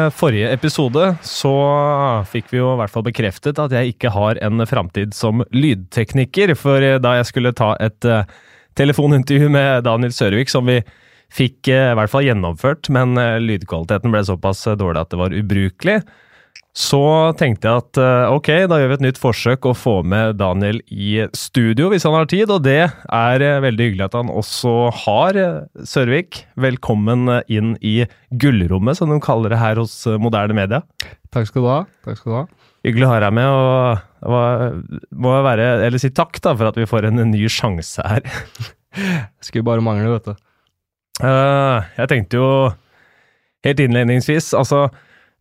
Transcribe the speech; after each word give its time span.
Eh, 0.00 0.10
forrige 0.14 0.50
episode 0.54 1.02
så 1.26 1.52
fikk 2.30 2.50
vi 2.52 2.60
jo 2.60 2.72
i 2.74 2.78
hvert 2.80 2.92
fall 2.92 3.04
bekreftet 3.06 3.58
at 3.60 3.72
jeg 3.74 3.94
ikke 3.94 4.12
har 4.14 4.38
en 4.44 4.62
framtid 4.68 5.14
som 5.16 5.44
lydtekniker, 5.54 6.54
for 6.58 6.84
eh, 6.84 7.00
da 7.02 7.16
jeg 7.18 7.28
skulle 7.30 7.54
ta 7.56 7.72
et 7.82 8.06
uh, 8.08 8.22
telefonintervju 8.78 9.50
med 9.52 9.84
Daniel 9.86 10.14
Sørvik, 10.14 10.52
som 10.52 10.68
vi 10.70 10.80
fikk 11.34 11.70
uh, 11.72 11.92
i 11.92 11.98
hvert 11.98 12.12
fall 12.12 12.26
gjennomført, 12.26 12.90
men 12.92 13.18
lydkvaliteten 13.44 14.14
ble 14.14 14.24
såpass 14.26 14.64
dårlig 14.80 15.04
at 15.04 15.12
det 15.12 15.20
var 15.20 15.36
ubrukelig, 15.36 16.00
så 16.76 17.02
tenkte 17.34 17.66
jeg 17.66 17.82
at 17.82 17.98
ok, 18.30 18.48
da 18.70 18.78
gjør 18.78 18.92
vi 18.92 18.96
et 19.00 19.02
nytt 19.02 19.18
forsøk 19.20 19.66
å 19.66 19.74
få 19.74 19.94
med 20.06 20.38
Daniel 20.38 20.78
i 20.86 21.24
studio 21.36 21.88
hvis 21.90 22.06
han 22.06 22.14
har 22.14 22.28
tid, 22.30 22.52
og 22.54 22.62
det 22.62 22.84
er 22.86 23.44
veldig 23.64 23.88
hyggelig 23.88 24.06
at 24.06 24.14
han 24.14 24.30
også 24.30 24.74
har. 25.02 25.40
Sørvik, 25.82 26.44
velkommen 26.54 27.26
inn 27.50 27.74
i 27.82 28.04
gullrommet, 28.30 29.00
som 29.00 29.10
de 29.10 29.18
kaller 29.24 29.50
det 29.52 29.58
her 29.60 29.82
hos 29.82 29.96
moderne 30.22 30.56
media. 30.56 30.80
Takk 31.34 31.50
skal 31.50 31.66
du 31.66 31.70
ha. 31.72 31.80
Takk 32.06 32.22
skal 32.22 32.30
du 32.30 32.38
ha. 32.38 32.44
Hyggelig 32.86 33.08
å 33.08 33.10
ha 33.10 33.18
deg 33.26 33.34
med, 33.36 33.50
og 33.50 35.10
må 35.10 35.34
jeg 35.34 35.46
være, 35.50 35.68
eller 35.88 36.00
si 36.00 36.14
takk 36.16 36.38
da, 36.40 36.54
for 36.54 36.70
at 36.70 36.78
vi 36.80 36.88
får 36.88 37.10
en 37.10 37.26
ny 37.34 37.42
sjanse 37.52 38.06
her. 38.06 38.24
Skulle 39.44 39.66
bare 39.66 39.84
mangle, 39.84 40.14
vet 40.14 40.30
du. 40.30 40.46
Jeg 41.20 42.08
tenkte 42.14 42.40
jo 42.40 42.48
helt 43.66 43.82
innledningsvis, 43.84 44.54
altså 44.56 44.86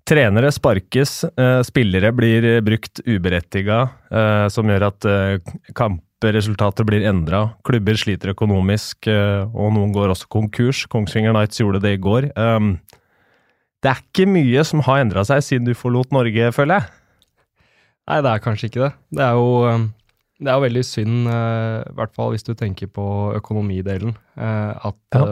Trenere 0.09 0.49
sparkes, 0.49 1.19
uh, 1.37 1.59
spillere 1.61 2.09
blir 2.17 2.45
brukt 2.65 3.01
uberettiga, 3.05 3.83
uh, 4.09 4.47
som 4.49 4.65
gjør 4.65 4.87
at 4.87 5.05
kampresultater 5.77 6.87
blir 6.87 7.05
endra. 7.05 7.43
Klubber 7.67 7.99
sliter 7.99 8.33
økonomisk, 8.33 9.05
og 9.05 9.75
noen 9.75 9.93
går 9.93 10.15
også 10.15 10.31
konkurs. 10.33 10.81
Kongsvinger 10.89 11.35
Nights 11.37 11.61
gjorde 11.61 11.83
det 11.85 11.93
i 11.99 12.01
går. 12.01 12.31
Um, 12.33 12.73
det 13.85 13.93
er 13.93 14.01
ikke 14.01 14.25
mye 14.27 14.65
som 14.65 14.81
har 14.89 15.03
endra 15.03 15.21
seg 15.29 15.45
siden 15.45 15.69
du 15.69 15.77
forlot 15.77 16.09
Norge, 16.15 16.49
føler 16.57 16.81
jeg? 16.81 16.89
Nei, 18.09 18.19
det 18.25 18.33
er 18.33 18.43
kanskje 18.43 18.71
ikke 18.71 18.83
det. 18.87 18.91
Det 19.13 19.23
er 19.29 19.37
jo, 19.37 19.47
det 20.41 20.49
er 20.49 20.57
jo 20.57 20.65
veldig 20.65 20.85
synd, 20.89 21.17
i 21.29 21.97
hvert 22.01 22.17
fall 22.17 22.33
hvis 22.33 22.49
du 22.49 22.55
tenker 22.57 22.89
på 22.91 23.05
økonomidelen, 23.37 24.17
at 24.35 25.21
ja 25.21 25.27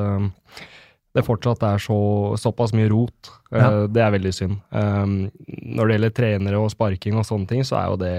det 1.17 1.25
fortsatt 1.25 1.63
er 1.65 1.81
så, 1.81 1.97
såpass 2.37 2.73
mye 2.77 2.89
rot. 2.91 3.31
Ja. 3.49 3.71
Uh, 3.71 3.83
det 3.89 4.03
er 4.03 4.13
veldig 4.13 4.33
synd. 4.35 4.59
Um, 4.69 5.17
når 5.47 5.89
det 5.89 5.97
gjelder 5.97 6.15
trenere 6.19 6.61
og 6.61 6.71
sparking 6.73 7.17
og 7.17 7.25
sånne 7.27 7.49
ting, 7.49 7.65
så 7.67 7.79
er 7.79 7.89
jo 7.89 7.99
det 8.03 8.13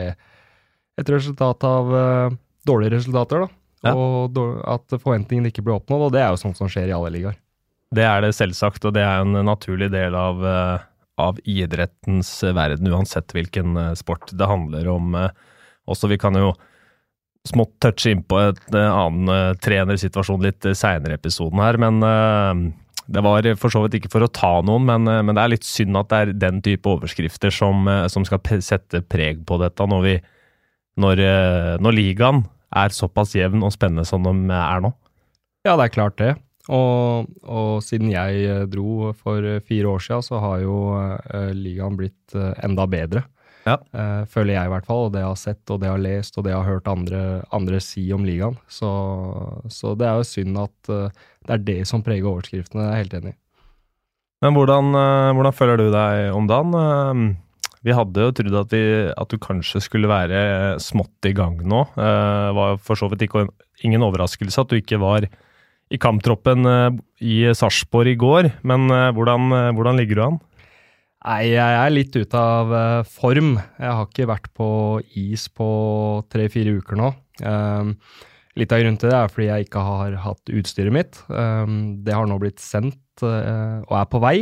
et 0.98 1.12
resultat 1.14 1.66
av 1.68 1.92
uh, 1.94 2.36
dårlige 2.66 2.96
resultater, 2.96 3.46
da. 3.46 3.54
Ja. 3.86 3.92
Og 3.94 4.34
at 4.66 4.96
forventningene 4.98 5.52
ikke 5.52 5.62
blir 5.62 5.76
oppnådd, 5.76 6.08
og 6.08 6.14
det 6.16 6.24
er 6.24 6.32
jo 6.34 6.40
sånt 6.40 6.58
som 6.58 6.70
skjer 6.70 6.90
i 6.90 6.96
alle 6.96 7.12
ligaer. 7.14 7.36
Det 7.94 8.02
er 8.04 8.24
det 8.24 8.34
selvsagt, 8.36 8.82
og 8.88 8.96
det 8.96 9.04
er 9.06 9.22
en 9.22 9.38
naturlig 9.46 9.92
del 9.94 10.16
av, 10.18 10.42
uh, 10.42 10.80
av 11.22 11.38
idrettens 11.46 12.32
verden, 12.42 12.90
uansett 12.90 13.30
hvilken 13.36 13.78
sport 13.98 14.34
det 14.34 14.50
handler 14.50 14.90
om. 14.90 15.14
også 15.86 16.10
vi 16.10 16.18
kan 16.18 16.34
jo 16.36 16.50
smått 17.46 17.78
touche 17.80 18.10
inn 18.12 18.26
på 18.26 18.38
et 18.42 18.74
annen 18.74 19.56
trenersituasjon 19.62 20.42
litt 20.44 20.66
seinere 20.76 21.14
i 21.14 21.18
episoden 21.18 21.62
her, 21.62 21.78
men 21.80 22.02
det 23.08 23.22
var 23.24 23.46
for 23.56 23.72
så 23.72 23.82
vidt 23.84 23.96
ikke 23.98 24.10
for 24.12 24.24
å 24.24 24.32
ta 24.32 24.58
noen, 24.64 24.84
men, 24.88 25.08
eh, 25.08 25.22
men, 25.24 25.36
det 25.36 25.44
er 25.44 25.52
litt 25.54 25.66
synd 25.66 25.96
at 25.96 26.10
det 26.12 26.18
er 26.18 26.34
den 26.46 26.60
type 26.64 26.88
overskrifter 26.90 27.52
som, 27.54 27.88
eh, 27.88 28.06
som 28.12 28.26
skal 28.28 28.42
sette 28.60 29.00
preg 29.08 29.44
på 29.48 29.58
dette 29.62 29.86
når, 29.88 30.02
vi, 30.04 30.16
når, 31.00 31.24
eh, 31.24 31.76
når 31.80 31.96
ligaen 31.96 32.44
er 32.76 32.92
såpass 32.92 33.32
jevn 33.32 33.64
og 33.64 33.72
spennende 33.72 34.04
som 34.04 34.26
de 34.26 34.34
er 34.52 34.84
nå. 34.84 34.92
Ja, 35.64 35.76
det 35.76 35.88
er 35.88 35.94
klart 35.94 36.20
det. 36.20 36.34
Og, 36.68 37.30
og, 37.48 37.80
siden 37.80 38.12
jeg 38.12 38.68
dro 38.68 39.14
for 39.16 39.40
fire 39.64 39.88
år 39.88 40.04
siden, 40.04 40.26
så 40.26 40.40
har 40.42 40.60
jo 40.60 40.76
ligaen 41.56 41.96
blitt 41.96 42.36
enda 42.36 42.84
bedre. 42.84 43.24
Ja. 43.68 43.76
Uh, 43.92 44.22
føler 44.30 44.54
jeg 44.54 44.68
i 44.68 44.72
hvert 44.72 44.86
fall. 44.88 45.08
Og 45.08 45.14
det 45.14 45.22
jeg 45.22 45.30
har 45.30 45.40
sett 45.40 45.72
og 45.72 45.80
det 45.80 45.88
jeg 45.88 45.96
har 45.96 46.04
lest 46.04 46.38
og 46.38 46.46
det 46.46 46.54
jeg 46.54 46.60
har 46.60 46.70
hørt 46.70 46.92
andre, 46.92 47.24
andre 47.54 47.82
si 47.84 48.06
om 48.14 48.24
ligaen. 48.26 48.56
Så, 48.70 48.92
så, 49.72 49.94
det 49.98 50.08
er 50.08 50.20
jo 50.20 50.28
synd 50.28 50.62
at 50.62 50.92
uh, 50.92 51.26
det 51.48 51.56
er 51.56 51.66
det 51.66 51.82
som 51.90 52.04
preger 52.04 52.30
overskriftene. 52.30 52.86
Jeg 52.86 52.94
er 52.94 53.04
helt 53.04 53.18
enig. 53.20 53.34
Men 54.44 54.54
hvordan, 54.54 54.94
uh, 54.94 55.34
hvordan 55.36 55.58
føler 55.58 55.80
du 55.80 55.90
deg 55.94 56.30
om 56.36 56.48
dagen? 56.50 57.36
Vi 57.86 57.94
hadde 57.94 58.24
jo 58.24 58.34
trodd 58.34 58.56
at, 58.58 58.72
at, 59.14 59.28
du 59.30 59.38
kanskje 59.40 59.80
skulle 59.84 60.10
være 60.10 60.40
smått 60.82 61.28
i 61.28 61.32
gang 61.32 61.60
nå. 61.62 61.84
Det 61.94 62.56
var 62.56 62.80
for 62.82 62.98
så 62.98 63.06
vidt 63.08 63.22
ikke, 63.28 63.44
ingen 63.86 64.02
overraskelse 64.02 64.64
at 64.64 64.72
du 64.72 64.80
ikke 64.80 64.98
var 64.98 65.28
i 65.88 65.96
kamptroppen 66.02 66.66
i 67.22 67.36
Sarpsborg 67.56 68.10
i 68.10 68.18
går, 68.18 68.50
men 68.66 68.90
hvordan, 69.14 69.54
hvordan 69.78 70.02
ligger 70.02 70.18
du 70.18 70.24
an? 70.26 70.40
Nei, 71.28 71.50
jeg 71.52 71.60
er 71.76 71.90
litt 71.92 72.14
ute 72.16 72.40
av 72.40 72.70
uh, 72.72 73.04
form. 73.04 73.58
Jeg 73.76 73.96
har 73.98 74.06
ikke 74.06 74.28
vært 74.30 74.46
på 74.56 74.68
is 75.20 75.44
på 75.52 75.66
tre-fire 76.32 76.78
uker 76.80 76.96
nå. 76.96 77.10
Um, 77.44 77.90
litt 78.56 78.72
av 78.72 78.80
grunnen 78.80 78.96
til 78.96 79.12
det 79.12 79.18
er 79.18 79.34
fordi 79.34 79.48
jeg 79.50 79.66
ikke 79.66 79.82
har 79.84 80.16
hatt 80.24 80.54
utstyret 80.56 80.94
mitt. 80.94 81.20
Um, 81.28 81.98
det 82.06 82.16
har 82.16 82.30
nå 82.30 82.38
blitt 82.40 82.64
sendt 82.64 83.20
uh, 83.20 83.84
og 83.84 83.94
er 84.00 84.08
på 84.08 84.22
vei, 84.24 84.38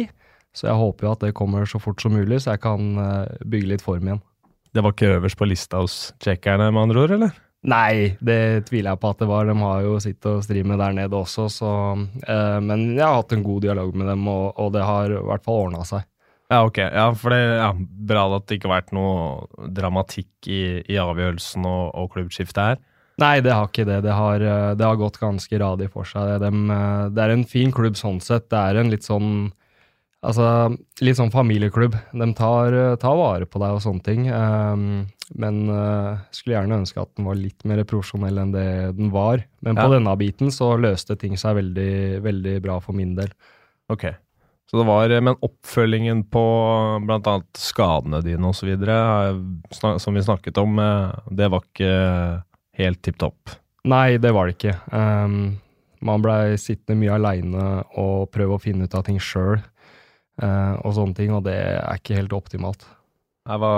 så 0.55 0.71
jeg 0.71 0.79
håper 0.85 1.09
jo 1.09 1.17
at 1.17 1.27
det 1.27 1.35
kommer 1.41 1.67
så 1.67 1.83
fort 1.83 2.07
som 2.07 2.15
mulig, 2.15 2.39
så 2.45 2.55
jeg 2.55 2.63
kan 2.69 2.95
uh, 3.03 3.35
bygge 3.43 3.75
litt 3.75 3.83
form 3.83 4.07
igjen. 4.07 4.23
Det 4.71 4.87
var 4.87 4.95
ikke 4.95 5.17
øverst 5.17 5.43
på 5.43 5.51
lista 5.51 5.83
hos 5.83 6.01
tsjekkerne, 6.23 6.71
med 6.71 6.87
andre 6.87 7.03
ord, 7.03 7.19
eller? 7.19 7.37
Nei, 7.67 8.15
det 8.23 8.69
tviler 8.69 8.93
jeg 8.93 9.03
på 9.03 9.11
at 9.11 9.25
det 9.25 9.33
var. 9.33 9.49
De 9.51 9.59
har 9.59 9.83
jo 9.83 9.99
sitt 10.05 10.29
å 10.31 10.39
stri 10.45 10.63
med 10.63 10.79
der 10.79 10.95
nede 10.95 11.19
også, 11.19 11.49
så 11.51 11.71
Men 11.97 12.93
jeg 12.93 13.03
har 13.03 13.17
hatt 13.17 13.33
en 13.35 13.43
god 13.43 13.65
dialog 13.65 13.97
med 13.97 14.07
dem, 14.13 14.29
og, 14.31 14.53
og 14.61 14.77
det 14.77 14.85
har 14.87 15.11
i 15.11 15.25
hvert 15.33 15.43
fall 15.43 15.65
ordna 15.65 15.83
seg. 15.89 16.05
Ja, 16.53 16.61
ok. 16.63 16.79
Ja, 16.79 17.07
for 17.19 17.35
det 17.35 17.41
er 17.43 17.57
ja, 17.59 17.71
bra 18.11 18.27
at 18.37 18.47
det 18.47 18.59
ikke 18.59 18.71
har 18.71 18.79
vært 18.79 18.93
noe 18.95 19.67
dramatikk 19.75 20.47
i, 20.47 20.61
i 20.87 20.99
avgjørelsen 21.03 21.67
og, 21.67 21.89
og 21.99 22.13
klubbskiftet 22.15 22.63
her. 22.63 22.79
Nei, 23.21 23.41
det 23.41 23.55
har 23.55 23.71
ikke 23.71 23.87
det. 23.89 24.03
Det 24.05 24.15
har, 24.15 24.43
eh, 24.45 24.73
det 24.77 24.85
har 24.85 24.99
gått 25.01 25.19
ganske 25.19 25.61
radig 25.61 25.89
for 25.93 26.09
seg. 26.09 26.37
Det, 26.37 26.51
de, 26.51 26.65
eh, 26.75 27.05
det 27.17 27.23
er 27.25 27.33
en 27.33 27.47
fin 27.49 27.73
klubb 27.75 27.97
sånn 27.99 28.21
sett. 28.23 28.51
Det 28.53 28.61
er 28.61 28.83
en 28.83 28.93
litt 28.93 29.07
sånn 29.07 29.31
Altså, 30.27 30.73
litt 31.05 31.19
sånn 31.19 31.31
familieklubb. 31.31 31.95
De 32.17 32.27
tar, 32.35 32.75
eh, 32.75 32.97
tar 32.99 33.15
vare 33.15 33.47
på 33.47 33.61
deg 33.63 33.77
og 33.77 33.83
sånne 33.85 34.03
ting. 34.03 34.25
Um, 34.33 35.05
men 35.39 35.61
uh, 35.71 36.19
skulle 36.35 36.57
gjerne 36.57 36.81
ønske 36.81 36.99
at 36.99 37.13
den 37.15 37.29
var 37.29 37.39
litt 37.39 37.63
mer 37.69 37.85
profesjonell 37.87 38.41
enn 38.43 38.55
det 38.55 38.67
den 38.97 39.13
var. 39.15 39.45
Men 39.63 39.79
på 39.79 39.87
denne 39.93 40.17
biten 40.19 40.51
så 40.51 40.73
løste 40.81 41.15
ting 41.21 41.37
seg 41.39 41.61
veldig, 41.61 42.25
veldig 42.27 42.57
bra 42.65 42.81
for 42.83 42.97
min 42.97 43.15
del. 43.15 43.31
Ok. 43.93 44.09
Så 44.77 44.83
det 44.83 44.89
var, 44.89 45.21
Men 45.21 45.39
oppfølgingen 45.41 46.25
på 46.29 46.41
bl.a. 47.01 47.41
skadene 47.57 48.19
dine 48.21 48.51
osv., 48.51 48.75
som 49.73 50.15
vi 50.15 50.23
snakket 50.23 50.59
om, 50.61 50.79
eh, 50.79 51.15
det 51.33 51.49
var 51.49 51.65
ikke 51.65 52.43
helt 52.77 53.01
tipp 53.01 53.17
topp? 53.17 53.55
Nei, 53.89 54.19
det 54.21 54.35
var 54.37 54.45
det 54.45 54.59
ikke. 54.59 54.75
Um, 54.93 55.57
man 56.05 56.21
blei 56.21 56.59
sittende 56.61 56.99
mye 57.01 57.17
aleine 57.17 57.65
og 57.97 58.29
prøve 58.37 58.59
å 58.59 58.61
finne 58.61 58.85
ut 58.85 58.99
av 58.99 59.07
ting 59.07 59.17
sjøl 59.17 59.57
uh, 60.43 60.75
og 60.85 60.93
sånne 60.99 61.17
ting, 61.17 61.33
og 61.33 61.47
det 61.49 61.57
er 61.57 61.97
ikke 61.97 62.21
helt 62.21 62.37
optimalt. 62.37 62.85
Nei, 63.49 63.57
hva, 63.63 63.73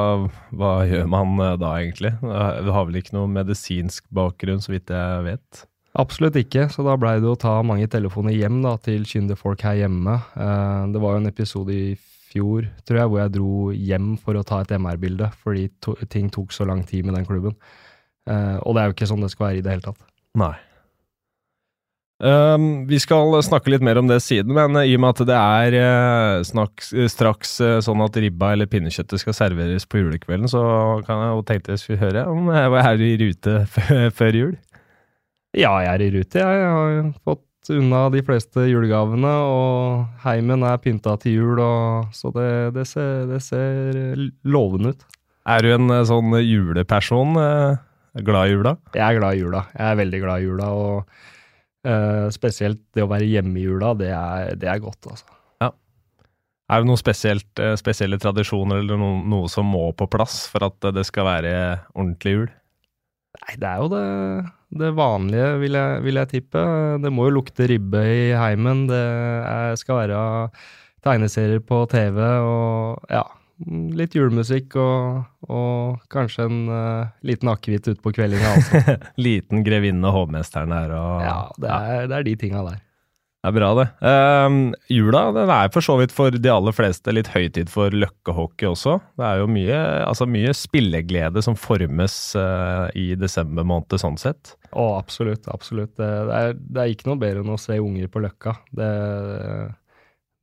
hva, 0.50 0.72
gjør 0.82 1.06
man 1.14 1.38
eh, 1.44 1.54
da, 1.62 1.76
egentlig? 1.78 2.16
Du 2.18 2.74
har 2.74 2.90
vel 2.90 2.98
ikke 2.98 3.14
noe 3.20 3.30
medisinsk 3.30 4.10
bakgrunn, 4.10 4.58
så 4.66 4.74
vidt 4.74 4.90
jeg 4.90 5.26
vet? 5.30 5.67
Absolutt 5.98 6.36
ikke, 6.38 6.68
så 6.70 6.84
da 6.86 6.94
blei 7.00 7.16
det 7.18 7.26
å 7.26 7.38
ta 7.38 7.56
mange 7.66 7.88
telefoner 7.90 8.36
hjem 8.36 8.60
da, 8.62 8.76
til 8.82 9.02
kyndige 9.08 9.40
folk 9.40 9.64
her 9.66 9.80
hjemme. 9.80 10.14
Eh, 10.38 10.84
det 10.94 11.02
var 11.02 11.16
jo 11.16 11.22
en 11.24 11.30
episode 11.32 11.74
i 11.74 11.96
fjor, 12.28 12.68
tror 12.86 13.00
jeg, 13.00 13.10
hvor 13.10 13.22
jeg 13.22 13.34
dro 13.34 13.50
hjem 13.72 14.12
for 14.22 14.38
å 14.38 14.44
ta 14.46 14.60
et 14.62 14.76
MR-bilde, 14.78 15.32
fordi 15.42 15.66
to 15.82 15.96
ting 16.12 16.30
tok 16.30 16.54
så 16.54 16.68
lang 16.68 16.84
tid 16.86 17.08
med 17.08 17.18
den 17.18 17.26
klubben. 17.26 17.58
Eh, 18.30 18.56
og 18.62 18.76
det 18.76 18.82
er 18.82 18.90
jo 18.90 18.98
ikke 18.98 19.10
sånn 19.10 19.26
det 19.26 19.32
skal 19.34 19.48
være 19.48 19.60
i 19.60 19.66
det 19.66 19.74
hele 19.74 19.86
tatt. 19.88 20.02
Nei. 20.38 20.54
Um, 22.18 22.82
vi 22.90 22.98
skal 22.98 23.30
snakke 23.46 23.70
litt 23.70 23.82
mer 23.86 24.00
om 24.00 24.08
det 24.10 24.16
siden, 24.24 24.50
men 24.50 24.74
i 24.80 24.96
og 24.96 25.02
med 25.04 25.12
at 25.12 25.28
det 25.28 25.36
er 25.38 25.76
uh, 25.78 26.46
snak, 26.46 26.82
straks 27.10 27.52
uh, 27.62 27.76
sånn 27.84 28.02
at 28.02 28.18
ribba 28.18 28.56
eller 28.56 28.66
pinnekjøttet 28.70 29.22
skal 29.22 29.36
serveres 29.38 29.86
på 29.86 30.00
julekvelden, 30.02 30.50
så 30.50 30.62
kan 31.06 31.22
jeg 31.22 31.36
jo 31.36 31.44
tenke 31.46 31.76
jeg 31.76 31.82
skulle 31.84 32.02
høre 32.02 32.24
om 32.26 32.50
jeg 32.50 32.82
er 32.82 33.04
i 33.06 33.12
rute 33.22 33.54
før 34.18 34.40
jul. 34.40 34.56
Ja, 35.56 35.70
jeg 35.80 35.88
er 35.94 36.02
i 36.04 36.08
rute. 36.12 36.40
Jeg 36.42 36.64
har 36.68 37.12
fått 37.24 37.70
unna 37.72 38.02
de 38.12 38.20
fleste 38.24 38.66
julegavene, 38.68 39.30
og 39.48 40.24
heimen 40.24 40.64
er 40.66 40.80
pynta 40.82 41.16
til 41.20 41.38
jul, 41.38 41.62
og, 41.62 42.10
så 42.16 42.32
det, 42.34 42.50
det, 42.76 42.84
ser, 42.88 43.24
det, 43.30 43.40
ser, 43.44 44.18
lovende 44.48 44.92
ut. 44.92 45.06
Er 45.48 45.64
du 45.64 45.72
en 45.72 45.94
eh, 45.94 46.04
sånn 46.08 46.36
juleperson? 46.44 47.38
Eh, 47.40 48.20
glad 48.26 48.50
i 48.50 48.54
jula? 48.54 48.74
Jeg 48.92 49.04
er 49.06 49.18
glad 49.20 49.38
i 49.38 49.42
jula. 49.42 49.64
Jeg 49.72 49.86
er 49.86 49.98
veldig 50.02 50.20
glad 50.24 50.42
i 50.44 50.48
jula, 50.48 50.68
og 50.76 51.88
uh, 51.88 52.28
spesielt 52.34 52.82
det 52.96 53.04
å 53.04 53.10
være 53.10 53.28
hjemme 53.28 53.56
i 53.60 53.64
jula, 53.64 53.94
det 53.96 54.12
er, 54.12 54.52
det 54.60 54.68
er 54.68 54.84
godt, 54.84 55.08
altså. 55.08 55.32
Ja. 55.64 55.72
Er 56.68 56.84
det 56.84 56.90
noen 56.90 57.00
spesielt, 57.00 57.64
spesielle 57.80 58.20
tradisjoner 58.20 58.84
eller 58.84 59.00
noe, 59.00 59.24
noe 59.24 59.48
som 59.52 59.68
må 59.72 59.86
på 59.96 60.10
plass 60.12 60.42
for 60.52 60.68
at 60.68 60.92
det 60.92 61.06
skal 61.08 61.28
være 61.30 61.56
ordentlig 61.94 62.36
jul? 62.36 62.48
Nei, 63.38 63.56
det 63.60 63.68
er 63.70 63.84
jo 63.84 63.90
det 63.92 64.04
det 64.68 64.90
vanlige, 64.96 65.54
vil 65.62 65.78
jeg, 65.78 66.02
vil 66.04 66.20
jeg, 66.20 66.30
tippe. 66.34 66.62
Det 67.00 67.12
må 67.14 67.28
jo 67.28 67.38
lukte 67.38 67.68
ribbe 67.70 68.02
i 68.04 68.28
heimen. 68.36 68.86
Det 68.90 69.00
er, 69.00 69.76
skal 69.80 70.02
være 70.02 70.20
tegneserier 71.04 71.62
på 71.64 71.84
TV 71.88 72.18
og 72.20 73.12
ja, 73.12 73.22
litt 73.96 74.16
julemusikk 74.18 74.76
og, 74.82 75.22
og 75.48 76.02
kanskje 76.12 76.48
en 76.48 76.58
uh, 76.70 77.14
liten 77.26 77.50
akevitt 77.52 77.88
utpå 77.94 78.12
kveldinga 78.18 78.52
også. 78.58 78.98
Liten 79.28 79.64
grevinne 79.66 80.04
og 80.10 80.22
hovmesteren 80.22 80.74
her 80.74 80.94
og 80.98 81.24
Ja, 81.24 81.38
det 81.56 81.72
er, 81.72 82.04
det 82.10 82.20
er 82.20 82.28
de 82.28 82.36
tinga 82.42 82.66
der. 82.68 82.84
Det 83.38 83.52
er 83.52 83.54
bra, 83.54 83.68
det. 83.78 83.84
Um, 84.02 84.72
jula 84.90 85.20
den 85.30 85.50
er 85.54 85.68
for 85.70 85.84
så 85.84 85.94
vidt 86.00 86.10
for 86.10 86.34
de 86.34 86.50
aller 86.50 86.74
fleste 86.74 87.12
litt 87.14 87.28
høytid 87.30 87.70
for 87.70 87.94
løkkehockey 87.94 88.66
også. 88.66 88.96
Det 89.14 89.28
er 89.28 89.42
jo 89.44 89.46
mye, 89.54 89.76
altså 90.08 90.26
mye 90.26 90.50
spilleglede 90.58 91.44
som 91.46 91.54
formes 91.54 92.16
uh, 92.34 92.90
i 92.98 93.12
desember 93.14 93.62
måned, 93.62 93.94
sånn 94.02 94.18
sett. 94.18 94.56
Å, 94.72 94.88
absolutt. 94.98 95.46
Absolutt. 95.54 95.94
Det, 96.00 96.08
er, 96.08 96.58
det, 96.58 96.82
er, 96.82 96.90
ikke 96.90 97.12
noe 97.12 97.22
bedre 97.22 97.46
enn 97.46 97.54
å 97.54 97.60
se 97.62 97.78
unger 97.78 98.10
på 98.10 98.24
Løkka. 98.26 98.56
Det, 98.74 98.90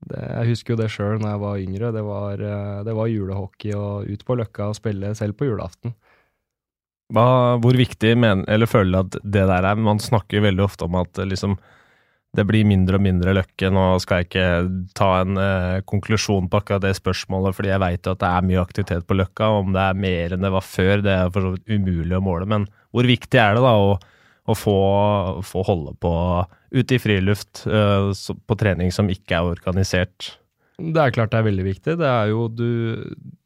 det, 0.08 0.24
jeg 0.24 0.54
husker 0.54 0.78
jo 0.78 0.82
det 0.86 0.92
sjøl 0.96 1.20
når 1.20 1.34
jeg 1.34 1.44
var 1.44 1.68
yngre. 1.68 1.94
Det 2.00 2.08
var, 2.08 2.48
eh, 2.48 2.82
det 2.88 2.96
var 2.96 3.12
julehockey 3.12 3.76
og 3.76 4.08
ut 4.08 4.24
på 4.26 4.40
Løkka 4.40 4.72
og 4.72 4.80
spille 4.80 5.12
selv 5.20 5.36
på 5.36 5.52
julaften. 5.52 5.98
Hva, 7.14 7.30
hvor 7.62 7.76
viktig 7.78 8.16
men, 8.18 8.48
eller 8.50 8.72
føler 8.72 8.96
du 8.96 9.04
at 9.04 9.24
det 9.36 9.50
der 9.52 9.68
er? 9.68 9.78
Man 9.78 10.00
snakker 10.02 10.40
jo 10.40 10.48
veldig 10.48 10.64
ofte 10.72 10.88
om 10.88 10.96
at 11.04 11.20
liksom 11.22 11.60
det 12.36 12.46
blir 12.48 12.68
mindre 12.68 13.00
og 13.00 13.04
mindre 13.06 13.34
løkke. 13.38 13.70
Nå 13.74 13.86
skal 14.04 14.22
jeg 14.22 14.30
ikke 14.30 14.48
ta 14.98 15.10
en 15.22 15.40
eh, 15.42 15.78
konklusjon 15.88 16.50
på 16.52 16.62
akkurat 16.62 16.84
det 16.84 16.96
spørsmålet, 16.98 17.56
fordi 17.58 17.72
jeg 17.72 17.84
veit 17.84 18.10
at 18.12 18.22
det 18.22 18.32
er 18.32 18.48
mye 18.50 18.64
aktivitet 18.64 19.08
på 19.08 19.18
Løkka. 19.18 19.52
Om 19.62 19.76
det 19.76 19.86
er 19.86 20.02
mer 20.06 20.36
enn 20.36 20.46
det 20.46 20.54
var 20.56 20.66
før, 20.66 21.04
det 21.06 21.14
er 21.14 21.32
for 21.32 21.46
så 21.46 21.54
vidt 21.56 21.72
umulig 21.72 22.18
å 22.18 22.24
måle. 22.26 22.50
Men 22.52 22.68
hvor 22.96 23.08
viktig 23.08 23.42
er 23.42 23.58
det 23.58 23.66
da 23.66 23.74
å, 23.80 23.96
å 24.46 24.58
få, 24.58 24.78
få, 25.46 25.66
holde 25.68 25.96
på 26.04 26.14
ute 26.76 26.98
i 26.98 27.02
friluft 27.02 27.66
eh, 27.70 28.12
på 28.12 28.60
trening 28.60 28.92
som 28.96 29.12
ikke 29.12 29.40
er 29.40 29.56
organisert? 29.56 30.36
Det 30.76 31.00
er 31.00 31.14
klart 31.16 31.32
det 31.32 31.40
er 31.40 31.48
veldig 31.48 31.66
viktig. 31.66 31.94
Det 32.02 32.08
er 32.10 32.30
jo 32.34 32.48
du, 32.52 32.68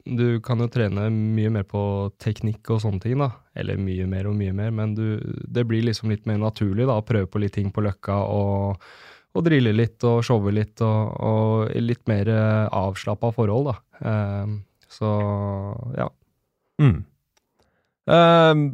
du 0.06 0.40
kan 0.46 0.62
jo 0.64 0.70
trene 0.72 1.10
mye 1.14 1.52
mer 1.54 1.66
på 1.70 1.82
teknikk 2.22 2.72
og 2.74 2.82
sånne 2.84 3.04
ting, 3.04 3.22
da. 3.22 3.30
Eller 3.60 3.78
mye 3.82 4.08
mer 4.10 4.30
og 4.32 4.38
mye 4.40 4.56
mer, 4.56 4.72
men 4.74 4.96
du, 4.98 5.20
det 5.46 5.68
blir 5.70 5.86
liksom 5.86 6.10
litt 6.14 6.26
mer 6.30 6.40
naturlig 6.42 6.88
da, 6.90 6.98
å 6.98 7.06
prøve 7.06 7.30
på 7.30 7.42
litt 7.44 7.54
ting 7.60 7.70
på 7.76 7.84
Løkka 7.86 8.18
og, 8.34 8.90
og 9.38 9.46
drille 9.46 9.76
litt 9.76 10.06
og 10.10 10.24
showe 10.26 10.54
litt 10.56 10.82
og, 10.86 11.14
og 11.22 11.76
litt 11.84 12.02
mer 12.10 12.32
eh, 12.34 12.66
avslappa 12.80 13.30
forhold, 13.36 13.70
da. 13.70 13.78
Um, 14.00 14.58
så 14.90 15.12
ja. 16.00 16.10
Mm. 16.82 16.98
Uh, 18.10 18.66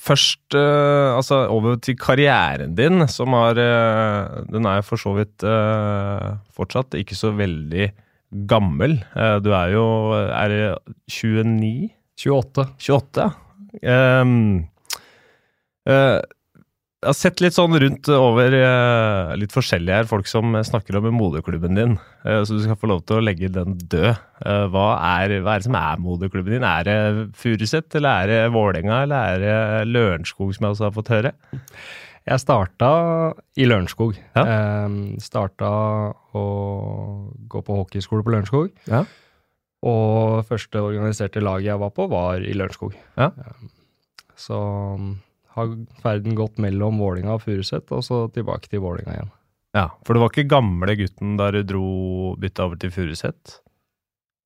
først 0.00 0.56
uh, 0.56 1.16
altså 1.16 1.44
over 1.52 1.76
til 1.82 1.96
karrieren 2.00 2.74
din, 2.78 3.06
som 3.10 3.34
har 3.36 3.58
uh, 3.58 4.42
Den 4.50 4.66
er 4.68 4.84
for 4.86 5.00
så 5.00 5.14
vidt 5.16 5.44
uh, 5.46 6.36
fortsatt 6.54 6.96
ikke 6.98 7.18
så 7.18 7.32
veldig 7.36 7.90
gammel. 8.50 8.96
du 9.44 9.52
er 9.54 9.68
jo 9.70 9.84
Er 10.10 10.48
det 10.50 10.62
29? 11.06 11.92
28. 12.18 12.64
28, 12.82 13.30
ja. 13.82 14.22
Um, 14.22 14.64
jeg 17.04 17.10
har 17.10 17.16
sett 17.18 17.40
litt 17.44 17.56
sånn 17.56 17.76
rundt 17.80 18.08
over 18.16 18.54
uh, 18.56 19.34
litt 19.36 19.52
forskjellige 19.52 19.98
her, 20.00 20.06
folk 20.08 20.28
som 20.30 20.56
snakker 20.64 20.96
om 20.96 21.10
moderklubben 21.12 21.76
din. 21.76 21.96
Uh, 22.24 22.40
så 22.46 22.56
du 22.56 22.62
skal 22.64 22.78
få 22.80 22.88
lov 22.88 23.02
til 23.04 23.18
å 23.18 23.24
legge 23.24 23.50
den 23.52 23.76
død. 23.76 24.14
Uh, 24.40 24.64
hva, 24.72 24.86
er, 25.20 25.36
hva, 25.44 25.54
er, 25.54 25.60
det 25.60 25.68
som 25.68 25.76
er 25.78 26.00
moderklubben 26.00 26.56
din? 26.56 26.64
Er 26.64 26.88
det 26.88 26.96
Furuset, 27.38 27.90
eller 28.00 28.24
er 28.24 28.32
det 28.32 28.54
Vålerenga, 28.54 29.02
eller 29.04 29.34
er 29.34 29.44
det 29.44 29.92
Lørenskog, 29.92 30.54
som 30.56 30.64
jeg 30.64 30.76
også 30.76 30.88
har 30.88 30.96
fått 30.96 31.12
høre? 31.12 31.34
Jeg 32.24 32.40
starta 32.40 32.88
i 33.60 33.66
Lørenskog. 33.68 34.16
Ja. 34.32 34.88
starta 35.20 35.68
å 36.32 36.44
gå 37.52 37.60
på 37.66 37.76
hockeyskole 37.82 38.24
på 38.24 38.32
Lørenskog. 38.32 38.72
Ja. 38.88 39.02
Og 39.84 40.40
første 40.48 40.80
organiserte 40.80 41.44
laget 41.44 41.68
jeg 41.68 41.82
var 41.84 41.92
på, 41.92 42.08
var 42.08 42.40
i 42.40 42.56
Lørenskog. 42.56 42.96
Ja. 43.20 43.28
så 44.40 44.62
har 45.54 45.72
ferden 46.02 46.36
gått 46.38 46.60
mellom 46.62 47.00
Vålinga 47.02 47.36
og 47.36 47.44
Furuset, 47.46 47.90
og 47.94 48.04
så 48.06 48.24
tilbake 48.34 48.70
til 48.70 48.82
Vålinga 48.84 49.16
igjen. 49.16 49.32
Ja, 49.74 49.88
For 50.06 50.14
du 50.14 50.22
var 50.22 50.30
ikke 50.30 50.46
gamle 50.50 50.94
gutten 50.98 51.34
da 51.38 51.50
du 51.54 51.62
dro 51.66 51.86
bytta 52.38 52.68
over 52.68 52.78
til 52.78 52.92
Furuset? 52.94 53.58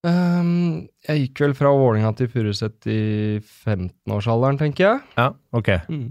Um, 0.07 0.87
jeg 1.05 1.27
gikk 1.27 1.43
vel 1.43 1.57
fra 1.59 1.73
Vålinga 1.75 2.15
til 2.17 2.31
Furuset 2.33 2.87
i 2.89 3.03
15-årsalderen, 3.43 4.61
tenker 4.61 4.87
jeg. 4.87 5.05
Ja, 5.19 5.33
ok. 5.57 5.75
Mm. 5.91 6.09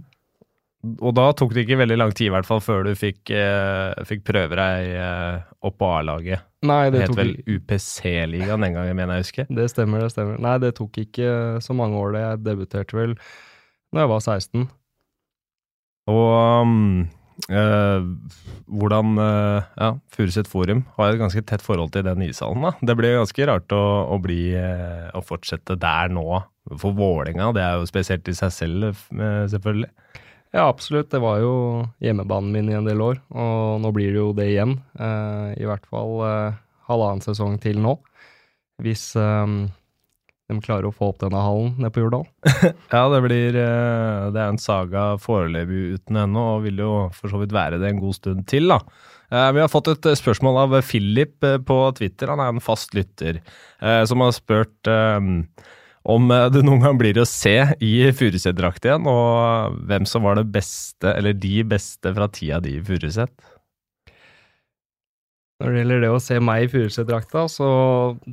Og 1.02 1.14
da 1.18 1.32
tok 1.36 1.56
det 1.56 1.66
ikke 1.66 1.80
veldig 1.82 1.98
lang 1.98 2.14
tid, 2.16 2.30
i 2.30 2.34
hvert 2.36 2.48
fall, 2.48 2.62
før 2.64 2.86
du 2.86 2.92
fikk, 2.96 3.32
eh, 3.34 4.06
fikk 4.08 4.22
prøve 4.28 4.60
deg 4.60 4.92
eh, 4.94 5.40
opp 5.66 5.78
på 5.82 5.90
A-laget. 5.98 6.46
Nei, 6.68 6.84
det, 6.92 7.00
det 7.00 7.08
het 7.08 7.18
vel 7.18 7.34
UPC-ligaen 7.58 8.66
den 8.66 8.78
gangen, 8.78 8.98
mener 8.98 9.18
jeg 9.18 9.26
å 9.26 9.26
huske. 9.26 9.48
Det 9.58 9.68
stemmer, 9.74 10.06
det 10.06 10.14
stemmer. 10.14 10.40
Nei, 10.44 10.56
det 10.64 10.76
tok 10.78 11.00
ikke 11.02 11.32
så 11.64 11.76
mange 11.78 12.00
år, 12.00 12.14
det. 12.16 12.24
Jeg 12.24 12.44
debuterte 12.46 12.98
vel 12.98 13.18
da 13.96 14.04
jeg 14.04 14.12
var 14.12 14.24
16. 14.24 14.68
Og 16.08 17.08
uh, 17.52 18.08
hvordan 18.68 19.16
uh, 19.20 19.68
Ja, 19.78 19.90
Furuset 20.14 20.50
Forum 20.50 20.86
har 20.98 21.14
et 21.14 21.22
ganske 21.22 21.44
tett 21.48 21.64
forhold 21.64 21.94
til 21.96 22.06
den 22.08 22.24
ishallen. 22.26 22.64
da. 22.64 22.74
Det 22.82 22.98
blir 23.00 23.20
ganske 23.20 23.50
rart 23.50 23.76
å, 23.76 23.84
å, 24.16 24.20
bli, 24.24 24.56
uh, 24.56 25.10
å 25.18 25.24
fortsette 25.26 25.80
der 25.80 26.14
nå. 26.14 26.44
For 26.76 26.92
Vålerenga, 26.92 27.54
det 27.56 27.64
er 27.64 27.78
jo 27.80 27.88
spesielt 27.88 28.28
i 28.28 28.34
seg 28.36 28.52
selv, 28.52 29.04
selvfølgelig. 29.08 29.88
Ja, 30.52 30.66
absolutt. 30.66 31.08
Det 31.14 31.22
var 31.24 31.40
jo 31.40 31.54
hjemmebanen 32.04 32.52
min 32.52 32.72
i 32.72 32.76
en 32.76 32.88
del 32.88 33.00
år, 33.04 33.22
og 33.32 33.80
nå 33.80 33.92
blir 33.96 34.12
det 34.12 34.20
jo 34.20 34.34
det 34.36 34.50
igjen. 34.52 34.74
I 35.00 35.64
hvert 35.64 35.88
fall 35.88 36.26
halvannen 36.90 37.24
sesong 37.24 37.56
til 37.64 37.80
nå. 37.84 37.94
Hvis 38.84 39.14
um, 39.16 39.70
de 40.48 40.62
klarer 40.64 40.88
å 40.88 40.96
få 40.96 41.10
opp 41.12 41.20
denne 41.20 41.42
hallen 41.44 41.74
nede 41.76 41.92
på 41.92 42.06
Jordal. 42.06 42.24
ja, 42.94 43.04
det 43.12 43.20
blir 43.26 43.58
eh, 43.60 44.28
Det 44.32 44.40
er 44.40 44.54
en 44.54 44.62
saga 44.62 45.10
foreløpig 45.20 45.98
uten 45.98 46.22
ennå, 46.24 46.44
og 46.56 46.68
vil 46.68 46.84
jo 46.84 46.92
for 47.16 47.32
så 47.32 47.42
vidt 47.42 47.56
være 47.56 47.82
det 47.82 47.92
en 47.92 48.04
god 48.04 48.16
stund 48.16 48.46
til, 48.50 48.72
da. 48.72 48.80
Eh, 49.28 49.50
vi 49.58 49.64
har 49.64 49.72
fått 49.72 49.92
et 49.92 50.12
spørsmål 50.20 50.62
av 50.64 50.78
Philip 50.88 51.44
eh, 51.44 51.60
på 51.60 51.80
Twitter, 52.00 52.32
han 52.32 52.44
er 52.44 52.54
en 52.54 52.64
fast 52.64 52.96
lytter, 52.96 53.42
som 54.10 54.24
har 54.24 54.32
spurt 54.34 54.90
om 56.08 56.32
det 56.50 56.64
noen 56.64 56.82
gang 56.82 56.96
blir 56.98 57.20
å 57.22 57.28
se 57.28 57.54
i 57.84 57.92
Furuset-drakt 58.16 58.88
igjen, 58.88 59.06
og 59.12 59.76
hvem 59.86 60.08
som 60.10 60.24
var 60.26 60.40
det 60.40 60.48
beste, 60.50 61.12
eller 61.12 61.36
de 61.38 61.60
beste 61.68 62.14
fra 62.16 62.30
tida 62.32 62.58
di 62.64 62.80
i 62.80 62.82
Furuset. 62.88 63.30
Når 65.58 65.74
det 65.74 65.82
gjelder 65.82 66.04
det 66.04 66.12
å 66.14 66.22
se 66.22 66.38
meg 66.44 66.68
i 66.68 66.70
Furuset-drakta, 66.70 67.48
så 67.50 67.68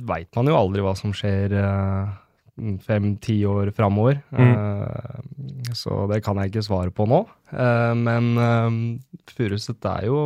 veit 0.07 0.29
man 0.37 0.49
jo 0.51 0.57
aldri 0.59 0.83
hva 0.85 0.93
som 0.97 1.13
skjer 1.15 1.55
uh, 1.57 2.11
fem-ti 2.85 3.39
år 3.49 3.71
framover. 3.75 4.19
Mm. 4.29 4.51
Uh, 4.53 5.71
så 5.73 6.03
det 6.11 6.21
kan 6.25 6.37
jeg 6.37 6.53
ikke 6.53 6.65
svare 6.67 6.93
på 6.93 7.07
nå. 7.09 7.23
Uh, 7.49 7.93
men 7.97 8.35
Furuset 9.33 9.89
er 9.89 10.05
jo 10.11 10.19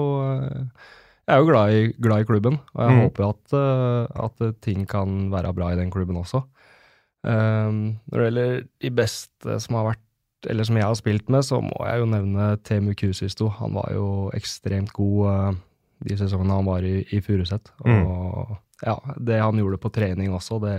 Jeg 1.29 1.37
er 1.37 1.39
jo 1.39 1.47
glad 1.47 1.77
i, 1.77 1.87
glad 2.03 2.25
i 2.25 2.27
klubben, 2.27 2.59
og 2.73 2.83
jeg 2.83 2.97
mm. 2.97 3.01
håper 3.05 3.27
at, 3.29 3.55
at, 4.25 4.45
ting 4.65 4.83
kan 4.89 5.29
være 5.31 5.53
bra 5.55 5.71
i 5.71 5.79
den 5.79 5.91
klubben 5.93 6.17
også. 6.17 6.41
når 7.23 8.15
det 8.15 8.23
gjelder 8.25 8.61
de 8.81 8.91
beste 8.97 9.59
som 9.61 9.75
har 9.77 9.91
vært 9.91 10.05
eller 10.49 10.63
som 10.63 10.77
jeg 10.79 10.87
har 10.87 10.95
spilt 10.95 11.29
med, 11.29 11.43
så 11.43 11.59
må 11.61 11.85
jeg 11.85 11.99
jo 11.99 12.07
nevne 12.09 12.45
Temu 12.63 12.93
Kusisto. 12.97 13.49
Han 13.59 13.75
var 13.75 13.91
jo 13.93 14.05
ekstremt 14.33 14.93
god 14.95 15.59
de 16.05 16.17
sesongene 16.19 16.57
han 16.59 16.67
var 16.67 16.85
i, 16.87 17.01
i 17.11 17.21
Furuset. 17.23 17.71
Mm. 17.85 18.03
Og 18.07 18.57
ja, 18.85 18.95
det 19.17 19.41
han 19.43 19.59
gjorde 19.59 19.81
på 19.81 19.91
trening 19.93 20.33
også, 20.35 20.61
det 20.63 20.77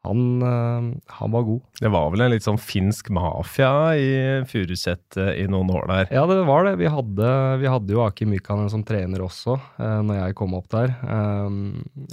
han, 0.00 0.42
øh, 0.42 0.84
han, 1.06 1.32
var 1.32 1.42
god. 1.44 1.60
Det 1.80 1.90
var 1.92 2.06
vel 2.12 2.22
en 2.24 2.30
litt 2.32 2.44
sånn 2.46 2.60
finsk 2.60 3.10
mafia 3.12 3.72
i 4.00 4.12
Furuset 4.48 5.18
øh, 5.20 5.34
i 5.36 5.44
noen 5.50 5.72
år 5.76 5.90
der? 5.90 6.06
Ja, 6.16 6.22
det 6.30 6.38
var 6.48 6.64
det. 6.64 6.78
Vi 6.80 6.88
hadde, 6.88 7.32
vi 7.60 7.68
hadde 7.68 7.92
jo 7.92 8.06
Aki 8.06 8.30
Mykanen 8.30 8.70
som 8.72 8.84
trener 8.86 9.20
også, 9.26 9.58
uh, 9.76 10.00
når 10.06 10.22
jeg 10.22 10.38
kom 10.40 10.56
opp 10.56 10.70
der. 10.72 10.94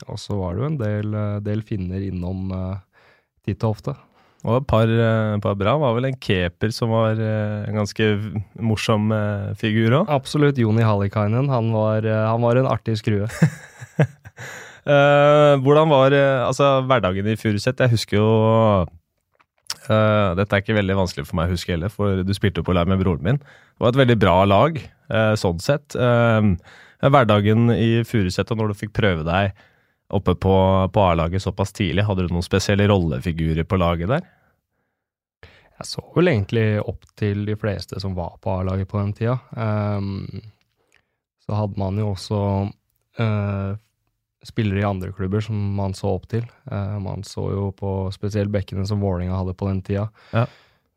Og 0.08 0.20
så 0.20 0.36
var 0.36 0.56
det 0.58 0.64
jo 0.64 0.72
en 0.74 0.82
del, 0.82 1.18
del 1.48 1.64
finner 1.68 2.04
innom 2.04 2.52
titt 3.48 3.64
og 3.64 3.78
ofte. 3.78 3.96
Og 4.48 4.62
et 4.62 4.68
par, 4.68 4.88
eh, 4.88 5.38
par, 5.44 5.58
bra. 5.60 5.76
Var 5.82 5.96
vel 5.98 6.08
en 6.08 6.20
keeper 6.24 6.72
som 6.72 6.94
var 6.96 7.20
eh, 7.20 7.68
en 7.68 7.80
ganske 7.82 8.06
morsom 8.64 9.12
eh, 9.12 9.50
figur 9.60 10.00
òg? 10.02 10.12
Absolutt. 10.14 10.60
Joni 10.62 10.86
Hallikainen. 10.88 11.50
Han 11.52 11.74
var, 11.76 12.08
han 12.08 12.44
var 12.46 12.60
en 12.60 12.70
artig 12.72 12.96
skrue. 13.02 13.28
uh, 14.88 15.60
hvordan 15.64 15.92
var 15.92 16.16
altså, 16.48 16.78
hverdagen 16.88 17.28
i 17.28 17.36
Furuset? 17.40 17.84
Jeg 17.84 17.92
husker 17.92 18.22
jo 18.22 18.30
uh, 18.88 20.30
Dette 20.40 20.48
er 20.48 20.64
ikke 20.64 20.80
veldig 20.80 21.00
vanskelig 21.02 21.28
for 21.28 21.42
meg 21.42 21.52
å 21.52 21.58
huske 21.58 21.76
heller, 21.76 21.92
for 21.92 22.24
du 22.24 22.34
spilte 22.36 22.64
jo 22.64 22.68
på 22.70 22.76
lag 22.78 22.88
med 22.88 23.04
broren 23.04 23.26
min. 23.28 23.44
Det 23.44 23.84
var 23.84 23.92
et 23.92 24.04
veldig 24.06 24.20
bra 24.20 24.38
lag, 24.48 24.80
sånn 25.40 25.60
sett. 25.64 25.96
hverdagen 25.96 27.70
i 27.72 28.04
Furuset, 28.08 28.50
og 28.52 28.60
når 28.60 28.72
du 28.72 28.80
fikk 28.80 28.96
prøve 28.96 29.24
deg 29.28 29.52
oppe 30.08 30.34
på, 30.40 30.56
på 30.94 31.04
A-laget 31.04 31.44
såpass 31.44 31.76
tidlig? 31.76 32.08
Hadde 32.08 32.26
du 32.26 32.34
noen 32.34 32.46
spesielle 32.46 32.88
rollefigurer 32.90 33.68
på 33.68 33.80
laget 33.80 34.12
der? 34.12 34.26
Jeg 35.78 35.90
så 35.92 36.04
vel 36.16 36.32
egentlig 36.32 36.68
opp 36.82 37.06
til 37.20 37.44
de 37.46 37.56
fleste 37.60 38.00
som 38.02 38.16
var 38.18 38.40
på 38.42 38.56
A-laget 38.60 38.90
på 38.90 38.98
den 39.02 39.12
tida. 39.18 39.38
Um, 39.54 40.26
så 41.46 41.58
hadde 41.60 41.80
man 41.80 42.00
jo 42.02 42.10
også 42.16 42.40
uh, 43.22 43.78
spillere 44.46 44.82
i 44.82 44.88
andre 44.88 45.14
klubber 45.14 45.44
som 45.44 45.60
man 45.78 45.94
så 45.98 46.16
opp 46.18 46.26
til. 46.32 46.48
Uh, 46.72 46.98
man 47.04 47.22
så 47.28 47.46
jo 47.54 47.70
på 47.78 47.94
spesielt 48.16 48.52
bekkene 48.54 48.88
som 48.90 49.04
Vålinga 49.06 49.38
hadde 49.38 49.56
på 49.58 49.70
den 49.70 49.84
tida. 49.86 50.08
Ja. 50.34 50.48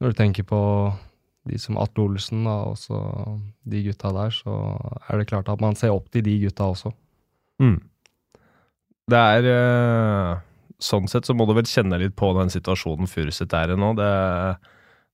Når 0.00 0.12
du 0.12 0.20
tenker 0.22 0.48
på 0.48 0.62
de 1.48 1.60
som 1.60 1.78
Atle 1.80 2.06
Olsen 2.08 2.48
og 2.48 2.76
så 2.80 2.98
de 3.68 3.84
gutta 3.84 4.12
der, 4.16 4.32
så 4.32 4.56
er 5.08 5.20
det 5.20 5.28
klart 5.30 5.48
at 5.52 5.60
man 5.62 5.76
ser 5.76 5.92
opp 5.94 6.08
til 6.12 6.24
de 6.24 6.36
gutta 6.44 6.68
også. 6.72 6.92
Mm. 7.60 7.78
Det 9.10 9.20
er 9.36 9.48
eh, 9.50 10.42
Sånn 10.80 11.08
sett 11.12 11.28
så 11.28 11.36
må 11.36 11.44
du 11.46 11.54
vel 11.56 11.68
kjenne 11.68 11.98
litt 12.00 12.16
på 12.16 12.30
den 12.38 12.52
situasjonen 12.52 13.08
Furuset 13.10 13.52
er 13.56 13.74
i 13.74 13.78
nå. 13.78 13.92
Det, 13.98 14.12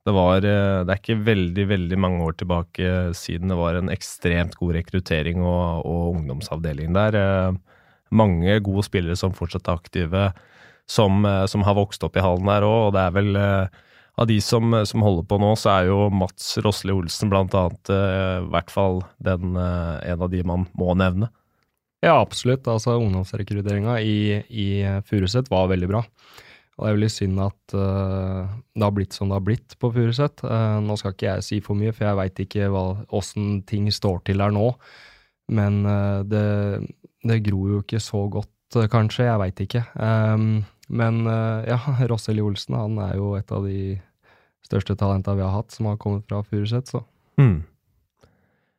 det, 0.06 0.12
var, 0.14 0.44
eh, 0.46 0.82
det 0.87 0.92
er 0.94 1.00
ikke 1.00 1.23
veldig, 1.26 1.64
veldig 1.73 1.99
mange 2.02 2.26
år 2.26 2.37
tilbake 2.38 2.92
siden 3.18 3.50
det 3.50 3.58
var 3.58 3.78
en 3.78 3.90
ekstremt 3.90 4.54
god 4.61 4.76
rekruttering 4.78 5.42
og, 5.42 5.82
og 5.82 6.20
ungdomsavdeling 6.20 6.94
der. 6.94 7.18
Eh, 7.18 7.80
mange 8.14 8.61
gode 8.62 8.87
spillere 8.87 9.18
som 9.18 9.35
fortsatt 9.35 9.66
er 9.66 9.80
aktive, 9.80 10.28
som, 10.87 11.26
som 11.50 11.64
har 11.66 11.75
vokst 11.75 12.04
opp 12.06 12.14
i 12.14 12.23
hallen 12.23 12.46
der 12.46 12.62
òg, 12.62 12.76
og 12.85 12.92
det 12.94 13.00
er 13.02 13.14
vel 13.16 13.38
av 14.16 14.28
de 14.30 14.37
som, 14.40 14.70
som, 14.87 15.02
holder 15.02 15.26
på 15.26 15.40
nå, 15.42 15.49
så 15.58 15.73
er 15.73 15.88
jo 15.88 15.96
Mats 16.14 16.52
Rosli 16.62 16.94
Olsen 16.94 17.32
blant 17.32 17.56
annet 17.58 17.90
i 17.90 18.46
hvert 18.52 18.70
fall 18.70 19.02
den, 19.18 19.58
en 19.58 20.23
av 20.23 20.30
de 20.30 20.44
man 20.46 20.68
må 20.78 20.94
nevne. 20.94 21.32
Ja, 22.04 22.18
absolutt. 22.20 22.66
Altså, 22.68 22.98
Ungdomsrekrutteringa 23.00 24.00
i, 24.04 24.42
i 24.48 24.66
Furuset 25.08 25.48
var 25.52 25.70
veldig 25.72 25.88
bra. 25.90 26.02
Og 26.76 26.84
det 26.84 26.90
er 26.90 26.96
veldig 26.98 27.08
synd 27.12 27.40
at 27.40 27.74
uh, 27.78 28.48
det 28.76 28.84
har 28.84 28.92
blitt 28.92 29.16
som 29.16 29.30
det 29.30 29.38
har 29.38 29.44
blitt 29.46 29.76
på 29.80 29.90
Furuset. 29.94 30.42
Uh, 30.44 30.76
nå 30.84 30.98
skal 31.00 31.14
ikke 31.14 31.30
jeg 31.30 31.46
si 31.46 31.60
for 31.64 31.78
mye, 31.78 31.94
for 31.96 32.04
jeg 32.04 32.18
veit 32.18 32.42
ikke 32.44 32.68
åssen 33.16 33.62
ting 33.68 33.88
står 33.92 34.20
til 34.28 34.44
der 34.44 34.52
nå. 34.52 34.68
Men 35.56 35.80
uh, 35.88 36.20
det, 36.28 36.44
det, 37.24 37.40
gror 37.46 37.78
jo 37.78 37.80
ikke 37.80 38.02
så 38.02 38.26
godt, 38.28 38.52
kanskje. 38.92 39.24
Jeg 39.24 39.40
veit 39.40 39.62
ikke. 39.64 39.86
Um, 39.96 40.66
men 40.86 41.24
ja, 41.66 41.80
Rosselli 42.10 42.44
Olsen 42.44 42.76
han 42.76 43.00
er 43.02 43.16
jo 43.18 43.32
et 43.38 43.50
av 43.50 43.64
de 43.66 43.96
største 44.66 44.94
talenta 44.98 45.34
vi 45.34 45.42
har 45.46 45.54
hatt, 45.54 45.72
som 45.72 45.88
har 45.88 45.96
kommet 46.02 46.28
fra 46.28 46.44
Furuset, 46.44 46.92
så. 46.92 47.00
Mm. 47.40 47.64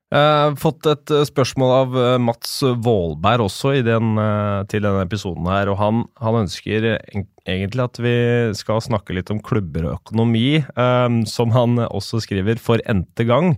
Har 0.07 0.53
fått 0.55 0.87
et 0.87 1.11
eh, 1.11 1.25
spørsmål 1.27 1.71
av 1.75 1.95
eh, 1.99 2.13
Mats 2.23 2.61
Vålberg 2.63 3.43
også 3.43 3.73
den, 3.83 4.13
uh, 4.15 4.63
til 4.71 4.85
denne 4.85 5.01
episoden 5.03 5.49
her, 5.51 5.67
og 5.67 5.81
han, 5.81 6.05
han, 6.23 6.37
ønsker 6.45 6.93
egentlig 7.43 7.83
at 7.83 7.99
vi 7.99 8.13
skal 8.55 8.79
snakke 8.85 9.17
litt 9.17 9.33
om 9.33 9.41
klubber 9.43 9.89
og 9.89 9.97
økonomi, 9.97 10.61
um, 10.79 11.25
som 11.27 11.51
han 11.51 11.75
også 11.89 12.21
skriver 12.23 12.55
for 12.55 12.79
n-te 12.87 13.27
gang. 13.27 13.57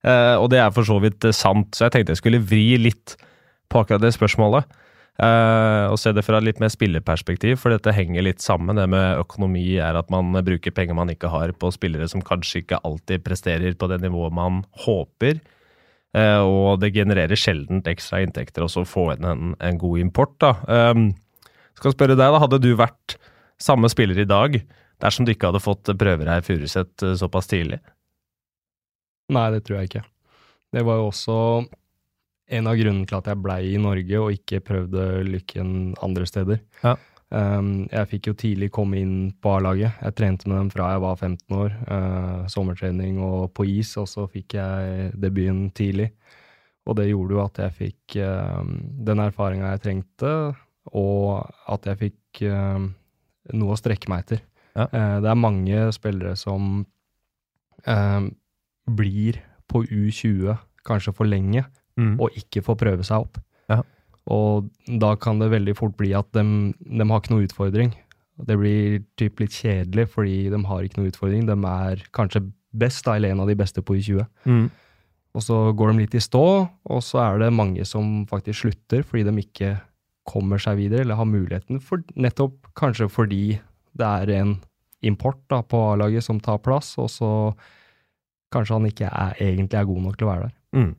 Uh, 0.00 0.40
og 0.40 0.48
det 0.54 0.62
er 0.64 0.72
for 0.72 0.88
så 0.88 0.96
vidt 1.04 1.28
sant, 1.36 1.76
så 1.76 1.86
jeg 1.86 1.98
tenkte 1.98 2.16
jeg 2.16 2.22
skulle 2.22 2.40
vri 2.40 2.78
litt 2.80 3.18
på 3.68 3.84
akkurat 3.84 4.00
det 4.00 4.16
spørsmålet. 4.16 4.64
Uh, 5.20 5.92
og 5.92 6.00
se 6.00 6.10
det 6.16 6.24
fra 6.26 6.40
litt 6.42 6.64
mer 6.64 6.72
spillerperspektiv, 6.72 7.60
for 7.60 7.76
dette 7.76 7.92
henger 7.92 8.24
litt 8.24 8.40
sammen. 8.40 8.80
Det 8.80 8.88
med 8.88 9.20
økonomi 9.20 9.76
er 9.76 10.00
at 10.00 10.08
man 10.10 10.32
bruker 10.48 10.72
penger 10.72 10.96
man 10.96 11.12
ikke 11.12 11.28
har 11.28 11.52
på 11.52 11.68
spillere 11.76 12.08
som 12.08 12.24
kanskje 12.24 12.64
ikke 12.64 12.80
alltid 12.88 13.22
presterer 13.26 13.76
på 13.76 13.92
det 13.92 14.00
nivået 14.00 14.32
man 14.32 14.64
håper. 14.86 15.44
Eh, 16.14 16.40
og 16.40 16.78
det 16.82 16.92
genererer 16.94 17.38
sjelden 17.38 17.82
ekstra 17.90 18.22
inntekter 18.22 18.64
også 18.66 18.84
å 18.84 18.88
få 18.88 19.08
inn 19.16 19.26
en, 19.26 19.52
en 19.58 19.78
god 19.80 20.02
import. 20.02 20.36
da. 20.42 20.54
Um, 20.92 21.08
skal 21.74 21.94
spørre 21.94 22.14
deg, 22.14 22.30
da, 22.30 22.40
Hadde 22.42 22.62
du 22.62 22.70
vært 22.78 23.16
samme 23.60 23.90
spiller 23.90 24.20
i 24.22 24.28
dag 24.28 24.60
dersom 25.02 25.26
du 25.26 25.32
ikke 25.34 25.50
hadde 25.50 25.62
fått 25.62 25.90
prøver 25.98 26.30
her 26.30 26.42
i 26.42 26.46
Furuset 26.46 27.02
eh, 27.02 27.16
såpass 27.18 27.50
tidlig? 27.50 27.80
Nei, 29.34 29.48
det 29.54 29.64
tror 29.64 29.80
jeg 29.80 29.90
ikke. 29.90 30.04
Det 30.74 30.84
var 30.86 31.00
jo 31.00 31.08
også 31.08 31.38
en 32.54 32.68
av 32.68 32.76
grunnene 32.76 33.08
til 33.08 33.18
at 33.18 33.28
jeg 33.30 33.40
blei 33.40 33.60
i 33.72 33.80
Norge 33.80 34.20
og 34.20 34.36
ikke 34.36 34.62
prøvde 34.64 35.24
lykken 35.26 35.94
andre 36.04 36.26
steder. 36.28 36.60
Ja. 36.84 36.94
Um, 37.32 37.86
jeg 37.90 38.08
fikk 38.12 38.28
jo 38.28 38.34
tidlig 38.38 38.68
komme 38.74 38.98
inn 39.00 39.16
på 39.42 39.56
A-laget. 39.56 39.96
Jeg 40.04 40.16
trente 40.18 40.48
med 40.50 40.58
dem 40.60 40.70
fra 40.70 40.92
jeg 40.92 41.02
var 41.02 41.16
15 41.16 41.56
år. 41.56 41.76
Uh, 41.88 42.44
sommertrening 42.52 43.18
og 43.24 43.50
på 43.56 43.66
is, 43.72 43.94
og 44.00 44.08
så 44.10 44.26
fikk 44.30 44.56
jeg 44.58 45.12
debuten 45.20 45.68
tidlig. 45.74 46.10
Og 46.84 46.98
det 46.98 47.08
gjorde 47.08 47.36
jo 47.36 47.42
at 47.44 47.60
jeg 47.64 47.76
fikk 47.78 48.18
uh, 48.20 48.60
den 49.08 49.22
erfaringa 49.24 49.72
jeg 49.72 49.84
trengte, 49.86 50.34
og 50.92 51.48
at 51.72 51.88
jeg 51.90 52.00
fikk 52.02 52.44
uh, 52.52 52.84
noe 53.56 53.74
å 53.74 53.80
strekke 53.80 54.12
meg 54.12 54.26
etter. 54.26 54.44
Ja. 54.74 54.88
Uh, 54.92 55.16
det 55.24 55.32
er 55.32 55.40
mange 55.40 55.86
spillere 55.96 56.36
som 56.40 56.84
blir 58.88 59.36
på 59.68 59.82
U20 59.84 60.54
kanskje 60.88 61.12
for 61.12 61.28
lenge, 61.28 61.66
mm. 62.00 62.14
og 62.16 62.32
ikke 62.38 62.62
får 62.64 62.78
prøve 62.80 63.04
seg 63.04 63.26
opp. 63.26 63.36
Ja. 63.68 63.82
Og 64.32 64.70
da 65.00 65.12
kan 65.20 65.40
det 65.42 65.52
veldig 65.52 65.74
fort 65.76 65.96
bli 65.98 66.14
at 66.16 66.30
de, 66.36 66.44
de 66.72 67.08
har 67.10 67.20
ikke 67.20 67.34
noe 67.34 67.44
utfordring. 67.44 67.92
Det 68.48 68.56
blir 68.58 69.02
typ 69.20 69.42
litt 69.42 69.54
kjedelig, 69.54 70.08
fordi 70.14 70.38
de 70.50 70.60
har 70.68 70.84
ikke 70.84 71.00
noe 71.00 71.12
utfordring. 71.12 71.44
De 71.46 71.56
er 71.70 72.06
kanskje 72.16 72.46
best, 72.74 73.04
da, 73.06 73.18
eller 73.18 73.34
en 73.34 73.44
av 73.44 73.50
de 73.50 73.58
beste 73.58 73.84
på 73.84 73.98
U20. 74.00 74.24
Mm. 74.48 74.66
Og 75.34 75.42
så 75.42 75.58
går 75.74 75.90
de 75.90 76.04
litt 76.04 76.16
i 76.16 76.22
stå, 76.22 76.44
og 76.64 77.02
så 77.02 77.20
er 77.24 77.42
det 77.42 77.54
mange 77.54 77.84
som 77.88 78.22
faktisk 78.30 78.64
slutter 78.64 79.02
fordi 79.06 79.26
de 79.26 79.42
ikke 79.42 79.74
kommer 80.28 80.62
seg 80.62 80.78
videre, 80.78 81.04
eller 81.04 81.18
har 81.18 81.28
muligheten, 81.28 81.82
for, 81.84 82.00
nettopp 82.16 82.70
kanskje 82.78 83.10
fordi 83.12 83.58
det 83.94 84.06
er 84.22 84.30
en 84.38 84.54
import 85.04 85.42
da, 85.52 85.60
på 85.60 85.80
A-laget 85.92 86.24
som 86.24 86.40
tar 86.40 86.62
plass, 86.64 86.94
og 87.02 87.10
så 87.12 87.30
kanskje 88.54 88.78
han 88.78 88.88
ikke 88.88 89.10
er, 89.10 89.34
egentlig 89.42 89.78
er 89.78 89.90
god 89.90 90.06
nok 90.06 90.16
til 90.16 90.26
å 90.26 90.30
være 90.30 90.46
der. 90.46 90.54
Mm. 90.78 90.92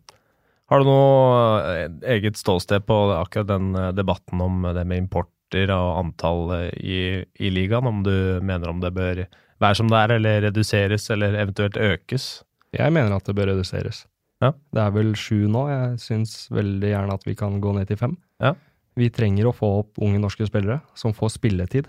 Har 0.72 0.82
du 0.82 0.90
noe 0.90 1.62
eh, 1.70 1.90
eget 2.16 2.40
ståsted 2.40 2.88
på 2.90 2.96
akkurat 3.14 3.50
den 3.52 3.76
eh, 3.78 3.92
debatten 3.94 4.42
om 4.42 4.66
det 4.74 4.86
med 4.88 5.04
importer 5.04 5.72
og 5.74 6.00
antall 6.00 6.54
eh, 6.58 6.70
i, 6.82 7.00
i 7.38 7.52
ligaen? 7.54 7.88
Om 7.90 8.02
du 8.06 8.16
mener 8.42 8.72
om 8.72 8.82
det 8.82 8.94
bør 8.96 9.26
være 9.62 9.80
som 9.80 9.92
det 9.92 10.02
er, 10.02 10.16
eller 10.18 10.46
reduseres, 10.48 11.08
eller 11.14 11.38
eventuelt 11.38 11.78
økes? 11.78 12.30
Jeg 12.76 12.94
mener 12.94 13.14
at 13.16 13.30
det 13.30 13.38
bør 13.38 13.54
reduseres. 13.54 14.06
Ja. 14.44 14.52
Det 14.74 14.82
er 14.82 14.96
vel 14.96 15.14
sju 15.20 15.46
nå. 15.48 15.68
Jeg 15.72 16.00
syns 16.04 16.38
veldig 16.54 16.92
gjerne 16.92 17.20
at 17.20 17.30
vi 17.30 17.38
kan 17.40 17.62
gå 17.64 17.76
ned 17.78 17.88
til 17.92 18.02
fem. 18.02 18.18
Ja. 18.44 18.56
Vi 18.98 19.12
trenger 19.14 19.50
å 19.50 19.56
få 19.56 19.70
opp 19.84 20.02
unge 20.04 20.20
norske 20.24 20.48
spillere 20.50 20.82
som 20.98 21.16
får 21.16 21.38
spilletid. 21.38 21.88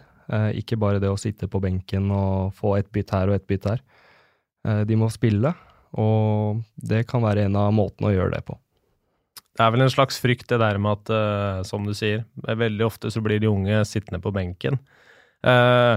Ikke 0.58 0.78
bare 0.78 0.98
det 0.98 1.10
å 1.10 1.18
sitte 1.18 1.46
på 1.46 1.60
benken 1.62 2.08
og 2.10 2.54
få 2.58 2.72
et 2.80 2.88
bytt 2.94 3.12
her 3.14 3.30
og 3.30 3.38
et 3.38 3.46
bytt 3.46 3.66
der. 3.66 3.82
Eh, 4.66 4.82
de 4.86 4.98
må 4.98 5.08
spille, 5.12 5.52
og 5.96 6.62
det 6.76 7.04
kan 7.10 7.24
være 7.24 7.46
en 7.46 7.58
av 7.60 7.74
måtene 7.74 8.10
å 8.10 8.14
gjøre 8.16 8.34
det 8.36 8.42
på. 8.48 8.58
Det 9.56 9.64
er 9.64 9.72
vel 9.72 9.86
en 9.86 9.92
slags 9.92 10.18
frykt, 10.20 10.48
det 10.50 10.60
der 10.60 10.76
med 10.82 10.98
at, 10.98 11.12
uh, 11.12 11.62
som 11.64 11.86
du 11.86 11.94
sier, 11.96 12.26
veldig 12.44 12.84
ofte 12.84 13.12
så 13.12 13.22
blir 13.24 13.40
de 13.40 13.48
unge 13.48 13.80
sittende 13.88 14.20
på 14.20 14.34
benken. 14.36 14.78
Uh, 15.46 15.96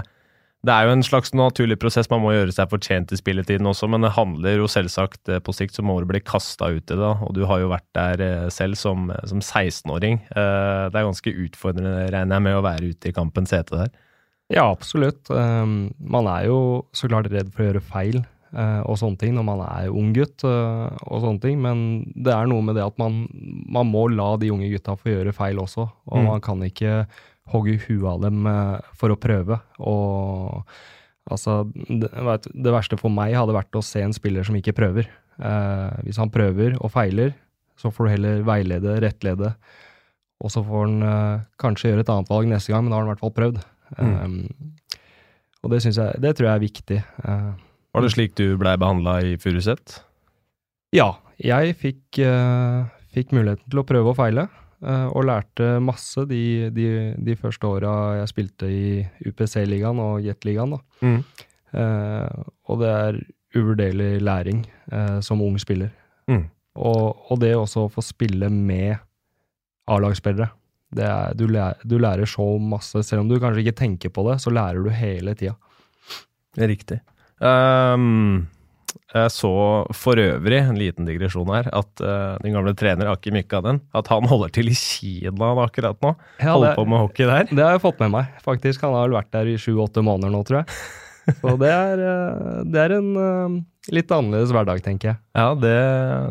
det 0.64 0.72
er 0.74 0.86
jo 0.86 0.92
en 0.92 1.04
slags 1.04 1.32
naturlig 1.36 1.78
prosess, 1.80 2.10
man 2.12 2.20
må 2.20 2.34
gjøre 2.34 2.52
seg 2.52 2.68
fortjent 2.72 3.12
i 3.14 3.18
spilletiden 3.20 3.68
også, 3.68 3.88
men 3.88 4.04
det 4.04 4.12
handler 4.12 4.58
jo 4.60 4.66
selvsagt 4.68 5.30
eh, 5.32 5.40
på 5.40 5.54
sikt 5.56 5.78
så 5.78 5.84
må 5.84 5.94
du 6.02 6.04
bli 6.10 6.20
kasta 6.20 6.68
ut 6.68 6.84
i 6.84 6.98
det, 7.00 7.12
og 7.24 7.32
du 7.32 7.46
har 7.48 7.62
jo 7.62 7.70
vært 7.72 7.86
der 7.96 8.50
selv 8.52 8.76
som, 8.76 9.08
som 9.24 9.40
16-åring. 9.40 10.20
Uh, 10.34 10.92
det 10.92 11.00
er 11.00 11.08
ganske 11.08 11.32
utfordrende, 11.46 12.10
regner 12.12 12.36
jeg 12.36 12.44
med, 12.44 12.58
å 12.58 12.66
være 12.66 12.92
ute 12.92 13.08
i 13.08 13.16
kampens 13.16 13.56
hete 13.56 13.86
der. 13.86 13.94
Ja, 14.52 14.66
absolutt. 14.66 15.30
Um, 15.32 15.94
man 15.96 16.28
er 16.28 16.50
jo 16.50 16.60
så 16.92 17.08
klart 17.08 17.30
redd 17.32 17.54
for 17.54 17.64
å 17.64 17.70
gjøre 17.70 17.84
feil. 17.86 18.20
Uh, 18.50 18.82
og 18.90 18.96
sånne 18.98 19.20
ting 19.20 19.36
når 19.36 19.44
man 19.46 19.60
er 19.62 19.92
ung 19.94 20.08
gutt 20.14 20.42
uh, 20.42 20.90
og 21.06 21.22
sånne 21.22 21.42
ting. 21.42 21.60
Men 21.62 21.82
det 22.14 22.32
er 22.34 22.48
noe 22.50 22.64
med 22.66 22.78
det 22.78 22.86
at 22.86 22.96
man, 23.00 23.22
man 23.70 23.90
må 23.90 24.08
la 24.10 24.32
de 24.42 24.50
unge 24.50 24.70
gutta 24.72 24.96
få 24.98 25.12
gjøre 25.12 25.34
feil 25.36 25.60
også. 25.62 25.86
Og 26.10 26.18
mm. 26.18 26.30
man 26.32 26.42
kan 26.44 26.64
ikke 26.66 27.04
hogge 27.50 27.78
huet 27.86 28.08
av 28.10 28.24
dem 28.26 28.48
uh, 28.50 28.78
for 28.98 29.14
å 29.14 29.18
prøve. 29.20 29.60
Og 29.78 30.64
altså 31.30 31.62
det, 31.74 32.10
vet, 32.10 32.50
det, 32.50 32.74
verste 32.74 32.98
for 32.98 33.14
meg 33.14 33.36
hadde 33.38 33.54
vært 33.54 33.78
å 33.78 33.84
se 33.86 34.02
en 34.02 34.16
spiller 34.16 34.46
som 34.46 34.56
ikke 34.58 34.74
prøver. 34.76 35.06
hvis 36.04 36.18
han 36.20 36.28
prøver 36.32 36.74
og 36.80 36.90
feiler, 36.92 37.30
så 37.78 37.88
får 37.94 38.06
du 38.06 38.10
heller 38.10 38.42
veilede, 38.44 38.96
rettlede. 39.00 39.52
Og 40.42 40.50
så 40.52 40.60
får 40.64 40.88
han 40.88 41.44
kanskje 41.60 41.92
gjøre 41.92 42.04
et 42.04 42.12
annet 42.12 42.32
valg 42.32 42.50
neste 42.50 42.72
gang, 42.72 42.82
men 42.84 42.92
da 42.92 42.98
har 42.98 43.06
han 43.06 43.08
i 43.08 43.12
hvert 43.14 43.22
fall 43.22 43.36
prøvd. 43.36 43.60
Mm. 43.98 44.12
Um, 44.20 45.00
og 45.62 45.72
det, 45.72 45.80
jeg, 45.86 46.20
det 46.22 46.34
tror 46.36 46.48
jeg 46.48 46.54
er 46.54 46.64
viktig. 46.64 47.00
Uh, 47.24 47.69
var 47.94 48.04
det 48.04 48.12
slik 48.14 48.36
du 48.38 48.54
blei 48.60 48.76
behandla 48.80 49.18
i 49.26 49.34
Furuset? 49.40 49.98
Ja, 50.94 51.12
jeg 51.40 51.76
fikk, 51.80 52.20
uh, 52.22 52.86
fikk, 53.14 53.34
muligheten 53.34 53.70
til 53.70 53.82
å 53.82 53.86
prøve 53.86 54.12
og 54.12 54.18
feile, 54.18 54.46
uh, 54.84 55.08
og 55.08 55.26
lærte 55.28 55.78
masse 55.82 56.24
de, 56.30 56.70
de, 56.74 56.88
de 57.18 57.36
første 57.38 57.66
åra 57.66 57.94
jeg 58.20 58.32
spilte 58.32 58.70
i 58.70 58.84
UPC-ligaen 59.26 60.02
og 60.02 60.20
Jet-ligaen. 60.26 60.76
Mm. 61.02 61.20
Uh, 61.74 62.48
og 62.70 62.82
det 62.82 62.94
er 62.94 63.20
uvurderlig 63.58 64.20
læring 64.22 64.62
som 65.26 65.40
ung 65.42 65.56
spiller. 65.58 65.88
Mm. 66.30 66.44
Og, 66.78 67.24
og, 67.26 67.38
det 67.42 67.50
også 67.58 67.88
å 67.88 67.90
få 67.90 68.02
spille 68.04 68.46
med 68.50 68.94
A-lagsspillere. 69.90 70.46
Du, 70.94 71.46
du, 71.50 71.96
lærer 71.98 72.30
så 72.30 72.46
masse. 72.62 73.02
Selv 73.06 73.24
om 73.24 73.30
du 73.30 73.40
kanskje 73.42 73.64
ikke 73.64 73.80
tenker 73.82 74.14
på 74.14 74.22
det, 74.28 74.36
så 74.42 74.54
lærer 74.54 74.78
du 74.86 74.90
hele 74.94 75.34
tida. 75.38 75.56
Riktig. 76.58 77.00
Um, 77.40 78.48
Jeg 79.14 79.30
så 79.34 79.50
for 79.96 80.18
øvrig, 80.22 80.58
en 80.60 80.78
liten 80.78 81.06
digresjon 81.06 81.48
her, 81.50 81.66
at 81.74 82.02
uh, 82.04 82.36
din 82.44 82.54
gamle 82.54 82.74
trener 82.78 83.08
Aki 83.10 83.32
Mykkanen 83.34 83.80
at 83.96 84.06
han 84.10 84.26
holder 84.30 84.52
til 84.54 84.70
i 84.70 84.74
Kina 84.76 85.48
akkurat 85.64 85.98
nå. 86.04 86.12
Ja, 86.38 86.52
Holder 86.52 86.68
det- 86.72 86.76
på 86.78 86.84
med 86.86 86.98
hockey 87.04 87.26
der. 87.26 87.44
Det 87.50 87.58
har 87.64 87.72
jeg 87.78 87.82
fått 87.82 88.00
med 88.04 88.10
meg, 88.14 88.26
faktisk. 88.44 88.82
Han 88.86 88.94
har 88.94 89.08
vel 89.08 89.18
vært 89.18 89.30
der 89.34 89.50
i 89.50 89.56
sju-åtte 89.58 90.02
måneder 90.06 90.30
nå, 90.34 90.44
tror 90.46 90.60
jeg. 90.62 90.78
Så 91.38 91.56
det 91.60 91.70
er, 91.70 92.00
eh, 92.04 92.62
det 92.66 92.80
er 92.82 92.94
en 92.96 93.10
eh, 93.20 93.58
litt 93.94 94.10
annerledes 94.14 94.52
hverdag, 94.54 94.82
tenker 94.84 95.12
jeg. 95.12 95.18
Ja, 95.36 95.52
det, 95.58 95.74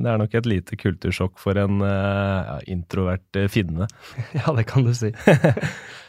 det 0.03 0.11
er 0.11 0.19
nok 0.21 0.35
et 0.37 0.49
lite 0.49 0.79
kultursjokk 0.79 1.37
for 1.41 1.59
en 1.61 1.83
eh, 1.85 2.49
ja, 2.49 2.57
introvert 2.75 3.41
finne. 3.53 3.89
Ja, 4.37 4.53
det 4.57 4.67
kan 4.69 4.87
du 4.87 4.93
si. 4.97 5.13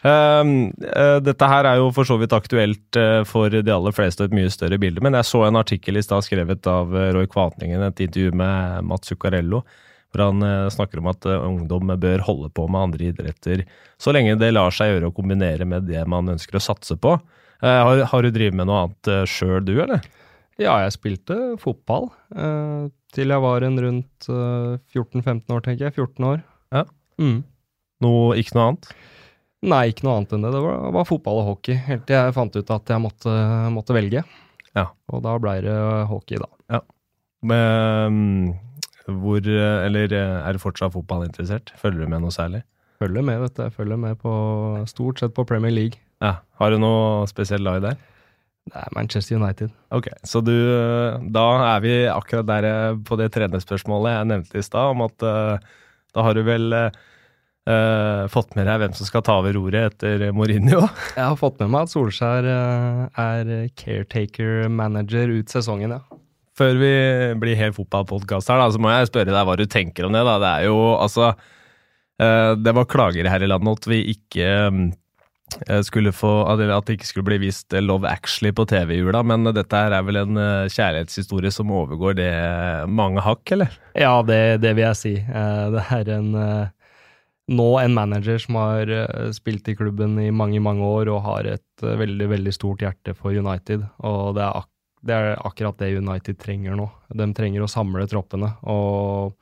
Um, 0.00 0.70
dette 0.80 1.44
her 1.44 1.66
er 1.68 1.76
jo 1.76 1.90
for 1.92 2.09
så 2.09 2.14
vidt 2.16 2.32
aktuelt 2.32 2.97
for 3.28 3.52
de 3.52 3.73
aller 3.75 3.92
fleste 3.92 4.25
og 4.25 4.30
et 4.30 4.37
mye 4.38 4.49
større 4.49 4.78
bilde, 4.80 5.02
men 5.04 5.12
jeg 5.18 5.28
så 5.28 5.42
en 5.44 5.59
artikkel 5.61 6.00
i 6.00 6.02
stad 6.06 6.25
skrevet 6.25 6.64
av 6.73 6.94
Roy 7.12 7.28
Kvatningen, 7.28 7.85
et 7.85 8.00
intervju 8.06 8.32
med 8.40 8.88
Mats 8.88 9.12
Zuccarello, 9.12 9.61
hvor 10.09 10.23
han 10.25 10.47
snakker 10.73 11.02
om 11.02 11.11
at 11.12 11.28
ungdom 11.35 11.92
bør 12.00 12.25
holde 12.25 12.49
på 12.49 12.64
med 12.73 12.87
andre 12.87 13.11
idretter 13.11 13.66
så 14.00 14.14
lenge 14.16 14.38
det 14.40 14.54
lar 14.54 14.73
seg 14.73 14.94
gjøre 14.94 15.11
å 15.11 15.14
kombinere 15.14 15.68
med 15.68 15.85
det 15.90 16.00
man 16.09 16.32
ønsker 16.32 16.56
å 16.56 16.64
satse 16.64 16.97
på. 16.97 17.18
Eh, 17.60 17.82
har, 17.86 18.02
har 18.12 18.24
du 18.24 18.32
drevet 18.32 18.56
med 18.56 18.68
noe 18.70 18.86
annet 18.86 19.10
uh, 19.12 19.22
sjøl, 19.28 19.60
du, 19.66 19.74
eller? 19.82 20.04
Ja, 20.60 20.74
jeg 20.84 20.92
spilte 20.92 21.36
fotball 21.60 22.10
eh, 22.36 22.90
til 23.14 23.32
jeg 23.32 23.42
var 23.42 23.64
en 23.64 23.78
rundt 23.80 24.26
eh, 24.28 24.74
14-15 24.92 25.54
år, 25.54 25.62
tenker 25.64 25.86
jeg. 25.88 25.94
14 25.96 26.26
år. 26.28 26.42
Ja. 26.74 26.84
Mm. 27.20 27.38
Noe, 28.04 28.36
ikke 28.40 28.56
noe 28.56 28.66
annet? 28.68 28.90
Nei, 29.70 29.82
ikke 29.90 30.06
noe 30.06 30.18
annet 30.18 30.34
enn 30.36 30.44
det. 30.44 30.52
Det 30.52 30.62
var, 30.64 30.82
var 30.96 31.08
fotball 31.08 31.40
og 31.42 31.48
hockey, 31.54 31.78
helt 31.88 32.04
til 32.08 32.16
jeg 32.16 32.36
fant 32.36 32.56
ut 32.56 32.74
at 32.76 32.92
jeg 32.92 33.02
måtte, 33.02 33.36
måtte 33.72 33.96
velge. 33.96 34.24
Ja. 34.76 34.86
Og 35.12 35.24
da 35.24 35.36
blei 35.42 35.58
det 35.64 35.76
hockey, 36.10 36.40
da. 36.40 36.50
Ja. 36.76 36.82
Men, 37.40 38.52
hvor 39.08 39.40
eh, 39.40 39.86
Eller 39.86 40.12
eh, 40.12 40.36
er 40.44 40.56
du 40.56 40.62
fortsatt 40.62 40.94
fotballinteressert? 40.94 41.72
Følger 41.80 42.04
du 42.04 42.12
med 42.12 42.24
noe 42.24 42.34
særlig? 42.34 42.62
Følger 43.00 43.24
med, 43.24 43.40
vet 43.46 43.56
du. 43.56 43.64
Jeg 43.64 43.76
følger 43.78 44.00
med 44.00 44.20
på 44.20 44.32
stort 44.90 45.22
sett 45.22 45.32
på 45.36 45.46
Premier 45.48 45.72
League. 45.72 46.00
Ja. 46.20 46.36
Har 46.60 46.72
du 46.72 46.80
noe 46.82 47.26
spesielt 47.30 47.64
lag 47.64 47.80
der? 47.84 48.00
Det 48.70 48.76
er 48.76 48.90
Manchester 48.94 49.38
United. 49.40 49.70
Ok, 49.96 50.10
så 50.22 50.42
du 50.44 50.52
Da 51.32 51.44
er 51.74 51.84
vi 51.84 51.94
akkurat 52.12 52.48
der 52.48 52.66
eh, 52.68 52.98
på 53.06 53.16
det 53.18 53.30
trenerspørsmålet 53.34 54.18
jeg 54.18 54.28
nevnte 54.34 54.60
i 54.60 54.66
stad, 54.66 54.92
om 54.92 55.06
at 55.06 55.24
eh, 55.26 55.70
da 56.14 56.26
har 56.26 56.36
du 56.36 56.42
vel 56.46 56.72
eh, 56.76 57.00
eh, 57.70 58.24
fått 58.30 58.54
med 58.58 58.68
deg 58.68 58.82
hvem 58.82 58.94
som 58.98 59.08
skal 59.08 59.24
ta 59.26 59.38
over 59.40 59.56
roret 59.56 59.94
etter 59.94 60.28
Mourinho? 60.36 60.84
Jeg 61.16 61.24
har 61.24 61.38
fått 61.40 61.60
med 61.62 61.72
meg 61.72 61.88
at 61.88 61.94
Solskjær 61.94 62.48
eh, 62.52 63.22
er 63.24 63.52
caretaker-manager 63.80 65.34
ut 65.38 65.52
sesongen, 65.52 65.96
ja. 65.96 66.20
Før 66.60 66.76
vi 66.76 66.92
blir 67.40 67.56
helt 67.56 67.78
fotballpodkast 67.78 68.50
her, 68.52 68.60
da, 68.60 68.68
så 68.68 68.80
må 68.82 68.90
jeg 68.92 69.08
spørre 69.08 69.32
deg 69.32 69.46
hva 69.48 69.56
du 69.56 69.64
tenker 69.70 70.04
om 70.04 70.12
det. 70.12 70.20
da. 70.26 70.34
Det 70.42 70.50
er 70.50 70.66
jo 70.68 70.80
altså 70.92 71.30
uh, 71.32 72.52
Det 72.60 72.74
var 72.76 72.88
klager 72.90 73.28
her 73.32 73.46
i 73.46 73.48
landet 73.48 73.80
at 73.80 73.88
vi 73.88 74.00
ikke 74.12 74.48
eh, 74.58 74.80
få 76.14 76.33
At 76.49 76.87
det 76.87 76.97
ikke 76.97 77.07
skulle 77.07 77.26
bli 77.26 77.38
vist 77.47 77.73
Love 77.73 78.09
Actually 78.09 78.52
på 78.52 78.66
TV 78.66 78.95
i 78.95 78.99
jula, 79.00 79.23
men 79.23 79.45
dette 79.45 79.76
her 79.76 79.92
er 79.92 80.02
vel 80.07 80.16
en 80.16 80.37
eh, 80.37 80.69
kjærlighetshistorie 80.71 81.50
som 81.50 81.71
overgår 81.71 82.14
det 82.19 82.33
mange 82.88 83.21
hakk, 83.21 83.42
eller? 83.52 83.71
Ja, 83.95 84.23
det, 84.23 84.61
det 84.62 84.75
vil 84.76 84.87
jeg 84.87 84.97
si. 84.97 85.14
Eh, 85.21 85.71
Det 85.75 85.87
er 85.90 86.12
en 86.16 86.35
eh, 86.35 86.69
nå 87.50 87.69
en 87.80 87.95
manager 87.95 88.38
som 88.38 88.59
har 88.61 88.90
eh, 88.90 89.30
spilt 89.35 89.69
i 89.69 89.76
klubben 89.76 90.19
i 90.23 90.30
mange, 90.30 90.60
mange 90.63 90.86
år 90.86 91.10
og 91.10 91.25
har 91.26 91.49
et 91.56 91.84
eh, 91.84 91.97
veldig, 91.99 92.28
veldig 92.30 92.52
stort 92.54 92.84
hjerte 92.84 93.15
for 93.19 93.34
United. 93.34 93.82
Og 94.06 94.36
det 94.39 94.45
er, 94.47 94.63
ak 94.63 94.69
det 95.00 95.17
er 95.17 95.39
akkurat 95.49 95.78
det 95.80 95.95
United 95.97 96.36
trenger 96.43 96.76
nå. 96.76 96.84
De 97.17 97.26
trenger 97.32 97.65
å 97.65 97.71
samle 97.71 98.04
troppene. 98.10 98.52
Og 98.69 99.32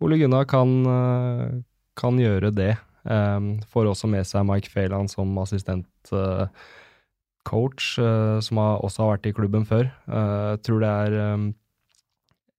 Ole 0.00 0.20
Gunnar 0.20 0.46
kan, 0.48 0.70
eh, 0.86 1.58
kan 1.98 2.20
gjøre 2.20 2.52
det. 2.54 2.76
Um, 3.04 3.54
får 3.70 3.88
også 3.90 4.10
med 4.12 4.28
seg 4.28 4.44
Mike 4.48 4.70
Phelan 4.72 5.08
som 5.08 5.38
assistent 5.40 6.12
uh, 6.12 6.46
coach, 7.48 7.94
eh, 7.98 8.38
som 8.44 8.60
har, 8.60 8.82
også 8.84 9.02
har 9.02 9.14
vært 9.14 9.30
i 9.30 9.34
klubben 9.34 9.64
før. 9.68 9.88
Uh, 10.04 10.58
tror 10.60 10.82
det 10.84 10.90
er 10.90 11.16
um, 11.34 11.46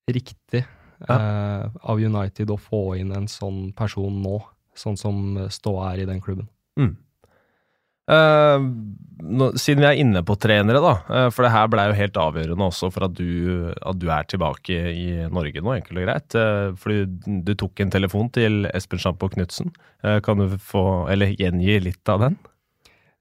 riktig 0.10 0.64
eh, 1.10 1.66
av 1.82 2.02
United 2.02 2.52
å 2.52 2.60
få 2.60 2.82
inn 3.00 3.14
en 3.16 3.30
sånn 3.30 3.70
person 3.78 4.22
nå, 4.24 4.40
sånn 4.78 4.98
som 5.00 5.22
ståa 5.52 5.94
er 5.94 6.04
i 6.04 6.10
den 6.10 6.22
klubben. 6.24 6.50
Eh, 6.80 6.90
nå, 6.90 6.96
siden 8.10 9.84
vi 9.84 9.88
er 9.88 10.00
inne 10.02 10.24
på 10.26 10.36
trenere, 10.42 10.82
da, 10.82 10.94
eh, 11.14 11.28
for 11.32 11.46
det 11.46 11.54
her 11.54 11.68
ble 11.72 11.86
jo 11.88 11.98
helt 12.00 12.18
avgjørende 12.18 12.68
også 12.68 12.90
for 12.92 13.06
at 13.08 13.14
du, 13.16 13.72
at 13.78 14.00
du 14.02 14.08
er 14.10 14.28
tilbake 14.28 14.78
i 14.92 15.06
Norge 15.32 15.62
nå, 15.62 15.76
enkelt 15.78 16.02
og 16.02 16.08
greit. 16.08 16.36
Uh, 16.36 16.74
fordi 16.82 17.06
du 17.46 17.54
tok 17.56 17.84
en 17.84 17.94
telefon 17.94 18.32
til 18.34 18.66
Espen 18.74 19.02
Sjampo 19.02 19.30
Knutsen. 19.32 19.72
Eh, 20.04 20.20
kan 20.26 20.42
du 20.42 20.58
få, 20.58 21.08
eller 21.14 21.36
gjengi 21.38 21.78
litt 21.84 22.10
av 22.10 22.26
den? 22.26 22.40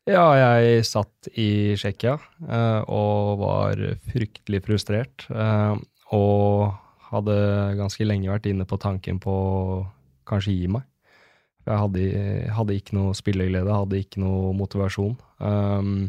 Ja, 0.09 0.25
jeg 0.35 0.85
satt 0.89 1.29
i 1.39 1.77
Tsjekkia 1.79 2.17
eh, 2.49 2.81
og 2.89 3.43
var 3.43 3.83
fryktelig 4.11 4.63
frustrert. 4.65 5.27
eh, 5.29 5.77
og 6.17 6.73
hadde 7.11 7.37
ganske 7.79 8.07
lenge 8.07 8.31
vært 8.33 8.49
inne 8.51 8.67
på 8.67 8.79
tanken 8.81 9.21
på 9.23 9.31
å 9.31 9.83
kanskje 10.27 10.57
gi 10.57 10.71
meg. 10.73 10.87
Jeg 11.71 11.79
hadde, 11.85 12.05
hadde 12.57 12.77
ikke 12.77 12.97
noe 12.99 13.15
spilleglede, 13.15 13.71
hadde 13.71 14.01
ikke 14.03 14.23
noe 14.23 14.51
motivasjon. 14.59 15.15
Um, 15.39 16.09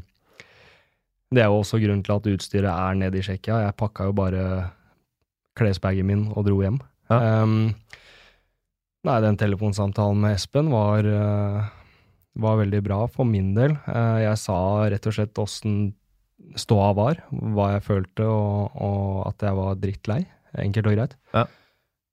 det 1.32 1.44
er 1.44 1.52
jo 1.52 1.62
også 1.62 1.80
grunnen 1.80 2.04
til 2.04 2.16
at 2.18 2.30
utstyret 2.34 2.72
er 2.72 2.98
nede 2.98 3.20
i 3.20 3.24
Tsjekkia. 3.24 3.62
Jeg 3.68 3.78
pakka 3.80 4.10
jo 4.10 4.16
bare 4.18 4.46
klesbagen 5.60 6.10
min 6.10 6.26
og 6.34 6.48
dro 6.48 6.58
hjem. 6.64 6.82
Um, 7.12 7.72
nei, 9.08 9.20
den 9.24 9.40
telefonsamtalen 9.40 10.20
med 10.24 10.36
Espen 10.40 10.72
var 10.74 11.08
uh, 11.08 11.70
var 12.40 12.60
veldig 12.62 12.82
bra 12.86 13.00
for 13.12 13.28
min 13.28 13.54
del. 13.56 13.76
Uh, 13.88 14.20
Jeg 14.24 14.38
sa 14.40 14.60
rett 14.92 15.08
og 15.08 15.16
slett 15.16 15.42
åssen 15.42 15.80
ståa 16.60 16.92
var, 16.98 17.20
hva 17.32 17.74
jeg 17.76 17.86
følte, 17.86 18.28
og, 18.28 18.76
og 18.76 19.28
at 19.30 19.44
jeg 19.46 19.58
var 19.60 19.76
drittlei. 19.80 20.22
Enkelt 20.60 20.90
og 20.90 20.96
greit. 20.98 21.18
Ja. 21.36 21.46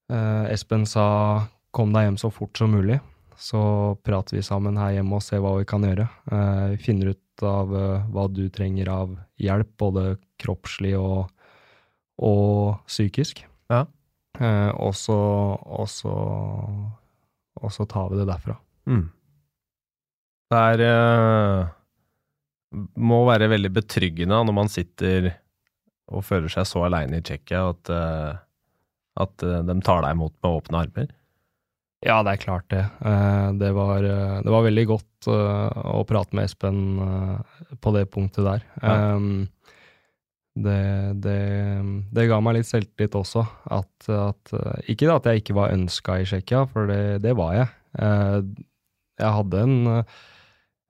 Uh, 0.09 0.45
Espen 0.53 0.87
sa 0.87 1.49
'kom 1.73 1.93
deg 1.93 2.07
hjem 2.07 2.19
så 2.19 2.31
fort 2.33 2.57
som 2.57 2.73
mulig', 2.73 3.01
så 3.39 3.61
prater 4.03 4.37
vi 4.37 4.43
sammen 4.43 4.79
her 4.81 4.97
hjemme 4.97 5.19
og 5.19 5.23
ser 5.23 5.43
hva 5.45 5.55
vi 5.61 5.67
kan 5.69 5.85
gjøre. 5.87 6.09
Eh, 6.33 6.65
Vi 6.75 6.79
finner 6.83 7.13
ut 7.15 7.45
av 7.47 7.75
eh, 7.79 8.07
hva 8.11 8.27
du 8.35 8.49
trenger 8.51 8.91
av 8.91 9.13
hjelp, 9.39 9.71
både 9.79 10.05
kroppslig 10.43 10.97
og, 10.99 11.29
og 12.19 12.81
psykisk. 12.91 13.45
Ja. 13.71 13.85
Eh, 14.41 14.71
og 14.75 14.97
så 14.99 15.19
og 15.55 15.87
så 15.91 16.15
og 17.59 17.73
så 17.75 17.87
tar 17.91 18.11
vi 18.11 18.21
det 18.21 18.27
derfra. 18.29 18.55
Mm. 18.87 19.07
Det 20.49 20.59
er 20.83 21.73
Må 22.95 23.25
være 23.27 23.49
veldig 23.51 23.71
betryggende 23.75 24.39
når 24.47 24.55
man 24.55 24.71
sitter 24.71 25.33
og 26.09 26.23
føler 26.25 26.49
seg 26.53 26.67
så 26.71 26.85
aleine 26.87 27.19
i 27.19 27.25
Tsjekkia 27.25 27.65
at, 27.73 27.91
at 29.21 29.43
de 29.43 29.75
tar 29.85 30.05
deg 30.07 30.15
imot 30.15 30.33
med 30.39 30.55
åpne 30.61 30.83
armer. 30.87 31.11
Ja, 32.07 32.21
det 32.23 32.31
er 32.37 32.43
klart 32.45 32.69
det. 32.71 32.85
Eh, 33.03 33.53
Det 33.59 33.73
var, 33.75 34.05
eh, 34.07 34.41
det 34.45 34.53
var 34.55 34.63
veldig 34.69 34.85
godt 34.87 35.27
eh, 35.27 35.79
å 35.99 36.05
prate 36.07 36.37
med 36.39 36.45
Espen 36.47 36.79
på 37.83 37.93
det 37.97 38.05
punktet 38.15 38.45
der. 38.47 38.63
Ja. 38.83 39.15
Um, 39.17 39.49
Det, 40.59 41.15
det, 41.23 41.35
det 42.11 42.25
ga 42.27 42.41
meg 42.43 42.57
litt 42.57 42.67
selvtillit 42.67 43.15
også. 43.15 43.45
At, 43.71 44.09
at, 44.11 44.51
ikke 44.91 45.07
at 45.15 45.29
jeg 45.31 45.43
ikke 45.45 45.55
var 45.55 45.71
ønska 45.71 46.17
i 46.19 46.25
Tsjekkia, 46.27 46.65
for 46.73 46.89
det, 46.91 47.21
det 47.23 47.35
var 47.39 47.53
jeg. 47.55 47.69
Jeg 49.23 49.31
hadde 49.37 49.61
en, 49.63 49.77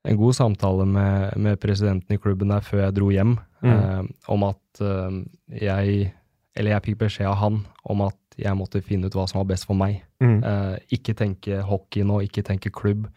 en 0.09 0.17
god 0.23 0.37
samtale 0.39 0.87
med, 0.89 1.37
med 1.37 1.61
presidenten 1.61 2.17
i 2.17 2.21
klubben 2.21 2.49
der 2.49 2.65
før 2.65 2.87
jeg 2.87 2.97
dro 3.01 3.11
hjem, 3.13 3.37
Mm. 3.59 4.07
om 4.31 4.43
at 4.47 4.81
jeg 5.51 6.13
Eller 6.55 6.71
jeg 6.77 6.83
fikk 6.85 6.99
beskjed 7.01 7.27
av 7.27 7.41
han 7.41 7.57
om 7.91 8.05
at 8.07 8.28
jeg 8.39 8.55
måtte 8.59 8.81
finne 8.87 9.09
ut 9.11 9.15
hva 9.19 9.27
som 9.29 9.41
var 9.43 9.49
best 9.51 9.67
for 9.69 9.75
meg. 9.79 10.01
Eh, 10.23 10.77
ikke 10.95 11.15
tenke 11.19 11.61
hockey 11.67 12.05
nå, 12.07 12.21
ikke 12.27 12.45
tenke 12.47 12.71
klubb. 12.75 13.09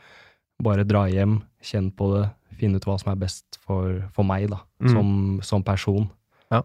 Bare 0.61 0.83
dra 0.85 1.05
hjem, 1.09 1.39
kjenne 1.65 1.93
på 1.97 2.09
det, 2.15 2.25
finne 2.59 2.77
ut 2.81 2.85
hva 2.85 2.97
som 3.01 3.11
er 3.13 3.21
best 3.21 3.57
for, 3.65 4.01
for 4.13 4.27
meg, 4.27 4.49
da, 4.51 4.59
Mm. 4.81 4.89
som, 4.93 5.07
som 5.45 5.63
person. 5.65 6.09
Ja. 6.51 6.63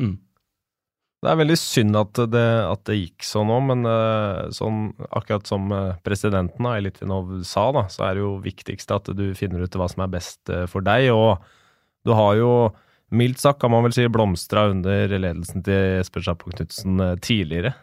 Mm. 0.00 0.16
Det 1.18 1.30
er 1.32 1.38
veldig 1.40 1.56
synd 1.58 1.96
at 1.98 2.14
det, 2.30 2.44
at 2.70 2.84
det 2.86 2.94
gikk 2.98 3.24
sånn 3.26 3.50
òg, 3.50 3.62
men 3.72 3.86
eh, 3.90 4.50
sånn, 4.54 4.92
akkurat 5.10 5.48
som 5.50 5.66
eh, 5.74 5.96
presidenten 6.06 6.68
av 6.68 6.76
Elitinov 6.78 7.32
sa, 7.48 7.64
da, 7.74 7.86
så 7.90 8.04
er 8.06 8.14
det 8.14 8.22
jo 8.22 8.36
viktigst 8.44 8.92
at 8.94 9.10
du 9.18 9.24
finner 9.34 9.64
ut 9.66 9.74
hva 9.80 9.88
som 9.90 10.04
er 10.06 10.12
best 10.14 10.52
eh, 10.54 10.66
for 10.70 10.84
deg. 10.86 11.08
Og 11.10 11.42
du 12.06 12.12
har 12.14 12.36
jo, 12.38 12.52
mildt 13.10 13.42
sagt 13.42 13.58
kan 13.64 13.72
man 13.74 13.82
vel 13.88 13.96
si, 13.96 14.06
blomstra 14.12 14.68
under 14.70 15.10
ledelsen 15.18 15.64
til 15.66 15.98
Espen 16.04 16.22
Schapo 16.22 16.52
Knutsen 16.54 17.00
tidligere. 17.24 17.74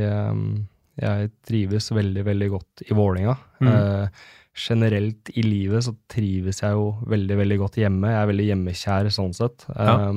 jeg 1.04 1.30
trives 1.45 1.91
veldig, 1.93 2.23
veldig 2.26 2.50
godt 2.56 2.84
i 2.88 2.97
Vålinga. 2.97 3.36
Mm. 3.62 3.69
Eh, 3.69 4.26
generelt 4.58 5.30
i 5.38 5.43
livet 5.45 5.86
så 5.86 5.93
trives 6.10 6.63
jeg 6.63 6.73
jo 6.73 6.88
veldig, 7.06 7.38
veldig 7.43 7.60
godt 7.62 7.78
hjemme. 7.84 8.10
Jeg 8.10 8.21
er 8.23 8.32
veldig 8.32 8.47
hjemmekjær 8.47 9.12
sånn 9.13 9.36
sett. 9.38 9.67
Ja. 9.69 10.12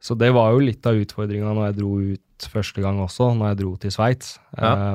Så 0.00 0.14
det 0.16 0.30
var 0.32 0.54
jo 0.54 0.62
litt 0.62 0.86
av 0.86 0.96
utfordringa 0.96 1.50
når 1.52 1.66
jeg 1.66 1.78
dro 1.80 1.90
ut 2.14 2.46
første 2.54 2.84
gang 2.84 3.02
også, 3.02 3.32
når 3.36 3.50
jeg 3.50 3.60
dro 3.64 3.74
til 3.82 3.92
Sveits. 3.92 4.36
Ja. 4.54 4.94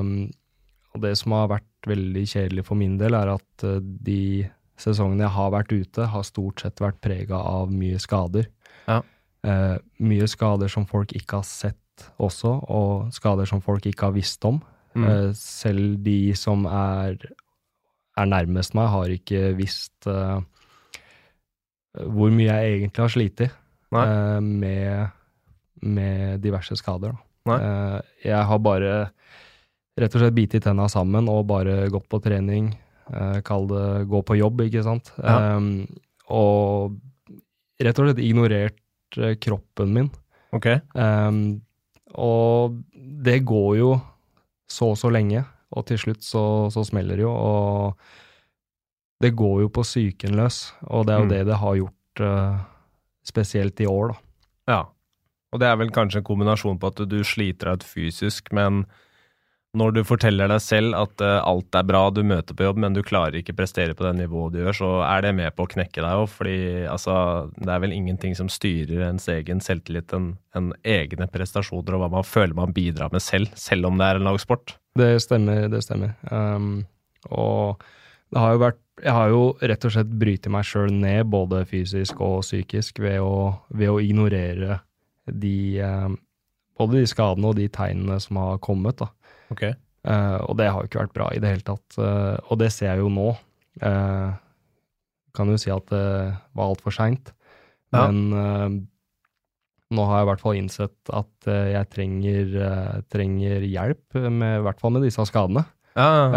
Og 0.96 1.04
det 1.04 1.12
som 1.20 1.36
har 1.36 1.52
vært 1.52 1.90
veldig 1.90 2.24
kjedelig 2.32 2.66
for 2.70 2.80
min 2.80 2.96
del, 3.00 3.18
er 3.18 3.34
at 3.36 3.66
uh, 3.68 3.78
de 3.84 4.48
sesongene 4.80 5.26
jeg 5.26 5.36
har 5.36 5.52
vært 5.54 5.74
ute, 5.76 6.08
har 6.12 6.28
stort 6.28 6.64
sett 6.64 6.82
vært 6.84 7.02
prega 7.04 7.40
av 7.40 7.72
mye 7.72 8.00
skader. 8.02 8.48
Ja. 8.88 9.02
Eh, 9.46 9.78
mye 10.02 10.28
skader 10.30 10.72
som 10.72 10.88
folk 10.90 11.14
ikke 11.16 11.42
har 11.42 11.48
sett 11.48 12.08
også, 12.22 12.52
og 12.74 13.14
skader 13.16 13.48
som 13.50 13.62
folk 13.64 13.86
ikke 13.86 14.10
har 14.10 14.16
visst 14.16 14.46
om. 14.48 14.60
Mm. 14.96 15.06
Eh, 15.06 15.30
selv 15.38 16.00
de 16.06 16.34
som 16.38 16.66
er, 16.70 17.20
er 18.18 18.32
nærmest 18.32 18.76
meg, 18.78 18.90
har 18.92 19.14
ikke 19.14 19.54
visst 19.60 20.10
eh, 20.10 20.40
hvor 21.96 22.34
mye 22.34 22.50
jeg 22.50 22.80
egentlig 22.80 23.04
har 23.04 23.14
slitt 23.14 23.46
eh, 23.46 24.40
med, 24.42 25.14
med 25.86 26.42
diverse 26.44 26.78
skader. 26.80 27.16
Eh, 27.46 28.00
jeg 28.26 28.48
har 28.50 28.64
bare 28.64 28.96
rett 29.96 30.16
og 30.18 30.24
slett 30.24 30.36
bitt 30.36 30.58
tenna 30.64 30.90
sammen 30.92 31.30
og 31.32 31.46
bare 31.48 31.86
gått 31.94 32.10
på 32.12 32.20
trening. 32.24 32.74
Eh, 33.14 33.40
kall 33.46 33.70
det 33.70 34.08
gå 34.10 34.24
på 34.26 34.40
jobb, 34.42 34.66
ikke 34.66 34.84
sant. 34.88 35.14
Ja. 35.22 35.38
Eh, 35.56 36.02
og 36.34 36.98
rett 37.84 38.02
og 38.02 38.10
slett 38.10 38.24
ignorert 38.24 38.80
eh, 39.18 39.36
kroppen 39.42 39.94
min. 39.94 40.10
Ok. 40.56 40.68
Um, 40.96 41.62
og 42.16 42.78
det 43.26 43.42
går 43.46 43.78
jo 43.80 43.90
så 44.72 44.92
og 44.94 44.98
så 44.98 45.12
lenge, 45.14 45.44
og 45.76 45.86
til 45.90 45.98
slutt 46.00 46.24
så, 46.24 46.44
så 46.74 46.84
smeller 46.88 47.20
det 47.20 47.26
jo. 47.26 47.32
Og 47.32 47.98
det 49.24 49.34
går 49.36 49.62
jo 49.66 49.70
på 49.72 49.84
psyken 49.86 50.36
løs, 50.40 50.74
og 50.88 51.06
det 51.08 51.14
er 51.16 51.20
jo 51.20 51.26
Mm. 51.26 51.30
det 51.34 51.42
det 51.48 51.60
har 51.62 51.76
gjort 51.76 52.22
uh, 52.22 52.60
spesielt 53.26 53.80
i 53.82 53.88
år, 53.88 54.14
da. 54.14 54.16
Ja. 54.74 54.82
Og 55.54 55.60
det 55.62 55.68
er 55.70 55.78
vel 55.80 55.92
kanskje 55.92 56.20
en 56.20 56.28
kombinasjon 56.28 56.80
på 56.80 56.88
at 56.92 57.04
du 57.10 57.20
sliter 57.24 57.70
deg 57.72 57.80
ut 57.80 57.84
fysisk, 57.88 58.52
men 58.52 58.86
når 59.78 59.96
du 59.96 60.02
forteller 60.08 60.50
deg 60.52 60.62
selv 60.64 60.96
at 60.98 61.22
eh, 61.24 61.38
alt 61.44 61.76
er 61.78 61.86
bra, 61.88 62.06
du 62.14 62.22
møter 62.28 62.58
på 62.58 62.66
jobb, 62.68 62.80
men 62.82 62.96
du 62.96 63.02
klarer 63.06 63.40
ikke 63.40 63.56
prestere 63.58 63.96
på 63.98 64.06
det 64.08 64.14
nivået 64.20 64.56
du 64.56 64.62
gjør, 64.62 64.78
så 64.80 64.92
er 65.08 65.26
det 65.26 65.34
med 65.38 65.56
på 65.56 65.66
å 65.66 65.72
knekke 65.76 66.02
deg 66.02 66.22
òg. 66.24 66.30
Fordi 66.32 66.58
altså, 66.92 67.18
det 67.60 67.72
er 67.72 67.84
vel 67.84 67.96
ingenting 67.96 68.36
som 68.38 68.52
styrer 68.52 69.06
ens 69.10 69.28
egen 69.32 69.62
selvtillit 69.64 70.16
enn 70.16 70.34
en 70.56 70.72
egne 70.88 71.28
prestasjoner 71.32 71.98
og 71.98 72.06
hva 72.06 72.12
man 72.14 72.28
føler 72.28 72.56
man 72.56 72.74
bidrar 72.76 73.12
med 73.12 73.24
selv, 73.24 73.52
selv 73.60 73.90
om 73.90 74.00
det 74.00 74.08
er 74.08 74.20
en 74.20 74.30
lagsport. 74.30 74.78
Det 74.96 75.18
stemmer, 75.24 75.68
det 75.72 75.84
stemmer. 75.84 76.16
Um, 76.32 76.86
og 77.28 77.84
det 78.32 78.42
har 78.42 78.56
jo 78.56 78.66
vært 78.66 78.82
Jeg 79.04 79.12
har 79.12 79.28
jo 79.28 79.40
rett 79.60 79.86
og 79.86 79.92
slett 79.92 80.12
brytet 80.16 80.52
meg 80.56 80.64
sjøl 80.64 80.94
ned, 80.96 81.26
både 81.28 81.66
fysisk 81.68 82.22
og 82.24 82.46
psykisk, 82.46 83.02
ved 83.04 83.20
å, 83.20 83.52
ved 83.76 83.92
å 83.92 84.00
ignorere 84.00 84.80
de 85.28 85.58
um, 85.84 86.16
Både 86.76 87.00
de 87.00 87.08
skadene 87.08 87.48
og 87.48 87.56
de 87.56 87.70
tegnene 87.72 88.18
som 88.20 88.36
har 88.36 88.58
kommet, 88.60 89.00
da. 89.00 89.08
Ok. 89.54 89.68
Uh, 90.06 90.38
og 90.46 90.58
det 90.60 90.70
har 90.70 90.82
jo 90.82 90.90
ikke 90.90 91.02
vært 91.02 91.16
bra 91.16 91.30
i 91.34 91.42
det 91.42 91.52
hele 91.56 91.66
tatt. 91.66 91.98
Uh, 91.98 92.38
og 92.50 92.60
det 92.62 92.72
ser 92.74 92.92
jeg 92.92 93.02
jo 93.02 93.12
nå. 93.14 93.32
Uh, 93.82 94.36
kan 95.36 95.50
jo 95.52 95.58
si 95.60 95.72
at 95.74 95.88
det 95.92 96.06
var 96.56 96.70
altfor 96.70 96.94
seint. 96.96 97.34
Ja. 97.94 98.08
Men 98.08 98.86
nå 99.94 100.04
har 100.10 100.20
jeg 100.20 100.26
i 100.26 100.30
hvert 100.30 100.42
fall 100.42 100.58
innsett 100.58 101.12
at 101.14 101.48
jeg 101.48 101.88
trenger, 101.92 102.56
trenger 103.12 103.64
hjelp, 103.68 104.16
med, 104.16 104.58
i 104.58 104.64
hvert 104.66 104.80
fall 104.82 104.96
med 104.96 105.04
disse 105.06 105.24
skadene. 105.30 105.66
Ja, 105.96 106.32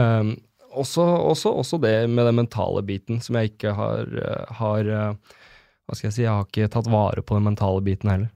også, 0.68 1.02
også, 1.30 1.54
også 1.62 1.78
det 1.82 1.94
med 2.10 2.28
den 2.28 2.38
mentale 2.38 2.82
biten, 2.86 3.22
som 3.24 3.38
jeg 3.38 3.54
ikke 3.54 3.72
har, 3.78 4.12
har 4.60 4.90
Hva 4.90 5.96
skal 5.96 6.10
jeg 6.10 6.16
si, 6.18 6.26
jeg 6.26 6.34
har 6.34 6.46
ikke 6.46 6.70
tatt 6.74 6.90
vare 6.92 7.24
på 7.24 7.38
den 7.38 7.48
mentale 7.48 7.82
biten 7.86 8.12
heller. 8.12 8.30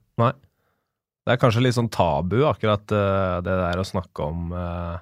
Det 1.23 1.35
er 1.35 1.41
kanskje 1.41 1.63
litt 1.63 1.77
sånn 1.77 1.91
tabu, 1.93 2.41
akkurat 2.49 2.95
eh, 2.95 3.37
det 3.47 3.59
der 3.61 3.79
å 3.79 3.87
snakke 3.87 4.27
om 4.27 4.55
eh, 4.59 4.97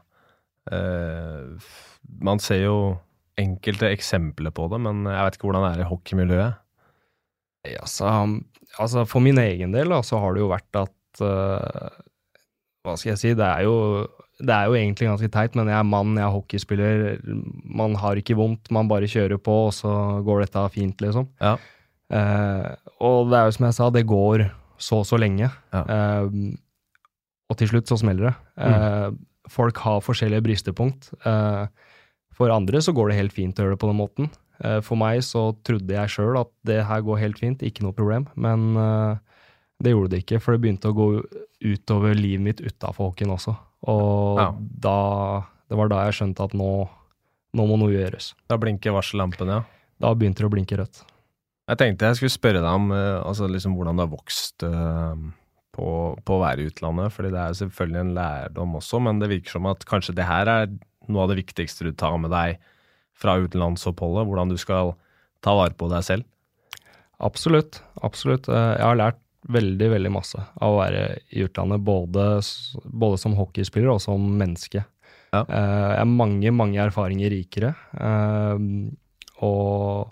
eh, 0.76 1.70
Man 2.20 2.42
ser 2.42 2.61
jo 2.66 2.76
enkelte 3.40 3.88
eksempler 3.88 4.52
på 4.52 4.66
det, 4.68 4.83
men 4.85 5.06
jeg 5.09 5.26
vet 5.26 5.38
ikke 5.38 5.48
hvordan 5.48 5.64
det 5.64 5.70
er 5.72 5.85
i 5.85 5.88
hockeymiljøet. 5.88 6.59
Ja, 7.70 7.87
så, 7.88 8.11
altså 8.80 9.06
for 9.09 9.24
min 9.24 9.40
egen 9.40 9.72
del 9.72 9.92
da, 9.92 10.02
så 10.04 10.20
har 10.20 10.37
det 10.37 10.42
jo 10.42 10.50
vært 10.52 10.76
at 10.80 11.20
Hva 11.20 12.94
skal 12.96 13.14
jeg 13.14 13.20
si, 13.20 13.33
det 13.37 13.46
er 13.46 13.64
jo 13.68 13.76
det 14.40 14.54
er 14.54 14.68
jo 14.68 14.76
egentlig 14.76 15.09
ganske 15.09 15.28
teit, 15.33 15.56
men 15.59 15.68
jeg 15.68 15.76
er 15.76 15.85
mann, 15.85 16.14
jeg 16.16 16.24
er 16.24 16.33
hockeyspiller. 16.33 17.02
Man 17.68 17.96
har 18.00 18.16
ikke 18.16 18.38
vondt, 18.38 18.70
man 18.72 18.88
bare 18.88 19.09
kjører 19.11 19.40
på, 19.40 19.56
og 19.66 19.74
så 19.76 19.92
går 20.24 20.46
dette 20.46 20.62
fint, 20.72 21.02
liksom. 21.04 21.28
Ja. 21.42 21.59
Eh, 22.11 22.70
og 23.04 23.30
det 23.30 23.38
er 23.38 23.48
jo 23.48 23.56
som 23.56 23.66
jeg 23.68 23.76
sa, 23.76 23.90
det 23.94 24.06
går 24.09 24.46
så 24.80 25.00
og 25.02 25.06
så 25.08 25.18
lenge. 25.20 25.50
Ja. 25.74 25.82
Eh, 25.84 26.28
og 27.50 27.58
til 27.60 27.68
slutt 27.72 27.90
så 27.90 27.98
smeller 28.00 28.30
det. 28.30 28.34
Eh, 28.64 29.10
folk 29.50 29.76
har 29.84 30.00
forskjellige 30.06 30.44
bristepunkt. 30.46 31.10
Eh, 31.26 31.66
for 32.36 32.52
andre 32.54 32.78
så 32.80 32.94
går 32.96 33.10
det 33.10 33.18
helt 33.20 33.34
fint 33.36 33.58
å 33.58 33.64
gjøre 33.66 33.76
det 33.76 33.82
på 33.82 33.90
den 33.90 33.98
måten. 34.00 34.30
Eh, 34.64 34.78
For 34.86 34.96
meg 35.00 35.20
så 35.26 35.50
trodde 35.66 35.88
jeg 35.96 36.12
sjøl 36.14 36.38
at 36.40 36.50
det 36.64 36.82
her 36.86 37.00
går 37.04 37.18
helt 37.20 37.38
fint, 37.42 37.62
ikke 37.66 37.82
noe 37.84 37.92
problem. 37.96 38.26
Men 38.36 38.74
det 39.80 39.92
gjorde 39.94 40.10
det 40.14 40.22
ikke, 40.24 40.40
for 40.40 40.52
det 40.56 40.60
begynte 40.64 40.90
å 40.92 40.96
gå 40.96 41.08
utover 41.64 42.14
livet 42.16 42.44
mitt 42.44 42.60
utafor 42.60 43.10
hockeyen 43.10 43.32
også. 43.36 43.56
Og 43.88 44.38
Ja. 44.38 44.50
da 44.58 45.46
Det 45.70 45.76
var 45.78 45.88
da 45.88 46.04
jeg 46.06 46.14
skjønte 46.18 46.42
at 46.44 46.52
nå, 46.52 46.88
nå 47.54 47.66
må 47.68 47.76
noe 47.78 47.92
gjøres. 47.94 48.34
Da 48.48 48.56
blinker 48.58 48.90
varsellampene, 48.92 49.48
ja. 49.60 49.62
Da 50.00 50.14
begynte 50.14 50.42
det 50.42 50.48
å 50.48 50.50
blinke 50.50 50.76
rødt. 50.76 51.02
Jeg 51.70 51.78
tenkte 51.78 52.09
jeg 52.11 52.18
skulle 52.18 52.35
spørre 52.35 52.62
deg 52.64 52.70
om 52.70 52.90
eh, 52.94 53.20
altså 53.22 53.46
liksom 53.50 53.76
hvordan 53.78 53.98
du 53.98 54.02
har 54.02 54.11
vokst 54.11 54.64
eh, 54.66 55.20
på, 55.76 55.87
på 56.26 56.37
å 56.37 56.42
være 56.42 56.64
i 56.64 56.70
utlandet, 56.72 57.14
fordi 57.14 57.30
det 57.30 57.40
er 57.44 57.59
selvfølgelig 57.61 58.00
en 58.02 58.14
lærdom 58.16 58.76
også, 58.80 58.98
men 59.06 59.20
det 59.22 59.30
virker 59.30 59.54
som 59.54 59.68
at 59.70 59.87
kanskje 59.87 60.16
det 60.18 60.26
her 60.26 60.50
er 60.50 60.72
noe 61.11 61.24
av 61.24 61.30
det 61.30 61.38
viktigste 61.44 61.87
du 61.87 61.92
tar 61.94 62.16
med 62.22 62.33
deg 62.35 62.59
fra 63.20 63.37
utenlandsoppholdet, 63.38 64.26
hvordan 64.26 64.50
du 64.50 64.59
skal 64.59 64.94
ta 65.44 65.54
vare 65.56 65.76
på 65.78 65.88
deg 65.92 66.02
selv. 66.06 66.26
Absolutt. 67.22 67.83
Absolutt. 68.02 68.48
Eh, 68.50 68.72
Jeg 68.80 68.87
har 68.88 68.98
lært 68.98 69.20
veldig, 69.50 69.90
veldig 69.94 70.12
masse 70.12 70.40
av 70.40 70.74
å 70.74 70.80
være 70.80 71.04
i 71.37 71.44
utlandet, 71.46 71.85
både, 71.87 72.24
både 72.85 73.20
som 73.20 73.37
hockeyspiller 73.38 73.94
og 73.94 74.02
som 74.02 74.26
menneske. 74.40 74.83
Ja. 75.30 75.44
Jeg 75.46 76.00
er 76.02 76.11
mange, 76.11 76.50
mange 76.52 76.80
erfaringer 76.83 77.30
rikere. 77.33 77.70
Og 79.46 80.11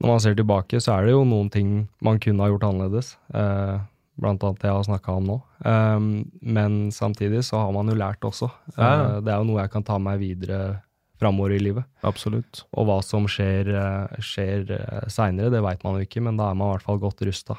når 0.00 0.08
man 0.12 0.20
ser 0.22 0.34
tilbake, 0.38 0.78
så 0.80 0.94
er 0.98 1.06
det 1.08 1.12
jo 1.16 1.24
noen 1.26 1.48
ting 1.50 1.70
man 2.04 2.18
kunne 2.22 2.44
ha 2.44 2.48
gjort 2.52 2.66
annerledes. 2.68 3.16
eh, 3.34 3.78
Blant 4.18 4.42
annet 4.42 4.58
det 4.58 4.66
jeg 4.66 4.74
har 4.74 4.86
snakka 4.88 5.12
om 5.14 5.26
nå. 5.30 5.36
Eh, 5.64 6.24
Men 6.42 6.90
samtidig 6.90 7.44
så 7.46 7.60
har 7.64 7.72
man 7.72 7.86
jo 7.86 7.94
lært 7.94 8.20
også. 8.26 8.50
Ja, 8.76 8.82
ja. 8.82 9.04
Eh, 9.16 9.20
Det 9.22 9.32
er 9.32 9.38
jo 9.38 9.44
noe 9.52 9.60
jeg 9.62 9.70
kan 9.70 9.82
ta 9.86 9.98
meg 9.98 10.18
videre 10.20 10.82
framover 11.18 11.50
i 11.54 11.58
livet. 11.58 11.84
Absolutt. 12.06 12.64
Og 12.74 12.86
hva 12.86 13.00
som 13.02 13.26
skjer, 13.26 13.68
eh, 13.74 14.20
skjer 14.22 14.70
seinere, 15.10 15.50
det 15.50 15.62
veit 15.62 15.82
man 15.84 15.98
jo 15.98 16.06
ikke, 16.06 16.22
men 16.22 16.36
da 16.36 16.50
er 16.50 16.54
man 16.54 16.68
i 16.68 16.72
hvert 16.76 16.86
fall 16.86 16.98
godt 16.98 17.22
rusta. 17.26 17.56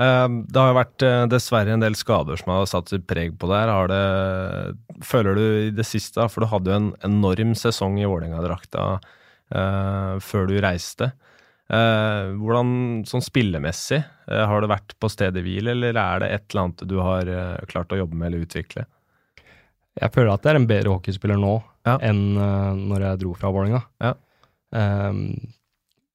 Eh, 0.00 0.28
Det 0.48 0.56
har 0.56 0.70
jo 0.72 0.78
vært 0.78 1.02
eh, 1.04 1.26
dessverre 1.28 1.74
en 1.74 1.82
del 1.84 1.92
skader 1.98 2.38
som 2.40 2.52
har 2.54 2.64
satt 2.70 2.88
sitt 2.88 3.06
preg 3.06 3.34
på 3.36 3.48
det 3.50 3.58
her. 3.60 3.68
Har 3.68 3.88
det, 3.90 4.76
føler 5.04 5.34
du 5.36 5.42
i 5.66 5.70
det 5.76 5.84
siste, 5.84 6.24
for 6.32 6.40
du 6.40 6.48
hadde 6.48 6.70
jo 6.72 6.76
en 6.78 6.90
enorm 7.04 7.52
sesong 7.58 7.98
i 8.00 8.06
Vålerenga-drakta 8.08 8.86
eh, 8.94 9.10
før 9.50 10.46
du 10.46 10.54
reiste. 10.62 11.10
Eh, 11.70 12.32
hvordan 12.40 12.70
sånn 13.06 13.22
spillemessig, 13.22 14.00
eh, 14.26 14.42
har 14.50 14.62
det 14.62 14.70
vært 14.72 14.96
på 14.98 15.10
stedet 15.10 15.42
hvil, 15.44 15.68
eller 15.70 15.94
er 15.94 16.22
det 16.22 16.30
et 16.34 16.46
eller 16.50 16.64
annet 16.64 16.82
du 16.90 16.96
har 16.98 17.30
eh, 17.30 17.66
klart 17.70 17.94
å 17.94 18.00
jobbe 18.00 18.18
med 18.18 18.30
eller 18.30 18.46
utvikle? 18.46 18.86
Jeg 20.00 20.10
føler 20.14 20.32
at 20.32 20.42
jeg 20.46 20.54
er 20.54 20.58
en 20.58 20.66
bedre 20.70 20.94
hockeyspiller 20.96 21.38
nå 21.38 21.60
Ja. 21.86 21.96
enn 22.04 22.36
uh, 22.38 22.74
når 22.76 23.04
jeg 23.04 23.20
dro 23.22 23.34
fra 23.34 23.50
Vålerenga. 23.52 23.80
Ja. 24.00 24.12
Ehm, 24.76 25.22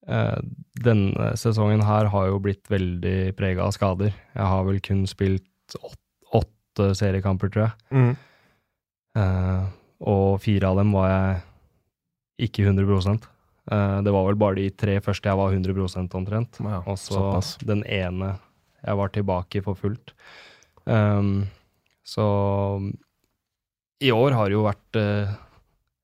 uh, 0.08 0.38
denne 0.80 1.32
sesongen 1.36 1.82
her 1.84 2.08
har 2.12 2.28
jo 2.30 2.38
blitt 2.42 2.70
veldig 2.72 3.34
prega 3.36 3.66
av 3.66 3.74
skader. 3.76 4.14
Jeg 4.34 4.48
har 4.52 4.64
vel 4.64 4.80
kun 4.80 5.04
spilt 5.10 5.76
åtte, 5.76 6.00
åtte 6.40 6.88
seriekamper, 6.98 7.52
tror 7.52 7.66
jeg. 7.66 8.16
Eh, 9.16 9.66
og 10.06 10.40
fire 10.44 10.68
av 10.68 10.80
dem 10.80 10.92
var 10.92 11.08
jeg 11.08 11.42
ikke 12.38 12.66
100 12.66 13.18
Eh, 13.66 14.00
Det 14.02 14.12
var 14.14 14.24
vel 14.28 14.36
bare 14.38 14.54
de 14.54 14.70
tre 14.70 15.00
første 15.02 15.26
jeg 15.26 15.36
var 15.36 15.50
100 15.50 16.14
omtrent. 16.14 16.60
Ja, 16.62 16.82
Og 16.86 16.96
så 16.98 17.18
den 17.66 17.82
ene 17.82 18.38
jeg 18.86 18.96
var 18.96 19.08
tilbake 19.10 19.62
for 19.64 19.74
fullt. 19.74 20.12
Um, 20.86 21.48
så 22.06 22.22
i 24.00 24.12
år 24.12 24.30
har 24.36 24.46
det 24.46 24.54
jo 24.54 24.62
vært 24.62 24.98
uh, 25.00 25.34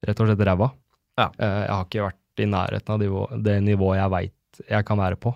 rett 0.03 0.21
og 0.25 0.27
slett 0.27 0.43
ræva. 0.49 0.73
Ja. 1.21 1.29
Uh, 1.39 1.61
jeg 1.63 1.71
har 1.77 1.85
ikke 1.87 2.07
vært 2.09 2.43
i 2.43 2.49
nærheten 2.51 2.91
av 2.91 2.99
det, 2.99 3.07
nivå- 3.07 3.43
det 3.45 3.57
nivået 3.63 4.01
jeg 4.01 4.11
veit 4.17 4.63
jeg 4.69 4.85
kan 4.89 4.99
være 4.99 5.17
på. 5.23 5.31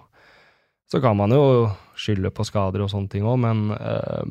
Så 0.90 1.00
kan 1.00 1.16
man 1.16 1.30
jo 1.30 1.70
skylde 1.94 2.30
på 2.34 2.44
skader 2.44 2.82
og 2.82 2.90
sånne 2.90 3.08
ting 3.12 3.22
òg, 3.22 3.38
men 3.38 3.70
uh, 3.70 4.26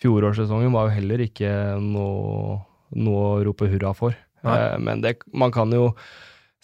fjorårssesongen 0.00 0.72
var 0.72 0.88
jo 0.88 0.96
heller 0.96 1.22
ikke 1.26 1.50
noe, 1.82 2.58
noe 2.96 3.22
å 3.34 3.44
rope 3.44 3.68
hurra 3.68 3.92
for. 3.96 4.16
Uh, 4.46 4.76
men 4.78 5.02
det, 5.04 5.18
man 5.34 5.52
kan 5.54 5.72
jo 5.74 5.92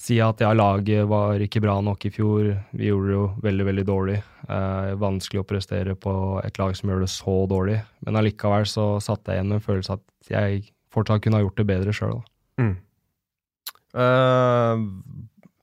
si 0.01 0.19
at 0.23 0.43
ja, 0.43 0.51
laget 0.57 1.07
var 1.09 1.41
ikke 1.43 1.63
bra 1.65 1.79
nok 1.85 2.05
i 2.07 2.13
fjor. 2.13 2.49
Vi 2.75 2.91
gjorde 2.91 3.11
det 3.11 3.17
jo 3.17 3.27
veldig, 3.45 3.67
veldig 3.71 3.85
dårlig. 3.89 4.17
Eh, 4.45 4.95
vanskelig 5.01 5.45
å 5.45 5.49
prestere 5.49 5.95
på 5.97 6.15
et 6.45 6.59
lag 6.61 6.75
som 6.77 6.91
gjør 6.91 7.05
det 7.05 7.13
så 7.13 7.37
dårlig. 7.51 7.79
Men 8.05 8.19
allikevel 8.21 8.67
så 8.69 8.89
satt 9.05 9.25
jeg 9.29 9.39
igjen 9.39 9.53
med 9.53 9.61
en 9.61 9.69
følelse 9.69 9.97
at 9.97 10.33
jeg 10.33 10.65
fortsatt 10.95 11.25
kunne 11.25 11.39
ha 11.41 11.47
gjort 11.47 11.63
det 11.63 11.69
bedre 11.71 11.95
sjøl. 11.97 12.19
Mm. 12.61 12.75
Uh, 13.95 14.83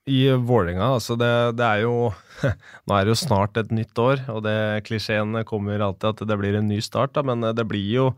I 0.08 0.22
Vålerenga, 0.40 0.94
altså 0.96 1.18
det, 1.20 1.32
det, 1.60 1.68
er 1.68 1.82
jo 1.84 1.96
Nå 2.88 2.96
er 2.96 3.04
det 3.04 3.12
jo 3.12 3.20
snart 3.20 3.60
et 3.60 3.74
nytt 3.76 4.00
år, 4.00 4.24
og 4.32 4.46
det 4.48 4.86
klisjeen 4.88 5.36
kommer 5.48 5.84
alltid 5.84 6.14
at 6.14 6.24
det 6.32 6.38
blir 6.40 6.56
en 6.58 6.72
ny 6.72 6.80
start, 6.84 7.14
da, 7.18 7.26
men 7.28 7.44
det 7.44 7.68
blir 7.68 7.90
jo 7.92 8.12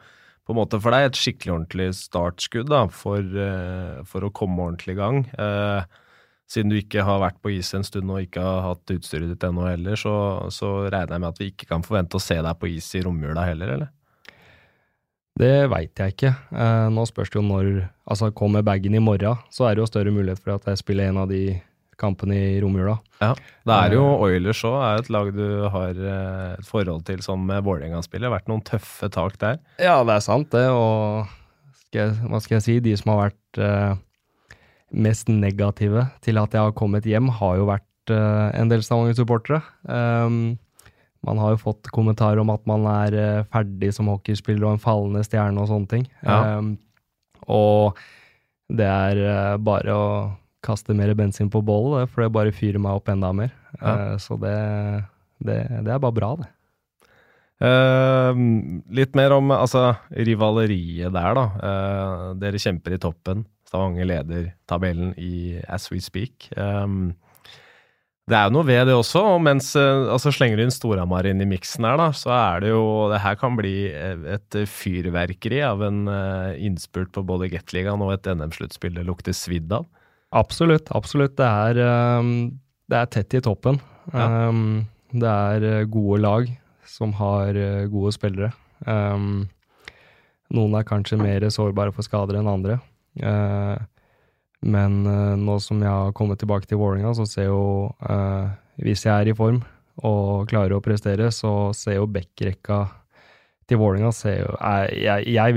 på 0.43 0.53
en 0.53 0.59
måte 0.59 0.79
for 0.83 0.91
deg 0.91 1.07
et 1.07 1.19
skikkelig 1.19 1.53
ordentlig 1.53 1.89
startskudd 1.95 2.67
da, 2.71 2.85
for, 2.91 3.23
for 4.09 4.27
å 4.27 4.31
komme 4.35 4.65
ordentlig 4.65 4.97
i 4.97 4.99
gang. 4.99 5.21
Uh, 5.39 5.85
siden 6.53 6.69
du 6.69 6.77
ikke 6.77 7.05
har 7.05 7.21
vært 7.23 7.39
på 7.41 7.53
is 7.55 7.71
en 7.73 7.85
stund 7.87 8.11
og 8.11 8.21
ikke 8.25 8.43
har 8.43 8.61
hatt 8.67 8.93
utstyret 8.93 9.31
ditt 9.31 9.43
ennå 9.47 9.65
heller, 9.65 9.97
så, 9.99 10.13
så, 10.53 10.85
regner 10.91 11.15
jeg 11.15 11.23
med 11.23 11.31
at 11.31 11.41
vi 11.41 11.49
ikke 11.53 11.69
kan 11.71 11.85
forvente 11.85 12.19
å 12.19 12.23
se 12.23 12.37
deg 12.37 12.59
på 12.59 12.69
is 12.75 12.89
i 12.99 13.03
romjula 13.05 13.45
heller, 13.47 13.75
eller? 13.77 13.91
Det 15.39 15.65
veit 15.71 15.97
jeg 15.97 16.13
ikke. 16.13 16.29
Eh, 16.53 16.87
nå 16.93 17.07
spørs 17.09 17.31
det 17.33 17.39
jo 17.39 17.47
når 17.47 17.69
Altså, 18.03 18.27
kommer 18.35 18.61
bagen 18.61 18.93
i 18.93 18.99
morgen, 18.99 19.39
så 19.49 19.65
er 19.65 19.73
det 19.73 19.81
jo 19.81 19.87
større 19.87 20.11
mulighet 20.11 20.41
for 20.43 20.57
at 20.57 20.65
jeg 20.67 20.81
spiller 20.81 21.07
en 21.07 21.21
av 21.21 21.29
de 21.31 21.55
kampene 22.03 22.35
i 22.35 22.57
romjula. 22.63 22.97
Ja, 23.23 23.31
det 23.63 23.77
er 23.77 23.95
jo 23.97 24.03
eh, 24.11 24.25
Oilers 24.27 24.63
òg, 24.67 24.79
er 24.83 25.03
et 25.03 25.13
lag 25.13 25.31
du 25.35 25.45
har 25.73 25.95
eh, 25.95 26.49
et 26.57 26.67
forhold 26.67 27.07
til 27.07 27.23
som 27.25 27.47
Vålerenga-spiller. 27.47 28.33
Vært 28.33 28.51
noen 28.51 28.65
tøffe 28.67 29.09
tak 29.13 29.39
der? 29.41 29.63
Ja, 29.79 30.01
det 30.03 30.19
er 30.19 30.27
sant, 30.27 30.51
det. 30.51 30.67
Og 30.73 31.31
skal 31.93 32.15
hva 32.29 32.41
skal 32.41 32.57
jeg 32.57 32.65
si, 32.65 32.79
de 32.83 32.95
som 32.97 33.13
har 33.13 33.27
vært 33.27 33.61
eh, 33.61 34.01
mest 34.93 35.29
negative 35.29 36.07
til 36.25 36.39
at 36.41 36.53
jeg 36.53 36.65
har 36.65 36.75
kommet 36.77 37.07
hjem, 37.07 37.29
har 37.39 37.57
jo 37.59 37.69
vært 37.69 38.13
eh, 38.13 38.49
en 38.59 38.71
del 38.71 38.83
Stavanger-supportere. 38.85 39.61
Um, 39.85 40.57
man 41.23 41.39
har 41.39 41.53
jo 41.53 41.61
fått 41.61 41.91
kommentarer 41.95 42.41
om 42.41 42.51
at 42.53 42.65
man 42.69 42.87
er 42.89 43.17
eh, 43.17 43.45
ferdig 43.53 43.93
som 43.95 44.09
hockeyspiller 44.11 44.67
og 44.67 44.75
en 44.75 44.83
fallende 44.83 45.23
stjerne 45.25 45.61
og 45.61 45.69
sånne 45.71 45.91
ting. 45.91 46.07
Ja. 46.25 46.57
Um, 46.57 46.75
og 47.51 47.99
det 48.73 48.87
er 48.87 49.59
bare 49.61 49.93
å 49.93 50.05
kaste 50.63 50.95
mer 50.97 51.13
bensin 51.17 51.51
på 51.51 51.61
bålet, 51.65 52.09
for 52.11 52.23
det 52.23 52.33
bare 52.35 52.55
fyrer 52.55 52.81
meg 52.81 52.99
opp 52.99 53.11
enda 53.11 53.31
mer. 53.35 53.53
Ja. 53.79 54.17
så 54.21 54.37
det, 54.41 54.57
det, 55.43 55.57
det, 55.83 55.91
er 55.91 56.01
bare 56.01 56.15
bra, 56.15 56.29
det. 56.39 56.49
litt 58.93 59.15
mer 59.17 59.33
om 59.33 59.51
altså, 59.55 59.95
rivaleriet 60.13 61.13
der, 61.15 61.39
da. 61.39 61.45
dere 62.39 62.61
kjemper 62.61 62.95
i 62.95 63.01
toppen. 63.01 63.45
Stavanger 63.73 64.05
leder 64.05 64.51
tabellen 64.69 65.15
i 65.17 65.57
As 65.65 65.89
We 65.89 65.97
Speak. 66.03 66.51
Um, 66.53 67.15
det 68.29 68.37
er 68.37 68.45
jo 68.47 68.53
noe 68.55 68.67
ved 68.67 68.85
det 68.87 68.93
også, 68.95 69.23
og 69.33 69.41
mens 69.43 69.71
uh, 69.75 70.13
altså 70.13 70.31
slenger 70.31 70.61
du 70.61 70.63
inn 70.67 70.71
Storhamar 70.71 71.25
inn 71.27 71.41
i 71.41 71.47
miksen 71.49 71.87
her, 71.89 71.97
da, 71.99 72.11
så 72.15 72.31
er 72.37 72.61
det 72.63 72.69
jo 72.69 72.83
Det 73.11 73.19
her 73.19 73.39
kan 73.41 73.57
bli 73.57 73.73
et 73.89 74.59
fyrverkeri 74.69 75.63
av 75.65 75.81
en 75.89 76.05
innspurt 76.53 77.11
på 77.17 77.25
både 77.25 77.49
Gateligaen 77.51 78.05
og 78.05 78.13
et 78.13 78.29
NM-sluttspill 78.29 78.93
det 78.99 79.07
lukter 79.09 79.35
svidd 79.35 79.73
av. 79.73 79.89
Absolutt, 80.33 80.89
absolutt. 80.97 81.35
Det 81.37 81.47
er, 81.47 81.79
um, 82.19 82.51
det 82.89 82.99
er 82.99 83.11
tett 83.13 83.37
i 83.37 83.43
toppen. 83.43 83.79
Ja. 84.11 84.49
Um, 84.49 84.83
det 85.13 85.29
er 85.29 85.67
uh, 85.69 85.89
gode 85.91 86.21
lag 86.23 86.49
som 86.89 87.13
har 87.17 87.57
gode 87.89 88.11
spillere. 88.13 88.51
Um, 88.85 89.45
noen 90.53 90.75
er 90.77 90.85
kanskje 90.85 91.17
mer 91.17 91.45
sårbare 91.53 91.93
for 91.95 92.05
skader 92.05 92.37
enn 92.39 92.49
andre. 92.49 92.77
Uh, 93.21 93.77
men 94.63 95.03
uh, 95.05 95.35
nå 95.37 95.59
som 95.61 95.81
jeg 95.83 95.91
har 95.91 96.15
kommet 96.15 96.39
tilbake 96.41 96.69
til 96.69 96.79
Vålerenga, 96.79 97.13
så 97.17 97.27
ser 97.29 97.49
jo 97.49 97.91
uh, 98.07 98.49
Hvis 98.81 99.05
jeg 99.05 99.13
er 99.13 99.29
i 99.29 99.37
form 99.37 99.61
og 100.01 100.47
klarer 100.49 100.77
å 100.77 100.81
prestere, 100.81 101.29
så 101.31 101.73
ser 101.77 101.99
jo 101.99 102.09
backrekka 102.09 102.79
til 103.69 103.79
Vålerenga 103.79 104.09
jeg, 104.25 105.27
jeg, 105.29 105.53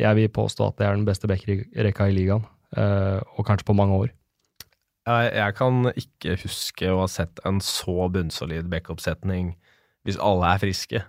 jeg 0.00 0.16
vil 0.16 0.30
påstå 0.32 0.70
at 0.70 0.78
det 0.78 0.86
er 0.86 0.96
den 0.96 1.04
beste 1.06 1.28
backrekka 1.30 2.08
i 2.08 2.16
ligaen, 2.16 2.46
og 2.74 3.46
kanskje 3.46 3.68
på 3.68 3.76
mange 3.78 3.98
år. 4.02 4.12
Jeg 5.04 5.56
kan 5.58 5.90
ikke 5.92 6.38
huske 6.40 6.88
å 6.88 7.02
ha 7.02 7.08
sett 7.12 7.42
en 7.44 7.60
så 7.60 8.08
bunnsolid 8.12 8.70
backup-setning 8.72 9.52
hvis 10.04 10.20
alle 10.20 10.54
er 10.54 10.62
friske. 10.62 11.02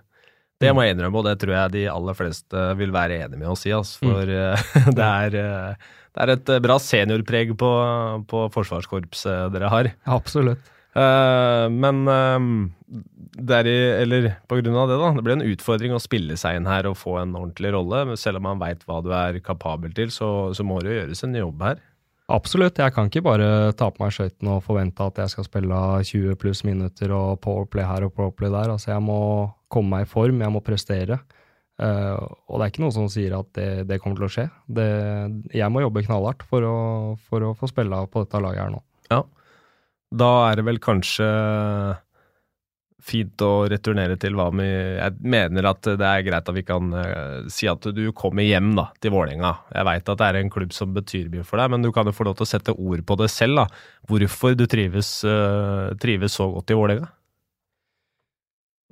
Det 0.56 0.72
må 0.72 0.84
jeg 0.84 0.94
innrømme, 0.94 1.20
og 1.20 1.26
det 1.26 1.36
tror 1.42 1.52
jeg 1.52 1.72
de 1.74 1.82
aller 1.92 2.16
fleste 2.16 2.62
vil 2.78 2.92
være 2.94 3.18
enig 3.26 3.40
med 3.42 3.50
oss 3.52 3.66
i. 3.68 3.74
Altså, 3.76 4.00
for 4.04 4.24
mm. 4.24 4.92
det, 4.98 5.08
er, 5.08 5.36
eh, 5.42 5.90
det, 6.16 6.22
er, 6.24 6.32
et 6.32 6.52
bra 6.64 6.78
seniorpreg 6.80 7.52
på, 7.60 7.72
på 8.30 8.46
forsvarskorpset 8.54 9.52
dere 9.52 9.72
har. 9.72 9.90
Absolutt. 10.16 10.72
Uh, 10.96 11.66
men 11.68 12.06
uh, 12.08 12.38
deri, 13.36 13.72
i, 13.72 13.88
eller 14.02 14.30
på 14.48 14.60
grunn 14.60 14.78
av 14.80 14.88
det, 14.88 14.96
da. 15.00 15.10
Det 15.16 15.24
blir 15.26 15.36
en 15.36 15.50
utfordring 15.50 15.96
å 15.96 16.00
spille 16.02 16.38
seg 16.40 16.60
inn 16.60 16.70
her 16.70 16.88
og 16.88 16.96
få 17.00 17.18
en 17.20 17.34
ordentlig 17.36 17.74
rolle. 17.74 18.16
Selv 18.20 18.40
om 18.40 18.48
man 18.48 18.62
veit 18.62 18.86
hva 18.88 19.02
du 19.04 19.12
er 19.16 19.42
kapabel 19.44 19.92
til, 19.96 20.12
så, 20.14 20.30
så 20.56 20.64
må 20.66 20.80
det 20.80 20.92
jo 20.92 20.98
gjøres 21.02 21.24
en 21.26 21.38
jobb 21.42 21.68
her. 21.68 21.84
Absolutt. 22.32 22.80
Jeg 22.82 22.94
kan 22.94 23.06
ikke 23.06 23.22
bare 23.22 23.74
ta 23.78 23.86
på 23.92 24.02
meg 24.02 24.14
skøytene 24.14 24.56
og 24.56 24.64
forvente 24.66 25.04
at 25.04 25.20
jeg 25.22 25.34
skal 25.34 25.46
spille 25.46 25.82
20 26.08 26.38
pluss 26.42 26.64
minutter 26.66 27.12
og 27.14 27.38
powerplay 27.44 27.86
her 27.86 28.08
og 28.08 28.16
powerplay 28.16 28.50
der. 28.50 28.72
Altså, 28.72 28.90
jeg 28.96 29.04
må 29.06 29.18
komme 29.70 29.92
meg 29.94 30.08
i 30.08 30.10
form, 30.10 30.42
jeg 30.42 30.54
må 30.54 30.62
prestere. 30.64 31.20
Uh, 31.76 32.16
og 32.48 32.56
det 32.56 32.64
er 32.64 32.70
ikke 32.72 32.82
noe 32.86 32.94
som 32.94 33.06
sier 33.12 33.34
at 33.36 33.50
det, 33.54 33.68
det 33.90 34.00
kommer 34.00 34.18
til 34.18 34.26
å 34.26 34.32
skje. 34.32 34.46
Det, 34.78 34.88
jeg 35.54 35.70
må 35.70 35.84
jobbe 35.84 36.06
knallhardt 36.08 36.46
for 36.48 36.64
å, 36.66 36.76
for 37.28 37.44
å 37.44 37.54
få 37.58 37.68
spille 37.70 38.00
på 38.10 38.24
dette 38.24 38.42
laget 38.42 38.64
her 38.64 38.72
nå. 38.74 38.80
Ja. 39.12 39.22
Da 40.16 40.32
er 40.48 40.58
det 40.58 40.66
vel 40.66 40.80
kanskje 40.82 41.26
fint 43.06 43.42
å 43.44 43.50
returnere 43.70 44.16
til 44.20 44.34
hva 44.36 44.48
vi 44.54 44.66
Jeg 44.66 45.14
mener 45.22 45.68
at 45.70 45.86
det 45.86 46.06
er 46.06 46.24
greit 46.26 46.48
at 46.48 46.56
vi 46.56 46.64
kan 46.66 46.90
uh, 46.94 47.46
si 47.52 47.68
at 47.70 47.86
du 47.94 48.04
kommer 48.16 48.46
hjem 48.46 48.72
da, 48.78 48.88
til 49.02 49.14
Vålerenga. 49.14 49.52
Jeg 49.74 49.88
veit 49.88 50.10
at 50.10 50.22
det 50.22 50.30
er 50.30 50.40
en 50.40 50.52
klubb 50.52 50.74
som 50.74 50.94
betyr 50.96 51.30
mye 51.32 51.46
for 51.46 51.60
deg, 51.60 51.70
men 51.74 51.86
du 51.86 51.92
kan 51.94 52.08
jo 52.08 52.16
få 52.16 52.26
lov 52.26 52.38
til 52.38 52.46
å 52.46 52.50
sette 52.50 52.74
ord 52.74 53.04
på 53.06 53.18
det 53.20 53.30
selv. 53.32 53.62
da. 53.62 53.66
Hvorfor 54.10 54.58
du 54.58 54.66
trives, 54.70 55.12
uh, 55.28 55.94
trives 56.02 56.38
så 56.40 56.48
godt 56.56 56.74
i 56.74 56.80
Vålerenga? 56.80 57.10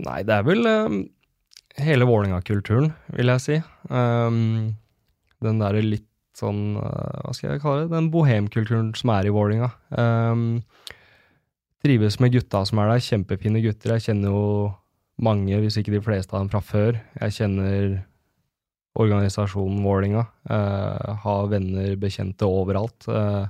Nei, 0.05 0.23
det 0.27 0.35
er 0.37 0.47
vel 0.47 0.67
um, 0.67 1.03
hele 1.83 2.09
Vålerenga-kulturen, 2.09 2.91
vil 3.15 3.35
jeg 3.35 3.45
si. 3.45 3.61
Um, 3.91 4.75
den 5.45 5.63
derre 5.63 5.83
litt 5.83 6.11
sånn, 6.35 6.75
hva 6.75 7.31
skal 7.31 7.53
jeg 7.53 7.63
kalle 7.63 7.85
det, 7.85 7.93
den 7.93 8.09
bohemkulturen 8.11 8.89
som 8.99 9.13
er 9.15 9.29
i 9.29 9.35
Vålerenga. 9.35 9.69
Um, 9.95 10.65
trives 11.85 12.17
med 12.23 12.33
gutta 12.33 12.65
som 12.65 12.81
er 12.81 12.95
der. 12.95 13.05
Kjempefine 13.05 13.63
gutter. 13.65 13.97
Jeg 13.97 14.09
kjenner 14.09 14.33
jo 14.33 14.49
mange, 15.23 15.61
hvis 15.63 15.79
ikke 15.79 15.95
de 15.95 16.03
fleste 16.05 16.35
av 16.35 16.45
dem 16.45 16.51
fra 16.53 16.63
før. 16.65 16.99
Jeg 17.21 17.37
kjenner 17.39 18.03
organisasjonen 18.95 19.83
Vålinga. 19.85 20.25
Uh, 20.49 21.15
har 21.25 21.49
venner, 21.53 21.95
bekjente 22.01 22.47
overalt. 22.47 23.09
Uh, 23.09 23.47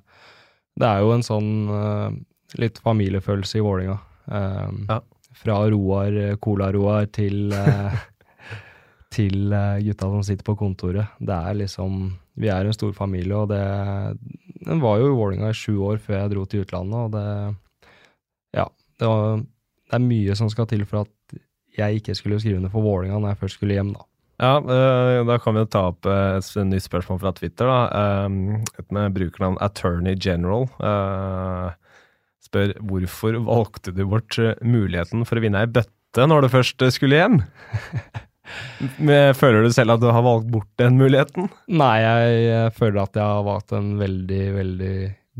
det 0.80 0.88
er 0.88 1.04
jo 1.04 1.12
en 1.14 1.24
sånn 1.24 1.50
uh, 1.70 2.08
litt 2.60 2.80
familiefølelse 2.82 3.60
i 3.60 3.64
Vålinga. 3.64 3.98
Ja. 4.24 5.02
Fra 5.36 5.58
Roar, 5.68 6.14
Cola-Roar, 6.40 7.10
til, 7.12 7.52
til 9.14 9.52
gutta 9.52 10.08
som 10.08 10.22
sitter 10.24 10.46
på 10.46 10.54
kontoret. 10.56 11.18
Det 11.20 11.34
er 11.34 11.58
liksom 11.58 12.06
Vi 12.40 12.48
er 12.48 12.64
en 12.64 12.74
stor 12.74 12.94
familie, 12.96 13.36
og 13.36 13.50
det 13.50 13.60
Den 14.64 14.80
var 14.80 14.98
jo 14.98 15.10
i 15.10 15.18
Vålinga 15.18 15.50
i 15.50 15.58
sju 15.58 15.76
år 15.84 16.00
før 16.00 16.22
jeg 16.22 16.32
dro 16.32 16.46
til 16.46 16.64
utlandet, 16.64 17.02
og 17.02 17.12
det 17.12 17.26
det, 19.00 19.10
var, 19.10 19.38
det, 19.42 19.98
er 19.98 20.08
mye 20.08 20.36
som 20.38 20.50
skal 20.52 20.68
til 20.70 20.84
for 20.88 21.04
at 21.04 21.38
jeg 21.74 22.00
ikke 22.00 22.14
skulle 22.14 22.38
skrive 22.40 22.60
under 22.60 22.72
for 22.72 22.86
Vålinga 22.86 23.18
når 23.18 23.34
jeg 23.34 23.40
først 23.42 23.58
skulle 23.58 23.78
hjem, 23.78 23.94
da. 23.96 24.06
Ja, 24.42 24.58
uh, 24.58 25.22
da 25.28 25.38
kan 25.38 25.54
vi 25.54 25.62
ta 25.70 25.86
opp 25.92 26.08
uh, 26.10 26.40
et 26.40 26.66
nytt 26.66 26.86
spørsmål 26.88 27.20
fra 27.22 27.32
Twitter. 27.36 27.70
da, 27.70 28.26
um, 28.26 28.64
Et 28.78 28.94
med 28.94 29.14
brukernavn 29.14 29.58
Attorney 29.62 30.18
General. 30.18 30.66
Spør 32.44 32.74
hvorfor 32.82 33.38
valgte 33.46 33.94
du 33.94 34.04
bort 34.10 34.36
muligheten 34.60 35.24
for 35.24 35.38
å 35.38 35.44
vinne 35.44 35.62
ei 35.62 35.70
bøtte 35.70 36.26
når 36.28 36.44
du 36.44 36.52
først 36.52 36.82
skulle 36.94 37.18
hjem? 37.18 37.40
føler 39.40 39.64
du 39.64 39.72
selv 39.72 39.94
at 39.94 40.02
du 40.02 40.10
har 40.12 40.26
valgt 40.26 40.50
bort 40.52 40.68
den 40.82 40.98
muligheten? 41.00 41.48
Nei, 41.72 41.96
jeg 42.02 42.74
føler 42.76 43.04
at 43.06 43.16
jeg 43.16 43.24
har 43.24 43.46
valgt 43.46 43.72
en 43.74 43.94
veldig, 44.02 44.44
veldig 44.58 44.96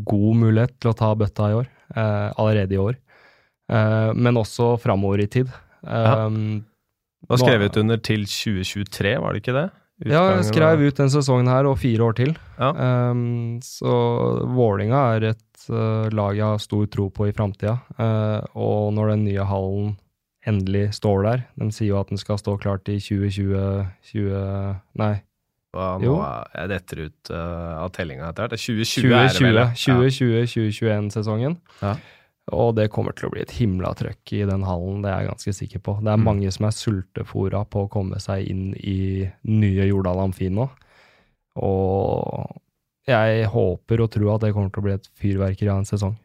god 0.07 0.41
mulighet 0.41 0.79
til 0.79 0.95
å 0.95 0.99
ta 0.99 1.13
bøtta 1.19 1.51
i 1.51 1.59
år. 1.61 1.69
allerede 1.95 2.75
i 2.75 2.81
år. 2.81 2.97
Uh, 3.71 4.11
men 4.17 4.37
også 4.41 4.75
framover 4.83 5.25
i 5.25 5.31
tid. 5.31 5.53
Ja. 5.85 6.27
skrev 6.29 6.63
du 7.25 7.33
har 7.33 7.41
skrevet 7.41 7.77
under 7.81 8.01
til 8.05 8.27
2023, 8.29 9.17
var 9.21 9.33
det 9.33 9.41
ikke 9.45 9.57
det? 9.57 9.71
Utgangen 9.95 10.11
ja, 10.11 10.23
jeg 10.41 10.47
skrev 10.49 10.81
ut 10.83 10.99
den 10.99 11.11
sesongen 11.13 11.49
her 11.49 11.69
og 11.71 11.77
fire 11.79 12.03
år 12.03 12.17
til. 12.19 12.33
Ja. 12.59 12.71
Um, 13.15 13.61
så 13.63 13.93
Vålinga 14.51 15.03
er 15.15 15.29
et 15.31 15.67
uh, 15.71 16.11
lag 16.11 16.35
jeg 16.35 16.45
har 16.45 16.63
stor 16.63 16.89
tro 16.91 17.07
på 17.15 17.29
i 17.31 17.35
framtida. 17.37 17.77
Uh, 17.95 18.43
og 18.59 18.91
når 18.97 19.15
den 19.15 19.23
nye 19.29 19.47
hallen 19.47 19.95
endelig 20.45 20.91
står 20.99 21.23
der 21.25 21.45
De 21.57 21.71
sier 21.73 21.95
jo 21.95 22.01
at 22.03 22.11
den 22.11 22.21
skal 22.21 22.37
stå 22.37 22.59
klart 22.61 22.91
i 22.93 22.99
2020 23.01 23.87
20, 24.11 24.43
Nei, 25.01 25.15
Ja, 25.73 25.87
nå 25.97 26.05
Jo. 26.05 26.19
jeg 26.53 26.71
detter 26.75 27.01
ut 27.07 27.31
uh, 27.33 27.81
av 27.87 27.95
tellinga 27.95 28.29
etter 28.29 28.51
hvert. 28.51 28.61
2020, 28.67 29.15
er 29.15 29.31
det 29.31 29.47
vel? 29.47 29.63
2020, 29.79 30.45
2020-2021-sesongen. 30.53 31.57
Ja. 31.81 31.95
Og 32.53 32.75
det 32.77 32.91
kommer 32.93 33.15
til 33.17 33.29
å 33.31 33.33
bli 33.33 33.41
et 33.41 33.55
himla 33.57 33.95
trøkk 33.97 34.33
i 34.37 34.43
den 34.45 34.63
hallen, 34.69 35.01
det 35.03 35.11
er 35.11 35.23
jeg 35.23 35.31
ganske 35.31 35.53
sikker 35.55 35.81
på. 35.81 35.95
Det 36.05 36.13
er 36.13 36.19
Mm. 36.19 36.25
mange 36.25 36.53
som 36.53 36.67
er 36.67 36.75
sultefora 36.77 37.65
på 37.65 37.87
å 37.87 37.91
komme 37.91 38.21
seg 38.21 38.47
inn 38.51 38.75
i 38.77 39.31
nye 39.45 39.87
Jordal 39.89 40.21
Amfi 40.21 40.51
nå. 40.51 40.69
Og 41.57 42.61
jeg 43.09 43.47
håper 43.53 44.01
og 44.05 44.11
tror 44.11 44.35
at 44.35 44.41
det 44.45 44.53
kommer 44.55 44.71
til 44.73 44.83
å 44.83 44.87
bli 44.89 44.95
et 44.97 45.09
fyrverkeri 45.21 45.71
av 45.73 45.79
en 45.83 45.89
sesong. 45.89 46.17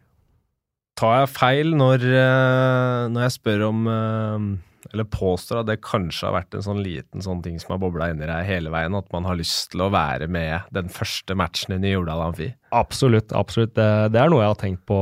Tar 0.99 1.21
jeg 1.21 1.29
feil 1.37 1.73
når, 1.79 2.03
eh, 2.03 3.07
når 3.07 3.21
jeg 3.23 3.35
spør 3.37 3.61
om 3.69 3.87
eh, 3.87 4.57
Eller 4.93 5.03
påstår 5.03 5.59
at 5.59 5.67
det 5.67 5.81
kanskje 5.81 6.23
har 6.27 6.33
vært 6.41 6.55
en 6.55 6.63
sånn 6.63 6.83
liten 6.83 7.21
sånn 7.21 7.43
ting 7.43 7.59
som 7.59 7.73
har 7.75 7.79
bobla 7.83 8.09
inni 8.09 8.25
deg 8.25 8.45
hele 8.47 8.69
veien, 8.71 8.95
at 8.95 9.11
man 9.11 9.23
har 9.27 9.35
lyst 9.35 9.71
til 9.71 9.81
å 9.81 9.91
være 9.91 10.27
med 10.27 10.61
den 10.71 10.87
første 10.89 11.35
matchen 11.35 11.83
i 11.83 11.91
Jordal 11.91 12.23
Amfi? 12.29 12.53
Absolutt, 12.75 13.31
absolutt. 13.33 13.71
Det, 13.77 13.85
det 14.13 14.19
er 14.21 14.29
noe 14.29 14.43
jeg 14.43 14.51
har 14.51 14.57
tenkt 14.61 14.81
på. 14.89 14.97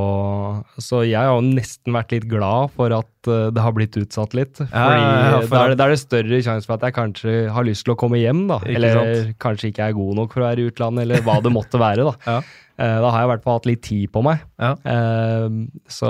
Så 0.81 1.01
jeg 1.07 1.17
har 1.19 1.33
jo 1.33 1.41
nesten 1.43 1.95
vært 1.97 2.13
litt 2.15 2.27
glad 2.31 2.71
for 2.77 2.93
at 2.95 3.29
eh, 3.31 3.49
det 3.55 3.63
har 3.65 3.73
blitt 3.75 3.97
utsatt 3.99 4.35
litt. 4.37 4.61
Fordi 4.61 4.71
ja, 4.71 5.33
ja, 5.33 5.41
for 5.43 5.55
da, 5.57 5.63
er 5.65 5.73
det, 5.73 5.79
da 5.81 5.87
er 5.89 5.95
det 5.95 5.99
større 6.03 6.39
sjanse 6.45 6.69
for 6.69 6.77
at 6.77 6.85
jeg 6.87 6.95
kanskje 6.95 7.35
har 7.51 7.67
lyst 7.67 7.83
til 7.87 7.95
å 7.95 7.99
komme 7.99 8.21
hjem, 8.21 8.45
da. 8.51 8.61
Ikke 8.63 8.77
eller 8.79 9.01
sant? 9.01 9.35
kanskje 9.43 9.71
ikke 9.73 9.89
er 9.89 9.97
god 9.99 10.15
nok 10.21 10.33
for 10.37 10.45
å 10.45 10.47
være 10.47 10.63
i 10.63 10.71
utlandet, 10.71 11.03
eller 11.07 11.25
hva 11.27 11.37
det 11.43 11.53
måtte 11.57 11.83
være, 11.83 12.07
da. 12.07 12.15
Ja. 12.37 12.39
Eh, 12.77 12.97
Da 13.01 13.09
har 13.09 13.23
jeg 13.23 13.25
i 13.25 13.29
hvert 13.31 13.41
fall 13.47 13.55
hatt 13.57 13.65
litt 13.71 13.81
tid 13.87 14.11
på 14.13 14.21
meg. 14.25 14.41
Ja. 14.61 14.75
Eh, 14.85 15.47
Så, 15.89 16.09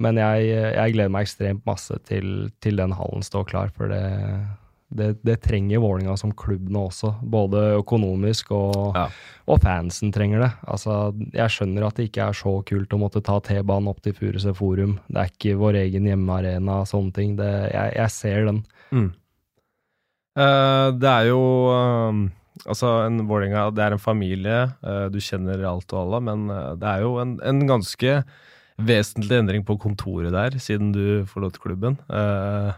men 0.00 0.16
jeg, 0.22 0.46
jeg 0.78 0.94
gleder 0.96 1.12
meg 1.12 1.26
ekstremt 1.28 1.66
masse 1.68 1.98
til, 2.08 2.48
til 2.64 2.78
den 2.80 2.94
hallen 2.96 3.22
står 3.26 3.44
klar, 3.50 3.68
for 3.76 3.92
det, 3.92 4.00
det, 4.88 5.16
det 5.26 5.40
trenger 5.42 5.80
Vålinga 5.82 6.14
som 6.16 6.30
klubb 6.36 6.68
nå 6.70 6.84
også. 6.88 7.16
Både 7.26 7.62
økonomisk 7.80 8.52
og, 8.54 8.94
Ja. 8.94 9.08
og 9.50 9.60
fansen 9.64 10.12
trenger 10.14 10.44
det. 10.44 10.50
Altså, 10.70 11.10
jeg 11.34 11.50
skjønner 11.50 11.86
at 11.88 11.98
det 11.98 12.08
ikke 12.08 12.28
er 12.28 12.38
så 12.38 12.52
kult 12.66 12.94
å 12.94 13.00
måtte 13.02 13.22
ta 13.26 13.40
T-banen 13.42 13.90
opp 13.90 14.00
til 14.04 14.14
Furuset 14.14 14.56
Forum. 14.56 14.98
Det 15.10 15.18
er 15.22 15.32
ikke 15.32 15.58
vår 15.58 15.80
egen 15.82 16.06
hjemmearena 16.06 16.80
og 16.84 16.90
sånne 16.90 17.12
ting. 17.16 17.34
Det, 17.36 17.50
jeg, 17.74 17.96
jeg 17.98 18.14
ser 18.14 18.46
den. 18.46 18.62
Mm. 18.94 19.10
Uh, 20.36 20.90
det 21.00 21.08
er 21.12 21.30
jo 21.30 21.42
eh, 21.72 22.26
Altså, 22.66 22.88
en 23.04 23.20
Vålinga, 23.28 23.66
det 23.76 23.82
er 23.84 23.92
en 23.92 24.00
familie. 24.00 24.58
Uh, 24.80 25.06
du 25.12 25.18
kjenner 25.20 25.60
alt 25.68 25.92
og 25.92 25.98
alle, 26.06 26.20
men 26.24 26.46
eh, 26.50 26.70
det 26.80 26.88
er 26.88 27.02
jo 27.04 27.18
en, 27.20 27.34
en 27.44 27.58
ganske 27.68 28.14
vesentlig 28.80 29.36
endring 29.42 29.64
på 29.64 29.76
kontoret 29.80 30.32
der, 30.32 30.56
siden 30.60 30.88
du 30.94 31.24
forlot 31.28 31.58
klubben. 31.60 31.98
Eh, 32.08 32.70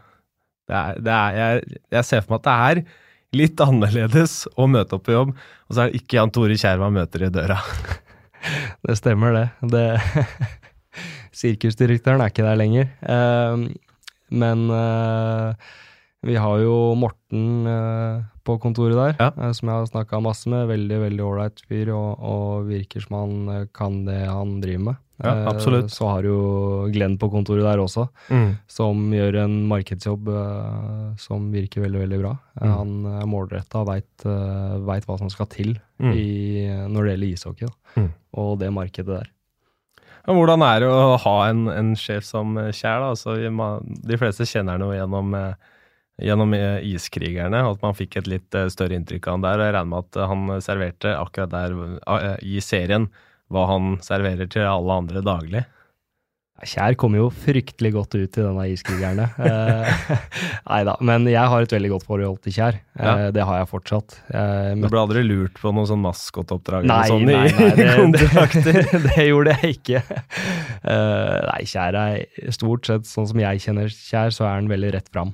det 0.69 0.77
er, 0.79 0.99
det 1.05 1.13
er, 1.15 1.37
jeg, 1.43 1.79
jeg 1.97 2.07
ser 2.09 2.25
for 2.25 2.35
meg 2.37 2.41
at 2.43 2.49
det 2.49 2.57
er 2.69 3.39
litt 3.39 3.61
annerledes 3.61 4.35
å 4.57 4.67
møte 4.71 4.97
opp 4.97 5.05
på 5.09 5.13
jobb, 5.17 5.33
og 5.69 5.75
så 5.77 5.83
er 5.85 5.91
det 5.93 6.01
ikke 6.03 6.17
Jan 6.21 6.31
Tore 6.33 6.57
Kjær 6.61 6.81
man 6.81 6.95
møter 6.97 7.27
i 7.27 7.33
døra. 7.33 7.59
Det 8.87 8.95
stemmer, 8.95 9.35
det. 9.35 9.71
det 9.75 9.87
Sirkusdirektøren 11.39 12.23
er 12.23 12.31
ikke 12.31 12.45
der 12.47 12.59
lenger. 12.59 12.89
Uh, 13.03 13.67
men 14.31 14.63
uh, 14.71 15.51
vi 16.27 16.37
har 16.39 16.61
jo 16.63 16.77
Morten 16.99 17.67
uh, 17.67 18.23
på 18.47 18.57
kontoret 18.63 18.97
der, 18.97 19.17
Ja. 19.19 19.29
eh, 19.37 19.53
som 19.59 19.69
jeg 19.69 19.77
har 19.77 19.91
snakka 19.91 20.23
masse 20.25 20.49
med. 20.49 20.69
Veldig 20.71 21.01
veldig 21.03 21.25
ålreit 21.27 21.61
fyr, 21.69 21.91
og, 21.93 22.23
og 22.25 22.71
virker 22.71 23.05
som 23.05 23.19
han 23.19 23.67
kan 23.77 24.05
det 24.07 24.23
han 24.25 24.55
driver 24.63 24.85
med. 24.87 25.03
Ja, 25.19 25.33
Eh, 25.35 25.47
absolutt. 25.51 25.91
Så 25.91 26.07
har 26.07 26.23
jo 26.23 26.89
Glenn 26.95 27.17
på 27.19 27.27
kontoret 27.33 27.65
der 27.67 27.79
også, 27.83 28.05
som 28.71 29.11
gjør 29.11 29.41
en 29.45 29.57
markedsjobb 29.67 30.29
eh, 30.31 31.17
som 31.19 31.49
virker 31.51 31.83
veldig, 31.83 32.01
veldig 32.05 32.21
bra. 32.23 32.37
Eh, 32.61 32.67
Mm. 32.69 32.75
Han 32.77 33.21
er 33.23 33.27
målretta 33.27 33.81
og 33.83 33.89
veit 33.89 35.07
hva 35.09 35.19
som 35.19 35.29
skal 35.31 35.47
til 35.47 35.79
Mm. 35.99 36.13
i, 36.15 36.69
når 36.89 37.03
det 37.05 37.13
gjelder 37.17 37.33
ishockey. 37.35 37.69
Mm. 37.97 38.13
og 38.39 38.59
det 38.61 38.71
markedet 38.73 39.07
der. 39.19 39.29
Men 40.29 40.37
hvordan 40.37 40.63
er 40.63 40.81
det 40.81 40.89
å 40.93 41.17
ha 41.19 41.49
en, 41.49 41.67
en 41.69 41.95
sjef 41.97 42.23
som 42.23 42.55
Kjær? 42.55 43.01
Altså, 43.11 43.35
de 43.41 44.17
fleste 44.21 44.45
kjenner 44.47 44.77
han 44.77 44.81
jo 44.85 44.93
gjennom, 44.93 45.35
gjennom 46.21 46.53
Iskrigerne, 46.85 47.63
at 47.71 47.83
man 47.83 47.95
fikk 47.95 48.19
et 48.21 48.27
litt 48.29 48.51
større 48.71 48.95
inntrykk 48.95 49.27
av 49.27 49.33
han 49.39 49.41
der. 49.47 49.59
og 49.59 49.65
Jeg 49.67 49.75
regner 49.75 49.91
med 49.91 50.05
at 50.05 50.29
han 50.29 50.61
serverte 50.63 51.17
akkurat 51.19 51.51
der 51.51 52.39
i 52.45 52.61
serien 52.61 53.09
hva 53.53 53.67
han 53.71 53.97
serverer 54.05 54.49
til 54.53 54.67
alle 54.69 55.03
andre 55.05 55.25
daglig. 55.25 55.65
Kjær 56.59 56.97
kommer 56.99 57.21
jo 57.21 57.27
fryktelig 57.31 57.93
godt 57.95 58.17
ut 58.19 58.35
i 58.35 58.43
denne 58.43 58.65
iskrigerne. 58.73 59.29
Eh, 59.47 59.91
Nei 60.73 60.79
da, 60.89 60.97
men 61.07 61.29
jeg 61.31 61.47
har 61.53 61.63
et 61.63 61.71
veldig 61.77 61.91
godt 61.93 62.07
forhold 62.09 62.41
til 62.43 62.57
Kjær. 62.57 62.81
Eh, 62.99 63.05
Ja. 63.07 63.13
Det 63.37 63.45
har 63.47 63.61
jeg 63.61 63.69
fortsatt. 63.71 64.17
Jeg 64.35 64.81
Du 64.83 64.89
ble 64.91 64.99
aldri 65.05 65.23
lurt 65.23 65.61
på 65.63 65.71
noe 65.71 65.87
sånn 65.87 66.03
maskotoppdrag 66.03 66.83
eller 66.83 67.13
sånn 67.13 67.29
nei, 67.31 67.45
nei, 67.47 68.11
det, 68.11 68.27
det, 68.67 68.83
det 69.07 69.29
gjorde 69.29 69.55
jeg 69.63 69.77
ikke. 69.79 70.03
Eh, 70.83 71.39
nei, 71.47 71.63
Kjær 71.71 72.01
er 72.03 72.51
stort 72.59 72.91
sett 72.91 73.07
sånn 73.07 73.31
som 73.31 73.39
jeg 73.47 73.63
kjenner 73.63 73.95
Kjær, 73.95 74.35
så 74.35 74.49
er 74.51 74.57
han 74.59 74.73
veldig 74.75 74.93
rett 74.99 75.15
fram. 75.15 75.31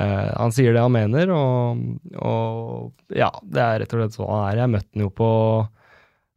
Eh, 0.00 0.30
han 0.32 0.56
sier 0.56 0.72
det 0.74 0.80
han 0.82 0.96
mener, 0.96 1.28
og, 1.36 1.84
og 2.24 3.14
ja, 3.14 3.28
det 3.44 3.60
er 3.68 3.84
rett 3.84 3.92
og 3.92 4.00
slett 4.00 4.16
sånn 4.16 4.32
han 4.32 4.48
er. 4.48 4.64
Jeg 4.64 4.72
møtte 4.78 4.90
han 4.96 5.04
jo 5.04 5.12
på, 5.20 5.28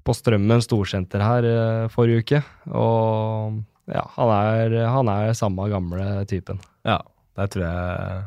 på 0.07 0.15
Strømmen 0.15 0.63
storsenter 0.63 1.23
her 1.23 1.47
eh, 1.47 1.91
forrige 1.91 2.23
uke, 2.23 2.41
og 2.71 3.59
ja, 3.91 4.03
han 4.15 4.33
er, 4.33 4.79
han 4.91 5.11
er 5.11 5.37
samme 5.37 5.67
gamle 5.71 6.25
typen. 6.27 6.59
Ja, 6.87 7.01
der 7.39 7.51
tror 7.51 7.67
jeg 7.67 8.25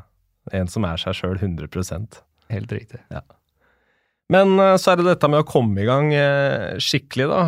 en 0.61 0.73
som 0.73 0.87
er 0.89 1.01
seg 1.01 1.17
sjøl 1.19 1.39
100% 1.39 2.25
Helt 2.51 2.73
riktig. 2.75 2.99
Men 4.31 4.57
eh, 4.59 4.77
så 4.79 4.93
er 4.93 5.01
det 5.01 5.07
dette 5.07 5.29
med 5.31 5.43
å 5.43 5.47
komme 5.47 5.83
i 5.83 5.87
gang 5.87 6.11
eh, 6.15 6.79
skikkelig, 6.83 7.29
da. 7.31 7.41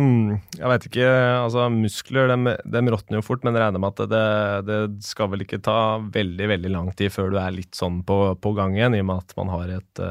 Um, 0.00 0.10
jeg 0.56 0.72
veit 0.72 0.86
ikke, 0.88 1.08
altså 1.40 1.66
muskler 1.72 2.30
dem, 2.32 2.50
dem 2.76 2.90
råtner 2.92 3.20
jo 3.20 3.24
fort, 3.26 3.44
men 3.46 3.56
regner 3.56 3.80
med 3.82 3.96
at 3.96 4.12
det, 4.12 4.26
det 4.68 4.80
skal 5.04 5.32
vel 5.32 5.44
ikke 5.46 5.62
ta 5.64 5.78
veldig, 6.12 6.50
veldig 6.54 6.72
lang 6.72 6.92
tid 6.96 7.12
før 7.14 7.32
du 7.32 7.40
er 7.40 7.56
litt 7.56 7.76
sånn 7.76 8.02
på, 8.08 8.22
på 8.40 8.54
gang 8.56 8.76
igjen, 8.78 8.98
i 8.98 9.02
og 9.04 9.10
med 9.10 9.24
at 9.24 9.36
man 9.40 9.52
har 9.52 9.74
et, 9.80 10.04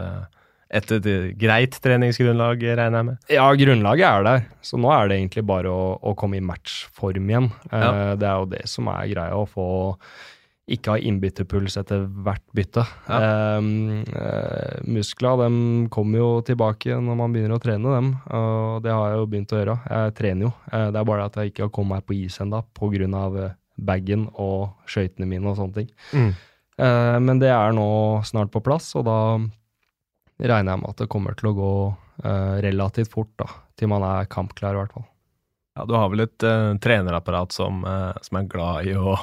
et, 0.69 0.91
et 0.93 1.09
greit 1.39 1.77
treningsgrunnlag, 1.81 2.61
regner 2.61 2.99
jeg 2.99 3.07
med. 3.07 3.21
Ja, 3.33 3.45
grunnlaget 3.57 4.05
er 4.05 4.25
der, 4.27 4.43
så 4.61 4.77
nå 4.77 4.91
er 4.93 5.09
det 5.09 5.19
egentlig 5.19 5.45
bare 5.49 5.71
å, 5.73 5.93
å 5.97 6.15
komme 6.17 6.37
i 6.37 6.43
matchform 6.45 7.31
igjen. 7.31 7.47
Ja. 7.71 7.79
Uh, 7.79 8.11
Det 8.19 8.27
er 8.29 8.43
jo 8.43 8.51
det 8.51 8.65
som 8.69 8.91
er 8.93 9.07
greia, 9.11 9.37
å 9.37 9.47
få 9.49 9.65
ikke 10.69 10.93
ha 10.93 11.01
innbytterpuls 11.01 11.79
etter 11.81 12.03
hvert 12.05 12.43
bytte. 12.53 12.83
Eh, 13.09 13.69
uh, 14.13 14.75
muskler 14.85 15.39
de 15.41 15.87
kommer 15.89 16.21
jo 16.21 16.27
tilbake 16.45 16.93
når 16.93 17.17
man 17.17 17.33
begynner 17.33 17.57
å 17.57 17.63
trene 17.63 17.95
dem, 17.95 18.11
og 18.29 18.83
det 18.85 18.93
har 18.93 19.07
jeg 19.09 19.23
jo 19.23 19.31
begynt 19.31 19.55
å 19.55 19.63
gjøre. 19.63 19.79
Jeg 19.89 20.19
trener 20.21 20.49
jo, 20.49 20.51
Uh, 20.69 20.91
det 20.93 21.01
er 21.01 21.07
bare 21.09 21.25
at 21.25 21.39
jeg 21.41 21.49
ikke 21.49 21.65
har 21.65 21.73
kommet 21.73 21.97
meg 21.97 22.05
på 22.05 22.19
is 22.19 22.37
ennå 22.43 22.61
pga. 22.77 23.47
bagen 23.79 24.27
og 24.35 24.75
skøytene 24.91 25.25
mine 25.25 25.49
og 25.49 25.57
sånne 25.57 25.73
ting. 25.79 25.89
Eh, 26.79 27.17
men 27.19 27.39
det 27.41 27.49
er 27.51 27.73
nå 27.75 27.87
snart 28.27 28.51
på 28.53 28.61
plass, 28.63 28.93
og 28.99 29.05
da 29.07 29.17
regner 30.39 30.75
jeg 30.75 30.81
med 30.83 30.91
at 30.93 31.01
det 31.03 31.11
kommer 31.11 31.35
til 31.39 31.51
å 31.51 31.55
gå 31.57 31.71
eh, 32.23 32.57
relativt 32.65 33.11
fort, 33.11 33.31
da, 33.39 33.49
til 33.79 33.91
man 33.91 34.05
er 34.07 34.29
kampklar, 34.31 34.75
i 34.75 34.83
hvert 34.83 34.95
fall. 34.95 35.07
Ja, 35.79 35.85
du 35.87 35.93
har 35.95 36.09
vel 36.11 36.25
et 36.25 36.43
uh, 36.43 36.73
trenerapparat 36.81 37.53
som, 37.55 37.83
uh, 37.87 38.11
som 38.25 38.39
er 38.39 38.47
glad 38.51 38.87
i 38.89 38.95
å 38.99 39.13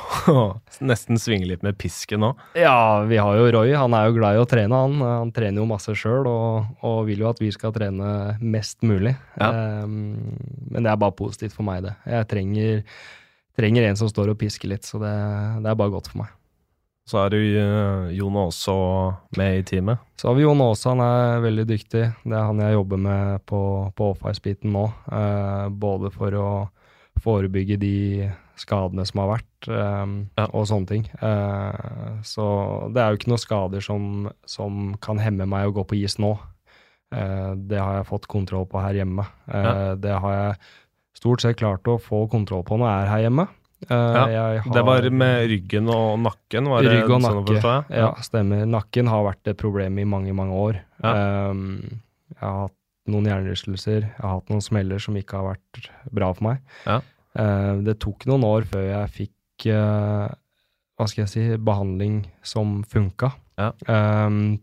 nesten 0.81 1.21
svinge 1.21 1.49
litt 1.51 1.65
med 1.67 1.77
pisken 1.77 2.23
nå? 2.25 2.31
Ja, 2.57 3.03
vi 3.05 3.19
har 3.21 3.37
jo 3.37 3.51
Roy, 3.53 3.75
han 3.77 3.93
er 3.99 4.09
jo 4.09 4.17
glad 4.17 4.39
i 4.39 4.41
å 4.41 4.47
trene, 4.49 4.79
han. 4.87 5.03
Han 5.05 5.35
trener 5.37 5.61
jo 5.61 5.69
masse 5.69 5.93
sjøl, 5.99 6.25
og, 6.31 6.71
og 6.87 7.03
vil 7.11 7.27
jo 7.27 7.29
at 7.29 7.43
vi 7.43 7.51
skal 7.53 7.75
trene 7.77 8.39
mest 8.41 8.81
mulig. 8.87 9.13
Ja. 9.37 9.51
Um, 9.85 10.39
men 10.71 10.87
det 10.87 10.95
er 10.95 11.03
bare 11.03 11.19
positivt 11.19 11.59
for 11.59 11.67
meg, 11.69 11.85
det. 11.85 11.93
Jeg 12.09 12.31
trenger, 12.33 12.81
trenger 13.61 13.91
en 13.91 14.01
som 14.01 14.09
står 14.09 14.33
og 14.33 14.41
pisker 14.41 14.73
litt, 14.73 14.89
så 14.89 15.03
det, 15.03 15.13
det 15.61 15.73
er 15.73 15.81
bare 15.83 15.97
godt 15.99 16.09
for 16.15 16.25
meg. 16.25 16.33
Så 17.07 17.21
er 17.23 17.31
du 17.31 17.39
eh, 17.39 18.09
Jon 18.17 18.35
Aase 18.41 18.73
med 19.39 19.61
i 19.61 19.67
teamet. 19.69 20.01
Så 20.19 20.27
har 20.29 20.35
vi 20.35 20.43
Jon 20.43 20.61
Aase, 20.65 20.89
han 20.91 21.03
er 21.05 21.45
veldig 21.45 21.67
dyktig. 21.71 22.03
Det 22.25 22.35
er 22.35 22.49
han 22.49 22.59
jeg 22.65 22.75
jobber 22.75 22.99
med 22.99 23.45
på, 23.47 23.61
på 23.95 24.09
office-biten 24.17 24.73
nå. 24.75 24.89
Eh, 25.15 25.69
både 25.71 26.11
for 26.15 26.35
å 26.41 26.49
forebygge 27.23 27.79
de 27.81 27.93
skadene 28.59 29.05
som 29.07 29.21
har 29.23 29.31
vært, 29.37 29.69
eh, 29.71 30.07
Ja. 30.41 30.47
og 30.51 30.67
sånne 30.67 30.89
ting. 30.91 31.05
Eh, 31.23 32.19
så 32.27 32.47
det 32.93 33.03
er 33.05 33.13
jo 33.15 33.21
ikke 33.21 33.31
noen 33.31 33.45
skader 33.45 33.81
som, 33.85 34.09
som 34.47 34.97
kan 35.01 35.19
hemme 35.23 35.47
meg 35.47 35.69
å 35.71 35.77
gå 35.79 35.85
på 35.87 35.99
is 36.03 36.19
nå. 36.19 36.33
Eh, 37.15 37.53
det 37.55 37.79
har 37.79 38.01
jeg 38.01 38.09
fått 38.11 38.27
kontroll 38.27 38.67
på 38.67 38.83
her 38.83 38.99
hjemme. 38.99 39.29
Eh, 39.47 39.63
Ja. 39.63 39.95
Det 39.95 40.19
har 40.27 40.33
jeg 40.41 40.59
stort 41.15 41.41
sett 41.41 41.57
klart 41.63 41.87
å 41.87 42.01
få 42.03 42.27
kontroll 42.29 42.65
på 42.67 42.77
når 42.81 42.91
jeg 42.91 43.07
er 43.07 43.13
her 43.15 43.23
hjemme. 43.29 43.47
Eh, 43.91 44.27
jeg 44.33 44.63
har- 44.63 44.73
Det 44.73 44.85
var 44.85 45.11
med 45.11 45.49
ryggen 45.51 45.89
og 45.93 46.19
nakken, 46.19 46.69
var 46.69 46.83
det 46.83 46.93
Rygg 46.93 47.11
og 47.11 47.21
nakke. 47.21 47.61
sånn 47.61 47.85
Ja, 47.91 48.15
stemmer. 48.15 48.65
Nakken 48.67 49.07
har 49.09 49.23
vært 49.25 49.47
et 49.47 49.57
problem 49.59 49.99
i 49.99 50.05
mange, 50.05 50.33
mange 50.35 50.53
år. 50.53 50.81
Ja. 51.05 51.51
Um, 51.51 52.01
jeg 52.31 52.41
har 52.41 52.61
hatt 52.63 52.73
noen 53.09 53.25
hjernerystelser, 53.27 54.01
jeg 54.01 54.21
har 54.21 54.31
hatt 54.41 54.49
noen 54.49 54.63
smeller 54.63 54.99
som 54.99 55.15
ikke 55.15 55.37
har 55.37 55.55
vært 55.55 55.91
bra 56.13 56.33
for 56.33 56.45
meg. 56.45 56.59
Ja. 56.87 57.01
Ehm, 57.37 57.85
det 57.85 57.99
tok 58.01 58.25
noen 58.27 58.43
år 58.45 58.65
før 58.65 58.83
jeg 58.89 59.29
fikk 59.29 59.73
uh, 59.73 60.29
hva 60.99 61.07
skal 61.09 61.25
jeg 61.27 61.29
si, 61.29 61.57
behandling 61.59 62.25
som 62.43 62.83
funka. 62.83 63.35
Ja. 63.59 63.73
Ehm, 63.87 64.61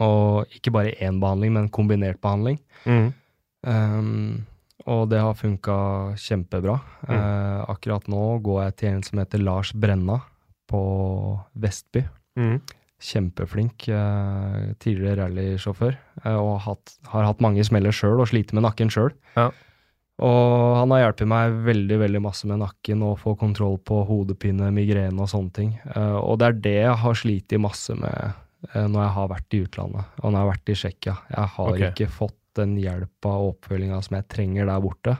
Og 0.00 0.46
ikke 0.54 0.70
bare 0.72 0.92
én 1.00 1.18
behandling, 1.20 1.52
men 1.52 1.68
kombinert 1.68 2.20
behandling. 2.20 2.58
Mm. 2.86 3.12
Um, 3.64 4.46
og 4.86 5.08
det 5.10 5.20
har 5.22 5.36
funka 5.38 5.76
kjempebra. 6.20 6.78
Mm. 7.08 7.14
Eh, 7.16 7.62
akkurat 7.74 8.06
nå 8.10 8.24
går 8.44 8.64
jeg 8.68 8.76
til 8.78 8.90
en 8.92 9.06
som 9.06 9.22
heter 9.22 9.42
Lars 9.42 9.72
Brenna 9.74 10.20
på 10.70 10.82
Vestby. 11.58 12.04
Mm. 12.38 12.58
Kjempeflink 12.98 13.88
eh, 13.94 14.74
tidligere 14.82 15.24
rallysjåfør, 15.24 15.96
eh, 16.24 16.36
og 16.36 16.58
har 16.58 16.64
hatt, 16.66 16.98
har 17.12 17.26
hatt 17.30 17.42
mange 17.44 17.64
smeller 17.66 17.94
sjøl 17.94 18.22
og 18.22 18.30
sliter 18.30 18.58
med 18.58 18.66
nakken 18.66 18.92
sjøl. 18.92 19.12
Ja. 19.38 19.50
Og 20.18 20.74
han 20.74 20.90
har 20.90 21.04
hjulpet 21.04 21.30
meg 21.30 21.60
veldig 21.66 22.00
veldig 22.00 22.20
masse 22.24 22.48
med 22.50 22.58
nakken 22.58 23.04
og 23.06 23.20
få 23.22 23.36
kontroll 23.38 23.76
på 23.86 24.00
hodepine, 24.08 24.72
migrene 24.74 25.22
og 25.22 25.30
sånne 25.30 25.54
ting. 25.54 25.76
Eh, 25.94 26.18
og 26.18 26.40
det 26.40 26.48
er 26.48 26.60
det 26.64 26.76
jeg 26.80 26.96
har 27.04 27.20
slitt 27.22 27.54
masse 27.62 27.94
med 27.94 28.16
eh, 28.72 28.86
når 28.86 29.00
jeg 29.04 29.14
har 29.18 29.30
vært 29.34 29.54
i 29.54 29.62
utlandet, 29.66 30.10
og 30.18 30.26
når 30.26 30.38
jeg 30.38 30.42
har 30.42 30.52
vært 30.52 30.72
i 30.72 30.78
Tsjekkia. 30.82 31.16
Jeg 31.36 31.54
har 31.54 31.72
okay. 31.74 31.92
ikke 31.92 32.10
fått 32.10 32.36
den 32.58 32.74
hjelpa 32.80 33.30
og 33.40 33.54
oppfølginga 33.54 34.00
som 34.04 34.18
jeg 34.18 34.28
trenger 34.34 34.68
der 34.68 34.82
borte. 34.84 35.14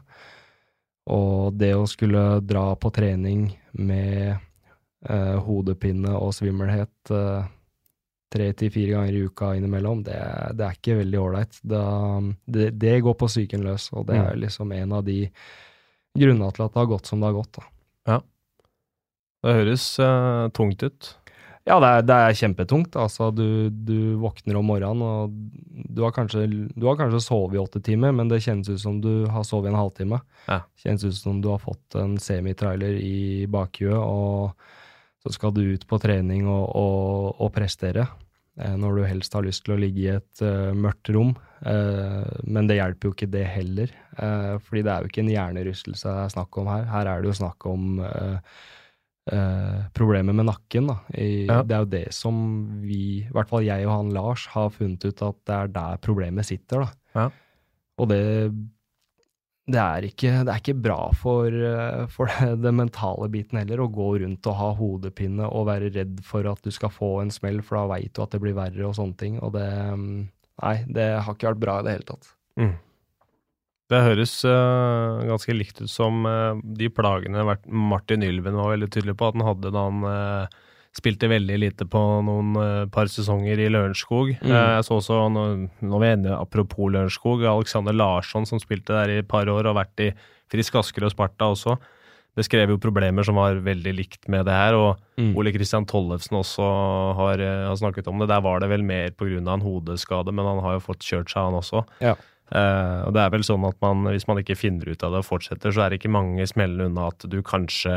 Og 1.08 1.54
det 1.56 1.70
å 1.78 1.86
skulle 1.88 2.40
dra 2.44 2.66
på 2.76 2.90
trening 2.92 3.46
med 3.80 4.34
eh, 5.08 5.36
hodepine 5.46 6.12
og 6.18 6.34
svimmelhet 6.36 7.12
eh, 7.14 7.46
tre 8.28 8.50
til 8.52 8.68
fire 8.74 8.92
ganger 8.98 9.14
i 9.16 9.22
uka 9.24 9.54
innimellom, 9.56 10.02
det, 10.04 10.18
det 10.58 10.66
er 10.66 10.74
ikke 10.76 10.98
veldig 10.98 11.20
ålreit. 11.22 11.60
Det, 11.64 12.66
det 12.76 12.98
går 13.06 13.16
på 13.16 13.28
psyken 13.30 13.64
løs, 13.64 13.86
og 13.96 14.04
det 14.10 14.18
Mm. 14.18 14.26
er 14.26 14.42
liksom 14.42 14.72
en 14.76 14.92
av 14.98 15.06
de 15.06 15.22
grunnene 16.18 16.50
til 16.52 16.64
at 16.66 16.74
det 16.74 16.82
har 16.82 16.90
gått 16.92 17.06
som 17.08 17.20
det 17.22 17.30
har 17.30 17.38
gått. 17.38 17.56
Da. 18.04 18.18
Det 19.46 19.54
høres 19.54 19.86
eh, 20.02 20.48
tungt 20.52 20.82
ut. 20.82 21.14
Ja, 21.68 21.76
det 21.82 21.88
er, 21.88 22.04
det 22.08 22.16
er 22.16 22.36
kjempetungt. 22.38 22.94
Altså, 22.96 23.28
du, 23.34 23.68
du 23.68 24.16
våkner 24.22 24.56
om 24.56 24.70
morgenen, 24.70 25.02
og 25.04 25.34
du 25.92 26.00
har, 26.06 26.14
kanskje, 26.16 26.46
du 26.72 26.86
har 26.88 26.96
kanskje 26.96 27.20
sovet 27.20 27.58
i 27.58 27.60
åtte 27.60 27.82
timer, 27.84 28.14
men 28.16 28.30
det 28.30 28.40
kjennes 28.44 28.70
ut 28.72 28.80
som 28.80 29.02
du 29.04 29.26
har 29.28 29.44
sovet 29.44 29.68
i 29.68 29.74
en 29.74 29.80
halvtime. 29.80 30.20
Ja. 30.48 30.62
Kjennes 30.80 31.04
ut 31.04 31.18
som 31.18 31.42
du 31.44 31.50
har 31.52 31.60
fått 31.60 31.98
en 32.00 32.16
semitrailer 32.22 32.96
i 33.04 33.44
bakhjulet, 33.52 34.00
og 34.00 34.56
så 35.26 35.34
skal 35.34 35.52
du 35.52 35.60
ut 35.74 35.84
på 35.90 35.98
trening 36.00 36.48
og, 36.48 36.64
og, 36.78 37.36
og 37.44 37.52
prestere. 37.52 38.06
eh, 38.56 38.76
Når 38.80 38.96
du 38.96 39.04
helst 39.10 39.36
har 39.36 39.44
lyst 39.44 39.66
til 39.66 39.76
å 39.76 39.80
ligge 39.82 40.04
i 40.06 40.10
et 40.14 40.42
uh, 40.46 40.72
mørkt 40.72 41.12
rom. 41.12 41.34
Uh, 41.58 42.24
men 42.46 42.70
det 42.70 42.78
hjelper 42.78 43.10
jo 43.10 43.14
ikke 43.16 43.30
det 43.34 43.44
heller. 43.50 43.92
uh, 44.16 44.56
fordi 44.62 44.86
det 44.86 44.94
er 44.94 45.04
jo 45.04 45.12
ikke 45.12 45.24
en 45.26 45.32
hjernerystelse 45.34 46.06
det 46.08 46.24
er 46.24 46.34
snakk 46.38 46.60
om 46.62 46.70
her. 46.72 46.88
Her 46.96 47.12
er 47.12 47.20
det 47.26 47.32
jo 47.34 47.38
snakk 47.42 47.66
om 47.68 47.98
eh, 48.08 48.38
eh, 49.32 49.82
problemet 49.96 50.36
med 50.36 50.48
nakken. 50.48 50.88
Da. 50.90 50.98
I, 51.14 51.46
Ja. 51.48 51.60
Det 51.62 51.76
er 51.76 51.84
jo 51.84 51.92
det 51.92 52.06
som 52.14 52.40
vi, 52.82 53.02
i 53.24 53.34
hvert 53.34 53.50
fall 53.50 53.66
jeg 53.66 53.86
og 53.86 53.94
han 53.94 54.14
Lars, 54.14 54.46
har 54.54 54.72
funnet 54.74 55.04
ut 55.04 55.22
at 55.22 55.38
det 55.46 55.54
er 55.54 55.70
der 55.76 56.02
problemet 56.04 56.48
sitter. 56.48 56.86
Da. 56.86 56.90
Ja. 57.14 57.28
Og 57.98 58.08
det, 58.12 58.22
det, 59.66 59.80
er 59.82 60.06
ikke, 60.08 60.32
det 60.46 60.52
er 60.52 60.62
ikke 60.62 60.78
bra 60.88 61.00
for, 61.18 61.52
eh, 61.52 62.06
for 62.14 62.32
den 62.64 62.80
mentale 62.80 63.28
biten 63.32 63.60
heller, 63.60 63.84
å 63.84 63.92
gå 63.92 64.10
rundt 64.24 64.48
og 64.50 64.58
ha 64.60 64.72
hodepine 64.78 65.48
og 65.48 65.68
være 65.70 65.92
redd 65.94 66.18
for 66.26 66.48
at 66.50 66.62
du 66.64 66.72
skal 66.74 66.92
få 66.94 67.18
en 67.22 67.32
smell, 67.34 67.62
for 67.62 67.80
da 67.80 67.86
veit 67.94 68.12
du 68.14 68.24
at 68.24 68.34
det 68.34 68.42
blir 68.44 68.58
verre 68.58 68.88
og 68.88 68.96
sånne 68.98 69.18
ting. 69.20 69.38
Og 69.42 69.54
det 69.58 69.68
mm, 69.68 70.18
Nei, 70.58 70.80
det 70.90 71.04
har 71.22 71.36
ikke 71.36 71.52
vært 71.52 71.60
bra 71.62 71.74
i 71.78 71.84
det 71.86 71.92
hele 71.94 72.06
tatt. 72.08 72.32
Mm. 72.58 72.72
Det 73.88 74.00
høres 74.04 74.32
uh, 74.44 75.24
ganske 75.24 75.54
likt 75.56 75.80
ut 75.80 75.90
som 75.90 76.26
uh, 76.28 76.58
de 76.60 76.90
plagene 76.92 77.44
Martin 77.72 78.24
Ylven 78.26 78.58
var 78.58 78.74
veldig 78.74 78.90
tydelig 78.92 79.16
på 79.16 79.30
at 79.30 79.38
han 79.38 79.46
hadde 79.46 79.72
da 79.72 79.84
han 79.86 80.02
uh, 80.04 80.58
spilte 80.98 81.30
veldig 81.30 81.56
lite 81.62 81.86
på 81.88 82.00
noen 82.26 82.56
par 82.90 83.06
sesonger 83.12 83.60
i 83.60 83.68
Lørenskog. 83.70 84.32
Mm. 84.40 84.50
Jeg 84.50 84.86
så 84.86 84.96
også, 84.96 85.18
nå, 85.30 85.44
vi 86.00 86.08
enige, 86.08 86.34
apropos 86.34 86.90
Lørenskog, 86.90 87.44
Alexander 87.46 87.94
Larsson 87.94 88.48
som 88.48 88.58
spilte 88.58 88.96
der 88.96 89.12
i 89.12 89.18
et 89.22 89.28
par 89.30 89.46
år 89.46 89.60
og 89.62 89.70
har 89.70 89.78
vært 89.84 90.02
i 90.02 90.08
Frisk 90.50 90.80
Asker 90.80 91.06
og 91.06 91.12
Sparta 91.14 91.52
også. 91.52 91.76
Beskrev 92.40 92.72
jo 92.72 92.80
problemer 92.82 93.22
som 93.26 93.38
var 93.38 93.60
veldig 93.62 93.94
likt 93.94 94.26
med 94.32 94.48
det 94.48 94.56
her, 94.58 94.78
og 94.80 94.96
Mm. 95.18 95.32
Ole 95.34 95.50
Kristian 95.50 95.86
Tollefsen 95.88 96.36
også 96.38 96.64
har, 97.18 97.40
har 97.42 97.76
snakket 97.78 98.06
om 98.06 98.20
det. 98.22 98.28
Der 98.30 98.42
var 98.44 98.60
det 98.62 98.68
vel 98.70 98.84
mer 98.86 99.10
pga. 99.10 99.40
en 99.40 99.64
hodeskade, 99.64 100.30
men 100.30 100.46
han 100.46 100.60
har 100.62 100.76
jo 100.76 100.84
fått 100.84 101.02
kjørt 101.02 101.32
seg, 101.32 101.42
han 101.42 101.58
også. 101.58 101.82
Ja. 102.04 102.14
Eh, 102.48 103.00
og 103.04 103.12
det 103.12 103.20
er 103.22 103.32
vel 103.34 103.44
sånn 103.44 103.66
at 103.68 103.76
man, 103.84 104.06
hvis 104.08 104.26
man 104.28 104.40
ikke 104.40 104.56
finner 104.56 104.88
ut 104.88 105.02
av 105.04 105.12
det 105.12 105.20
og 105.20 105.28
fortsetter, 105.28 105.74
så 105.74 105.84
er 105.84 105.92
det 105.92 106.00
ikke 106.00 106.12
mange 106.12 106.46
smellene 106.48 106.88
unna 106.88 107.10
at 107.12 107.26
du 107.28 107.38
kanskje 107.44 107.92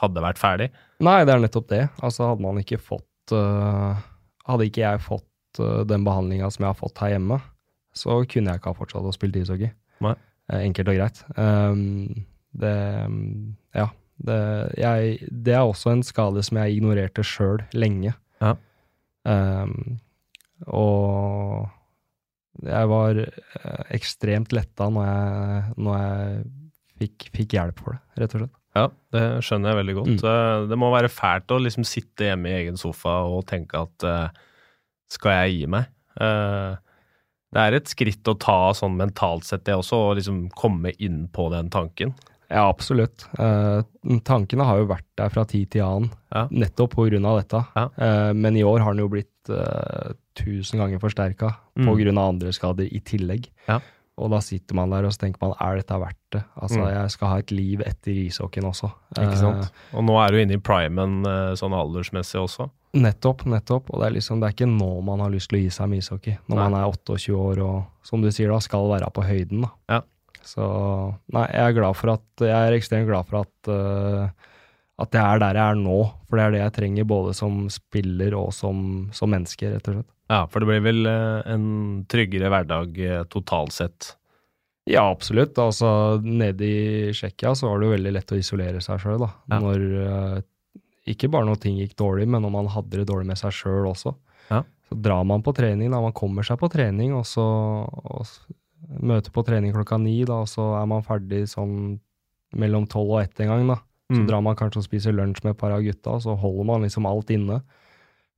hadde 0.00 0.24
vært 0.24 0.40
ferdig. 0.40 0.68
Nei, 1.04 1.22
det 1.24 1.34
er 1.34 1.42
nettopp 1.42 1.70
det. 1.72 1.82
Altså, 2.04 2.28
hadde 2.30 2.44
man 2.44 2.60
ikke 2.60 2.80
fått 2.80 3.34
uh, 3.34 3.96
Hadde 4.44 4.66
ikke 4.68 4.82
jeg 4.82 5.00
fått 5.00 5.60
uh, 5.62 5.82
den 5.88 6.04
behandlinga 6.04 6.50
som 6.52 6.66
jeg 6.66 6.74
har 6.74 6.76
fått 6.76 7.00
her 7.00 7.14
hjemme, 7.14 7.40
så 7.96 8.18
kunne 8.28 8.52
jeg 8.52 8.60
ikke 8.60 8.74
ha 8.74 8.76
fortsatt 8.76 9.08
å 9.08 9.14
spille 9.16 9.40
ishockey. 9.40 9.72
Enkelt 10.52 10.90
og 10.92 10.98
greit. 11.00 11.24
Um, 11.40 12.24
det 12.60 12.78
Ja. 13.76 13.90
Det, 14.14 14.36
jeg, 14.78 15.16
det 15.26 15.56
er 15.56 15.64
også 15.66 15.90
en 15.90 16.04
skade 16.06 16.44
som 16.46 16.60
jeg 16.60 16.76
ignorerte 16.76 17.24
sjøl 17.26 17.64
lenge. 17.74 18.12
Ja. 18.38 18.52
Um, 19.26 19.96
og 20.70 21.66
jeg 22.62 22.90
var 22.90 23.18
eh, 23.24 23.80
ekstremt 23.96 24.52
letta 24.54 24.86
når 24.92 25.08
jeg, 25.08 25.74
når 25.82 25.98
jeg 26.02 26.44
fikk, 27.00 27.26
fikk 27.34 27.56
hjelp 27.58 27.80
for 27.82 27.96
det, 27.96 28.02
rett 28.22 28.36
og 28.38 28.44
slett. 28.44 28.54
Ja, 28.74 28.88
det 29.14 29.24
skjønner 29.46 29.70
jeg 29.70 29.78
veldig 29.82 29.94
godt. 30.00 30.12
Mm. 30.14 30.28
Eh, 30.30 30.68
Det 30.70 30.78
må 30.82 30.92
være 30.94 31.10
fælt 31.12 31.52
å 31.54 31.60
liksom 31.62 31.86
sitte 31.86 32.30
hjemme 32.30 32.50
i 32.50 32.56
egen 32.62 32.78
sofa 32.80 33.20
og 33.30 33.44
tenke 33.50 33.82
at 33.86 34.06
eh, 34.08 34.28
skal 35.14 35.36
jeg 35.44 35.58
gi 35.60 35.66
meg? 35.74 35.90
Det 36.14 37.62
er 37.62 37.74
et 37.76 37.90
skritt 37.90 38.26
å 38.30 38.34
ta 38.38 38.72
sånn 38.74 38.96
mentalt 38.98 39.46
sett, 39.46 39.62
det 39.66 39.74
også, 39.78 39.98
å 40.08 40.14
liksom 40.18 40.48
komme 40.58 40.90
inn 41.02 41.24
på 41.34 41.46
den 41.52 41.68
tanken. 41.74 42.14
Ja, 42.50 42.64
absolutt. 42.68 43.24
Eh, 43.38 43.82
tankene 44.26 44.66
har 44.66 44.78
jo 44.82 44.88
vært 44.90 45.06
der 45.18 45.30
fra 45.32 45.44
tid 45.48 45.70
til 45.74 45.82
annen, 45.86 46.10
Ja. 46.34 46.46
nettopp 46.50 46.96
av 46.98 47.38
dette. 47.40 47.62
Ja. 47.76 47.84
Eh, 47.98 48.32
men 48.34 48.56
i 48.56 48.62
år 48.62 48.80
har 48.82 48.92
den 48.94 49.02
jo 49.04 49.08
blitt 49.08 49.50
eh, 49.50 50.12
tusen 50.34 50.78
ganger 50.80 50.98
forsterka 51.02 51.54
Mm. 51.76 52.18
av 52.18 52.28
andre 52.28 52.52
skader 52.52 52.88
i 52.92 53.00
tillegg. 53.00 53.48
Ja. 53.68 53.80
Og 54.16 54.30
da 54.30 54.38
sitter 54.38 54.74
man 54.78 54.90
der 54.90 55.04
og 55.04 55.10
så 55.12 55.18
tenker 55.24 55.40
man, 55.42 55.54
er 55.60 55.76
dette 55.80 55.96
verdt 55.98 56.16
det? 56.30 56.44
Altså, 56.56 56.78
Mm. 56.78 56.92
jeg 57.02 57.10
skal 57.10 57.28
ha 57.28 57.36
et 57.38 57.50
liv 57.50 57.80
etter 57.80 58.12
ishockeyen 58.12 58.64
også. 58.70 58.92
Ikke 59.18 59.36
sant? 59.36 59.64
Eh, 59.64 59.96
Og 59.98 60.04
nå 60.04 60.14
er 60.24 60.30
du 60.30 60.36
inne 60.38 60.54
i 60.54 60.62
primen 60.62 61.26
eh, 61.26 61.54
sånn 61.58 61.72
aldersmessig 61.74 62.38
også. 62.40 62.70
nettopp, 62.94 63.42
nettopp. 63.44 63.90
Og 63.90 64.00
det 64.00 64.06
er 64.06 64.14
liksom, 64.20 64.38
det 64.40 64.46
er 64.46 64.54
ikke 64.54 64.70
nå 64.78 65.02
man 65.02 65.18
har 65.18 65.30
lyst 65.30 65.48
til 65.50 65.58
å 65.58 65.62
gi 65.62 65.68
seg 65.70 65.88
med 65.88 65.98
ishockey. 65.98 66.38
Når 66.48 66.56
Nei. 66.56 66.68
man 66.68 66.74
er 66.80 66.86
28 66.86 67.34
år 67.34 67.58
og, 67.64 67.86
som 68.04 68.22
du 68.22 68.28
sier 68.30 68.48
da, 68.52 68.58
skal 68.60 68.86
være 68.88 69.10
på 69.12 69.24
høyden, 69.26 69.62
da. 69.62 69.70
Ja. 69.88 70.00
Så 70.44 71.14
nei, 71.32 71.46
jeg 71.50 71.60
er 71.60 71.72
glad 71.72 71.96
for 71.96 72.10
at 72.10 72.20
Jeg 72.38 72.50
er 72.50 72.78
ekstremt 72.78 73.06
glad 73.08 73.26
for 73.26 73.40
at 73.40 73.68
eh, 73.68 74.28
at 75.02 75.16
jeg 75.16 75.22
er 75.24 75.40
der 75.42 75.58
jeg 75.58 75.74
er 75.74 75.78
nå, 75.80 76.00
for 76.28 76.38
det 76.38 76.44
er 76.44 76.52
det 76.54 76.60
jeg 76.60 76.74
trenger 76.76 77.06
både 77.10 77.32
som 77.34 77.64
spiller 77.72 78.36
og 78.38 78.52
som, 78.54 78.82
som 79.16 79.32
menneske, 79.32 79.72
rett 79.72 79.88
og 79.90 79.98
slett. 79.98 80.10
Ja, 80.30 80.44
for 80.48 80.62
det 80.62 80.70
blir 80.70 80.84
vel 80.86 81.08
eh, 81.10 81.40
en 81.52 81.66
tryggere 82.10 82.50
hverdag 82.52 83.00
eh, 83.02 83.24
totalt 83.32 83.74
sett. 83.76 84.14
Ja, 84.88 85.06
absolutt. 85.10 85.58
Altså, 85.60 86.20
nede 86.24 86.64
i 86.68 87.12
Tsjekkia 87.12 87.54
så 87.56 87.70
var 87.70 87.80
det 87.80 87.88
jo 87.88 87.94
veldig 87.96 88.12
lett 88.14 88.34
å 88.36 88.38
isolere 88.38 88.82
seg 88.84 89.00
sjøl, 89.02 89.18
da. 89.24 89.30
Ja. 89.50 89.60
Når 89.64 89.84
eh, 90.04 90.38
Ikke 91.12 91.28
bare 91.32 91.48
når 91.48 91.60
ting 91.60 91.80
gikk 91.80 91.96
dårlig, 92.00 92.28
men 92.30 92.44
når 92.44 92.52
man 92.54 92.70
hadde 92.72 93.00
det 93.00 93.08
dårlig 93.10 93.28
med 93.32 93.40
seg 93.40 93.52
sjøl 93.56 93.90
også. 93.90 94.14
Ja. 94.50 94.62
Så 94.88 94.96
drar 95.00 95.24
man 95.28 95.44
på 95.44 95.52
trening, 95.56 95.90
da. 95.92 96.00
Man 96.04 96.16
kommer 96.16 96.46
seg 96.46 96.60
på 96.60 96.70
trening, 96.72 97.16
og 97.16 97.26
så 97.28 97.44
og 97.44 98.28
møter 99.00 99.32
på 99.32 99.42
trening 99.44 99.72
klokka 99.74 99.98
ni, 100.00 100.20
da, 100.28 100.42
og 100.44 100.48
så 100.50 100.74
er 100.78 100.88
man 100.88 101.04
ferdig 101.04 101.46
sånn 101.50 101.96
mellom 102.54 102.84
tolv 102.86 103.16
og 103.16 103.22
ett 103.24 103.40
en 103.42 103.50
gang, 103.50 103.66
da. 103.72 103.80
Så 104.10 104.18
Mm. 104.18 104.26
drar 104.28 104.42
man 104.42 104.54
kanskje 104.56 104.76
og 104.78 104.84
spiser 104.84 105.12
lunsj 105.16 105.42
med 105.44 105.52
et 105.54 105.58
par 105.58 105.72
av 105.72 105.80
gutta, 105.82 106.18
så 106.20 106.36
holder 106.38 106.64
man 106.64 106.82
liksom 106.82 107.06
alt 107.06 107.30
inne. 107.30 107.62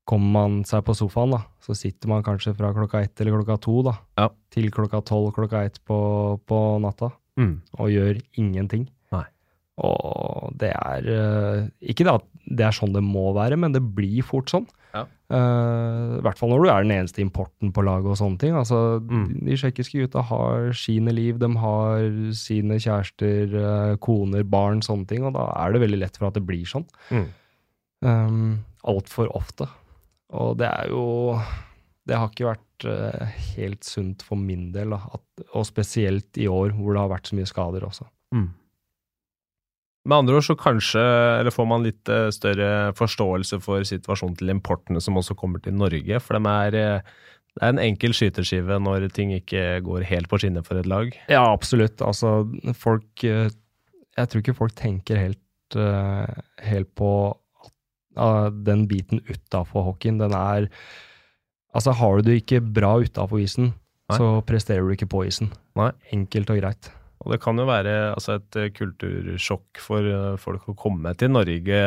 Kommer 0.07 0.31
man 0.33 0.63
seg 0.65 0.85
på 0.85 0.95
sofaen, 0.95 1.33
da, 1.33 1.41
så 1.61 1.75
sitter 1.75 2.07
man 2.09 2.23
kanskje 2.23 2.55
fra 2.57 2.73
klokka 2.73 3.03
ett 3.03 3.21
eller 3.21 3.33
klokka 3.43 3.61
to, 3.61 3.83
da, 3.83 3.99
Ja. 4.17 4.29
til 4.51 4.71
klokka 4.71 5.03
tolv, 5.05 5.33
klokka 5.35 5.65
ett 5.67 5.81
på, 5.85 6.39
på 6.47 6.81
natta, 6.81 7.11
Mm. 7.37 7.61
og 7.79 7.89
gjør 7.91 8.23
ingenting. 8.39 8.89
Nei. 9.11 9.25
Og 9.79 10.57
det 10.57 10.71
er 10.73 11.03
eh, 11.09 11.69
Ikke 11.83 12.05
det 12.05 12.15
at 12.15 12.25
det 12.49 12.65
er 12.65 12.71
sånn 12.71 12.93
det 12.95 13.03
må 13.03 13.35
være, 13.35 13.59
men 13.59 13.73
det 13.73 13.83
blir 13.95 14.23
fort 14.23 14.47
sånn. 14.47 14.67
Ja. 14.97 15.05
Uh, 15.27 16.19
I 16.21 16.23
hvert 16.23 16.39
fall 16.39 16.53
når 16.53 16.63
du 16.63 16.69
er 16.71 16.85
den 16.85 16.93
eneste 16.95 17.23
importen 17.23 17.73
på 17.75 17.83
laget 17.83 18.13
og 18.13 18.19
sånne 18.21 18.39
ting. 18.43 18.55
Altså, 18.59 19.01
Mm. 19.03 19.25
De 19.47 19.57
tsjekkiske 19.59 20.05
gutta 20.05 20.23
har 20.29 20.73
sine 20.79 21.13
liv, 21.15 21.39
de 21.43 21.49
har 21.61 22.05
sine 22.39 22.79
kjærester, 22.83 23.57
uh, 23.57 23.97
koner, 24.03 24.45
barn, 24.47 24.81
sånne 24.87 25.07
ting, 25.11 25.25
og 25.27 25.35
da 25.37 25.49
er 25.65 25.75
det 25.75 25.83
veldig 25.83 25.99
lett 26.05 26.17
for 26.21 26.29
at 26.31 26.39
det 26.39 26.47
blir 26.47 26.65
sånn. 26.69 26.87
Mm. 27.11 27.27
Um, 28.07 28.65
Altfor 28.87 29.31
ofte. 29.35 29.67
Og 30.37 30.57
det 30.61 30.67
er 30.69 30.91
jo 30.91 31.39
Det 32.07 32.15
har 32.15 32.29
ikke 32.31 32.51
vært 32.53 32.85
uh, 32.87 33.27
helt 33.57 33.83
sunt 33.87 34.23
for 34.23 34.39
min 34.39 34.69
del, 34.75 34.93
da, 34.95 35.01
at, 35.17 35.47
og 35.59 35.65
spesielt 35.67 36.39
i 36.39 36.47
år 36.47 36.71
hvor 36.77 36.95
det 36.95 37.01
har 37.03 37.11
vært 37.11 37.27
så 37.33 37.35
mye 37.39 37.49
skader 37.51 37.87
også. 37.89 38.07
Mm. 38.35 38.51
Med 40.07 40.21
andre 40.21 40.39
ord 40.39 40.47
så 40.47 40.55
kanskje, 40.59 41.03
eller 41.41 41.55
får 41.55 41.67
man 41.67 41.87
litt 41.87 42.11
eh, 42.13 42.29
større 42.35 42.93
forståelse 42.99 43.59
for 43.65 43.87
situasjonen 43.87 44.37
til 44.39 44.53
importene 44.55 45.03
som 45.03 45.19
også 45.19 45.35
kommer 45.39 45.63
til 45.63 45.75
Norge, 45.75 46.21
for 46.23 46.39
de 46.39 46.53
er, 46.53 46.77
eh, 46.81 47.15
Det 47.57 47.65
er 47.65 47.73
en 47.73 47.81
enkel 47.81 48.13
skyteskive 48.13 48.77
når 48.79 49.09
ting 49.17 49.33
ikke 49.33 49.81
går 49.81 50.05
helt 50.05 50.29
på 50.29 50.39
skinner 50.39 50.63
for 50.63 50.77
et 50.77 50.87
lag. 50.87 51.09
Ja, 51.33 51.43
absolutt. 51.53 52.03
Altså, 52.05 52.45
folk 52.77 53.25
eh, 53.25 53.49
Jeg 54.17 54.29
tror 54.29 54.41
ikke 54.41 54.57
folk 54.57 54.75
tenker 54.77 55.17
helt, 55.17 55.75
helt 56.63 56.95
på 56.97 57.37
uh, 58.17 58.49
den 58.49 58.87
biten 58.89 59.21
utafor 59.29 59.83
hockeyen. 59.91 60.21
Den 60.21 60.33
er 60.33 60.71
Altså, 61.77 61.93
har 61.93 62.17
du 62.17 62.31
det 62.31 62.39
ikke 62.41 62.63
bra 62.65 62.95
utafor 62.97 63.37
isen, 63.37 63.75
Nei. 64.09 64.17
så 64.17 64.41
presterer 64.49 64.87
du 64.87 64.95
ikke 64.95 65.11
på 65.13 65.27
isen. 65.29 65.51
Nei. 65.77 65.91
Enkelt 66.15 66.49
og 66.49 66.63
greit. 66.63 66.89
Og 67.25 67.33
det 67.33 67.41
kan 67.43 67.59
jo 67.59 67.65
være 67.69 67.95
altså, 68.15 68.37
et 68.41 68.59
eh, 68.61 68.71
kultursjokk 68.77 69.81
for 69.83 70.05
eh, 70.11 70.37
folk 70.43 70.69
å 70.71 70.77
komme 70.79 71.15
til 71.19 71.33
Norge, 71.35 71.81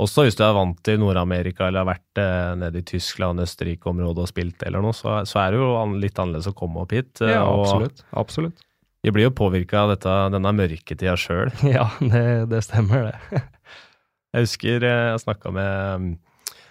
også 0.00 0.22
hvis 0.24 0.36
du 0.38 0.42
er 0.46 0.54
vant 0.56 0.78
til 0.86 0.96
Nord-Amerika 1.02 1.66
eller 1.68 1.82
har 1.82 1.90
vært 1.90 2.20
eh, 2.22 2.52
nede 2.60 2.80
i 2.80 2.86
Tyskland, 2.88 3.42
Østerrike-området 3.44 4.22
og 4.24 4.30
spilt 4.30 4.62
eller 4.64 4.80
noe, 4.84 4.96
så, 4.96 5.18
så 5.28 5.42
er 5.42 5.52
det 5.52 5.60
jo 5.60 5.70
litt 6.00 6.16
annerledes 6.22 6.48
å 6.48 6.54
komme 6.56 6.80
opp 6.86 6.94
hit. 6.96 7.20
eh, 7.20 7.34
Ja, 7.34 7.42
og 7.44 7.66
absolutt. 7.66 8.04
Absolutt. 8.16 8.62
Vi 9.04 9.12
blir 9.16 9.26
jo 9.30 9.34
påvirka 9.36 9.82
av 9.84 9.94
dette, 9.94 10.14
denne 10.36 10.52
mørketida 10.56 11.16
sjøl. 11.20 11.52
Ja, 11.76 11.86
det, 12.00 12.24
det 12.52 12.62
stemmer, 12.64 13.10
det. 13.12 13.42
Jeg 14.36 14.46
husker 14.46 14.84
jeg 14.88 15.20
snakka 15.24 15.52
med 15.56 16.10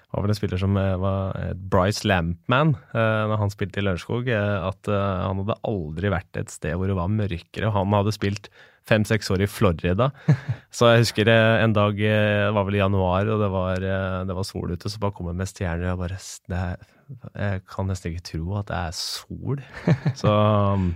var 0.09 0.25
vel 0.25 0.33
en 0.33 0.39
spiller 0.39 0.61
som 0.61 0.77
eh, 0.79 0.95
var 1.01 1.37
eh, 1.37 1.53
Bryce 1.69 2.07
Lampman 2.09 2.73
da 2.93 3.27
når 3.29 3.43
han 3.43 3.53
spilte 3.53 3.81
i 3.81 3.85
Lørenskog, 3.85 4.29
eh, 4.33 4.55
at 4.65 4.89
eh, 4.89 5.21
han 5.25 5.43
hadde 5.43 5.59
aldri 5.69 6.11
vært 6.13 6.41
et 6.41 6.53
sted 6.53 6.73
hvor 6.77 6.89
det 6.89 6.97
var 6.97 7.11
mørkere. 7.13 7.73
Han 7.75 7.93
hadde 7.93 8.15
spilt 8.15 8.49
fem-seks 8.89 9.29
år 9.33 9.43
i 9.45 9.49
Florida. 9.49 10.09
Så 10.75 10.89
jeg 10.91 11.03
husker 11.05 11.29
eh, 11.31 11.63
en 11.63 11.75
dag, 11.75 11.99
eh, 11.99 12.45
det 12.47 12.55
var 12.55 12.67
vel 12.67 12.79
i 12.79 12.81
januar, 12.81 13.29
og 13.29 13.43
det 13.43 13.51
var, 13.53 13.85
eh, 13.85 14.21
det 14.29 14.37
var 14.37 14.47
sol 14.47 14.73
ute, 14.73 14.91
så 14.91 15.01
bare 15.01 15.15
kom 15.17 15.29
jeg 15.31 15.39
med 15.39 15.51
stjerner, 15.51 15.93
og 15.93 16.01
bare 16.03 16.17
det 16.49 16.63
er, 16.63 16.89
Jeg 17.33 17.61
kan 17.69 17.89
nesten 17.89 18.13
ikke 18.13 18.27
tro 18.33 18.59
at 18.59 18.69
det 18.69 18.79
er 18.79 18.97
sol. 18.97 19.61
Så 20.21 20.29
mm, 20.29 20.91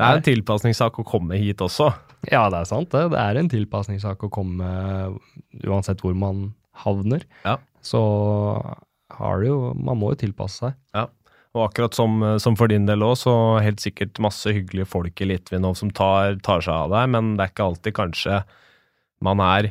det 0.00 0.06
er 0.06 0.18
en 0.18 0.24
tilpasningssak 0.24 0.96
å 0.98 1.04
komme 1.04 1.36
hit 1.40 1.60
også. 1.60 1.90
Ja, 2.30 2.46
det 2.52 2.62
er 2.62 2.70
sant 2.70 2.88
det. 2.94 3.02
Det 3.12 3.20
er 3.20 3.38
en 3.38 3.50
tilpasningssak 3.52 4.24
å 4.24 4.32
komme 4.32 4.70
uansett 5.68 6.00
hvor 6.00 6.16
man 6.16 6.54
havner. 6.84 7.26
Ja. 7.44 7.58
Så 7.82 8.00
har 9.12 9.42
du 9.42 9.48
jo 9.48 9.58
Man 9.76 9.98
må 10.00 10.12
jo 10.12 10.22
tilpasse 10.22 10.62
seg. 10.62 10.78
Ja. 10.96 11.08
Og 11.52 11.66
akkurat 11.66 11.92
som, 11.92 12.22
som 12.40 12.56
for 12.56 12.70
din 12.72 12.86
del 12.88 13.04
òg, 13.04 13.12
så 13.20 13.32
helt 13.60 13.82
sikkert 13.82 14.16
masse 14.24 14.48
hyggelige 14.48 14.88
folk 14.88 15.20
i 15.20 15.28
Litvinov 15.28 15.76
som 15.76 15.90
tar, 15.92 16.38
tar 16.40 16.64
seg 16.64 16.72
av 16.72 16.94
deg, 16.94 17.10
men 17.12 17.34
det 17.36 17.44
er 17.44 17.52
ikke 17.52 17.66
alltid 17.66 17.96
kanskje 17.98 18.38
man 19.22 19.42
er 19.44 19.68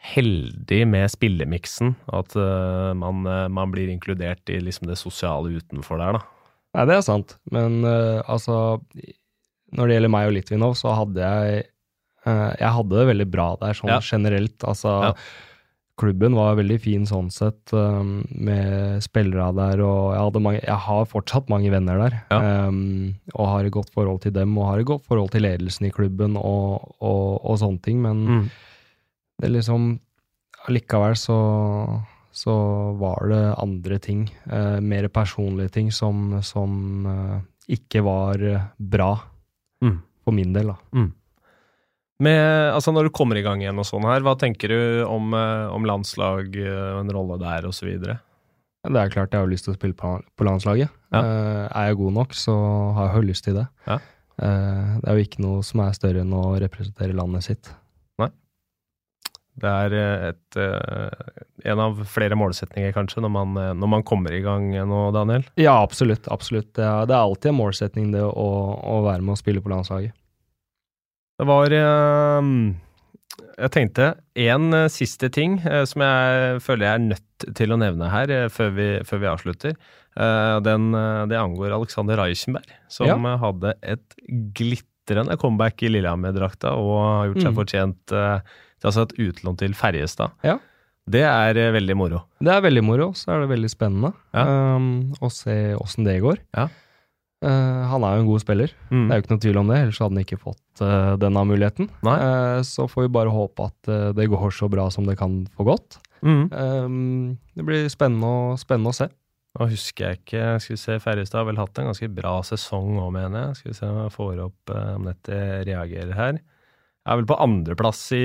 heldig 0.00 0.80
med 0.88 1.10
spillemiksen. 1.12 1.94
At 2.10 2.34
uh, 2.34 2.90
man, 2.98 3.22
uh, 3.28 3.46
man 3.52 3.72
blir 3.72 3.92
inkludert 3.92 4.42
i 4.50 4.58
liksom 4.64 4.88
det 4.90 4.98
sosiale 5.00 5.60
utenfor 5.60 6.00
der, 6.00 6.18
da. 6.18 6.24
Nei, 6.74 6.86
det 6.88 6.96
er 6.96 7.04
sant. 7.06 7.36
Men 7.50 7.82
uh, 7.82 8.22
altså 8.30 8.80
Når 9.74 9.86
det 9.86 9.96
gjelder 9.96 10.12
meg 10.12 10.28
og 10.28 10.34
Litvinov, 10.36 10.74
så 10.78 10.94
hadde 10.98 11.22
jeg 11.22 11.68
Jeg 12.26 12.70
hadde 12.76 12.96
det 12.98 13.06
veldig 13.08 13.26
bra 13.32 13.46
der, 13.62 13.76
sånn 13.78 13.90
Ja. 13.94 14.00
generelt. 14.04 14.58
Altså 14.66 14.96
Ja. 15.08 15.14
Klubben 16.00 16.34
var 16.38 16.56
veldig 16.56 16.78
fin 16.80 17.02
sånn 17.08 17.28
sett, 17.34 17.72
um, 17.76 18.22
med 18.32 19.02
spillere 19.04 19.50
der, 19.56 19.82
og 19.84 20.14
jeg, 20.16 20.42
mange, 20.42 20.60
jeg 20.64 20.78
har 20.86 21.04
fortsatt 21.10 21.50
mange 21.52 21.68
venner 21.72 22.00
der. 22.00 22.16
Ja. 22.32 22.38
Um, 22.68 23.16
og 23.34 23.50
har 23.52 23.68
et 23.68 23.74
godt 23.74 23.92
forhold 23.92 24.22
til 24.24 24.32
dem, 24.32 24.56
og 24.58 24.70
har 24.70 24.80
et 24.80 24.88
godt 24.88 25.04
forhold 25.04 25.30
til 25.34 25.44
ledelsen 25.44 25.86
i 25.90 25.92
klubben 25.92 26.38
og, 26.40 26.94
og, 27.04 27.40
og 27.44 27.58
sånne 27.60 27.82
ting. 27.84 28.00
Men 28.04 28.24
Mm. 28.30 28.46
det 29.42 29.50
liksom 29.58 29.90
Allikevel 30.68 31.14
så, 31.16 31.36
så 32.36 32.52
var 33.00 33.28
det 33.30 33.42
andre 33.62 33.98
ting, 33.98 34.26
uh, 34.52 34.80
mer 34.80 35.08
personlige 35.08 35.72
ting, 35.78 35.92
som, 35.92 36.38
som 36.44 37.06
uh, 37.08 37.38
ikke 37.68 38.02
var 38.04 38.42
eh, 38.42 38.64
bra 38.78 39.12
Mm. 39.80 39.94
for 40.24 40.36
min 40.36 40.52
del, 40.52 40.72
da. 40.74 41.04
Med, 42.20 42.40
altså 42.74 42.92
når 42.92 43.08
du 43.08 43.14
kommer 43.16 43.38
i 43.40 43.44
gang 43.44 43.62
igjen 43.62 43.80
og 43.80 43.86
sånn 43.88 44.04
her, 44.04 44.20
hva 44.24 44.34
tenker 44.38 44.68
du 44.68 44.80
om, 45.08 45.32
eh, 45.36 45.72
om 45.72 45.86
landslag, 45.88 46.52
eh, 46.52 47.00
en 47.00 47.12
rolle 47.16 47.40
der 47.40 47.68
osv.? 47.68 47.88
Det 47.96 48.96
er 49.00 49.12
klart 49.12 49.32
jeg 49.32 49.40
har 49.40 49.48
lyst 49.48 49.66
til 49.66 49.72
å 49.72 49.78
spille 49.78 49.96
på, 49.96 50.12
på 50.36 50.46
landslaget. 50.46 50.92
Ja. 51.14 51.20
Eh, 51.20 51.66
er 51.66 51.90
jeg 51.90 52.00
god 52.00 52.16
nok, 52.20 52.36
så 52.36 52.54
har 52.96 53.08
jeg 53.08 53.22
jo 53.22 53.28
lyst 53.30 53.48
til 53.48 53.60
det. 53.62 53.68
Ja. 53.88 54.00
Det 54.40 55.04
er 55.04 55.18
jo 55.18 55.24
ikke 55.26 55.42
noe 55.44 55.60
som 55.68 55.82
er 55.84 55.92
større 55.92 56.22
enn 56.22 56.32
å 56.32 56.54
representere 56.62 57.12
landet 57.12 57.44
sitt. 57.44 57.72
Det 59.60 59.68
er 59.68 59.92
et, 60.30 60.56
en 61.68 61.82
av 61.84 61.98
flere 62.08 62.38
målsetninger, 62.38 62.94
kanskje, 62.96 63.20
når 63.20 63.32
man, 63.34 63.58
når 63.76 63.90
man 63.98 64.04
kommer 64.06 64.32
i 64.32 64.40
gang 64.40 64.70
nå, 64.88 65.00
Daniel? 65.12 65.44
Ja, 65.60 65.74
absolutt. 65.82 66.30
absolutt. 66.32 66.70
Det 66.78 66.86
er, 66.86 67.10
det 67.10 67.12
er 67.12 67.26
alltid 67.26 67.50
en 67.50 67.58
målsetning 67.58 68.08
det 68.14 68.22
å, 68.24 68.48
å 68.80 68.96
være 69.04 69.20
med 69.20 69.34
og 69.34 69.42
spille 69.42 69.60
på 69.60 69.74
landslaget. 69.74 70.16
Det 71.40 71.46
var 71.48 71.72
eh, 71.72 72.48
Jeg 73.64 73.72
tenkte 73.72 74.10
en 74.44 74.66
eh, 74.76 74.88
siste 74.92 75.30
ting 75.32 75.58
eh, 75.64 75.86
som 75.88 76.04
jeg 76.04 76.60
føler 76.64 76.86
jeg 76.86 76.98
er 76.98 77.06
nødt 77.14 77.46
til 77.56 77.72
å 77.72 77.78
nevne 77.80 78.10
her 78.12 78.32
før, 78.52 78.70
vi, 78.76 78.88
før 79.08 79.22
vi 79.22 79.28
avslutter. 79.30 79.76
Den, 80.66 80.90
det 81.30 81.38
angår 81.38 81.72
Alexander 81.72 82.18
Reichenberg, 82.20 82.66
som 82.92 83.06
Ja. 83.08 83.36
hadde 83.40 83.70
et 83.80 84.16
glitrende 84.58 85.36
comeback 85.40 85.80
i 85.86 85.88
Lillehammer-drakta 85.94 86.72
og 86.76 86.90
har 86.98 87.28
gjort 87.30 87.40
seg 87.46 87.52
Mm. 87.54 87.56
fortjent 87.60 87.96
til 88.10 88.90
altså 88.90 89.06
et 89.06 89.14
utlån 89.22 89.56
til 89.62 89.72
Ferjestad. 89.78 90.34
Ja. 90.44 90.58
Det 91.08 91.22
er 91.24 91.54
veldig 91.72 91.96
moro. 91.96 92.24
Det 92.42 92.52
er 92.52 92.60
veldig 92.66 92.82
moro, 92.84 93.08
så 93.16 93.32
er 93.32 93.40
det 93.46 93.52
veldig 93.54 93.70
spennende 93.72 94.12
Ja. 94.34 94.44
um, 94.76 95.14
å 95.22 95.30
se 95.32 95.56
åssen 95.78 96.04
det 96.04 96.20
går. 96.20 96.42
Ja. 96.58 96.66
Eh, 97.40 97.82
han 97.88 98.04
er 98.04 98.16
jo 98.18 98.22
en 98.24 98.28
god 98.28 98.42
spiller, 98.42 98.72
Mm. 98.90 99.06
det 99.08 99.14
er 99.14 99.18
jo 99.20 99.22
ikke 99.24 99.32
noe 99.32 99.42
tvil 99.44 99.58
om 99.60 99.68
det, 99.70 99.76
ellers 99.80 99.98
hadde 100.02 100.12
han 100.12 100.24
ikke 100.24 100.40
fått 100.42 100.82
uh, 100.84 101.16
denne 101.16 101.44
muligheten. 101.48 101.88
Eh, 102.04 102.60
så 102.68 102.84
får 102.90 103.06
vi 103.06 103.12
bare 103.16 103.32
håpe 103.32 103.64
at 103.70 104.14
det 104.16 104.28
går 104.28 104.52
så 104.52 104.68
bra 104.68 104.90
som 104.92 105.06
det 105.08 105.16
kan 105.18 105.46
få 105.56 105.64
gått. 105.64 105.96
Mm. 106.20 106.52
Um, 106.52 107.38
det 107.56 107.64
blir 107.64 107.88
spennende 107.88 108.58
spennende 108.60 108.92
å 108.92 108.98
se. 108.98 109.08
Nå 109.56 109.66
husker 109.70 110.04
jeg 110.04 110.18
ikke 110.20 110.42
Skal 110.60 110.74
vi 110.76 110.78
se, 110.78 110.98
Ferjestad 111.00 111.40
har 111.40 111.46
vel 111.48 111.58
hatt 111.58 111.78
en 111.80 111.88
ganske 111.88 112.08
bra 112.12 112.36
sesong 112.44 113.00
òg, 113.00 113.08
mener 113.16 113.46
jeg. 113.48 113.56
Skal 113.56 113.72
vi 113.72 113.78
se 113.78 113.88
om 113.88 114.02
jeg 114.04 114.12
får 114.14 114.42
opp 114.44 114.74
om 114.76 115.08
dette 115.08 115.38
reagerer 115.66 116.12
her. 116.14 116.38
Jeg 116.38 117.08
er 117.14 117.16
vel 117.22 117.26
på 117.32 117.40
andreplass 117.40 118.02
i, 118.12 118.24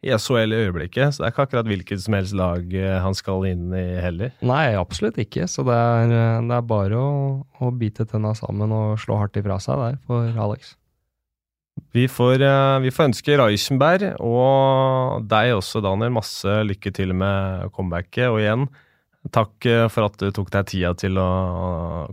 i 0.00 0.12
SHL 0.16 0.54
i 0.54 0.60
øyeblikket, 0.64 1.12
så 1.12 1.20
det 1.20 1.26
er 1.26 1.32
ikke 1.34 1.44
akkurat 1.44 1.68
hvilket 1.68 2.00
som 2.00 2.16
helst 2.16 2.36
lag 2.36 2.72
eh, 2.72 2.96
han 3.04 3.16
skal 3.16 3.44
inn 3.50 3.68
i 3.76 3.84
heller. 4.00 4.32
Nei, 4.40 4.72
absolutt 4.80 5.20
ikke. 5.20 5.44
Så 5.50 5.64
det 5.68 5.76
er, 5.76 6.14
eh, 6.16 6.44
det 6.48 6.56
er 6.56 6.68
bare 6.68 6.96
å, 6.96 7.10
å 7.60 7.72
bite 7.76 8.06
tenna 8.08 8.32
sammen 8.38 8.72
og 8.72 9.00
slå 9.02 9.20
hardt 9.20 9.36
ifra 9.36 9.58
seg 9.60 9.82
der 9.82 9.98
for 10.08 10.40
Alex. 10.40 10.74
Vi 11.92 12.06
får, 12.08 12.40
eh, 12.46 12.78
vi 12.86 12.94
får 12.94 13.10
ønske 13.10 13.36
Reichenberg 13.42 14.14
og 14.24 15.28
deg 15.28 15.52
også, 15.58 15.84
Daniel, 15.84 16.16
masse 16.16 16.56
lykke 16.64 16.94
til 16.96 17.12
med 17.12 17.68
comebacket. 17.76 18.30
Og 18.32 18.40
igjen, 18.40 18.66
takk 19.36 19.68
for 19.92 20.08
at 20.08 20.16
du 20.16 20.30
tok 20.32 20.48
deg 20.56 20.72
tida 20.72 20.96
til 20.96 21.20
å 21.20 21.30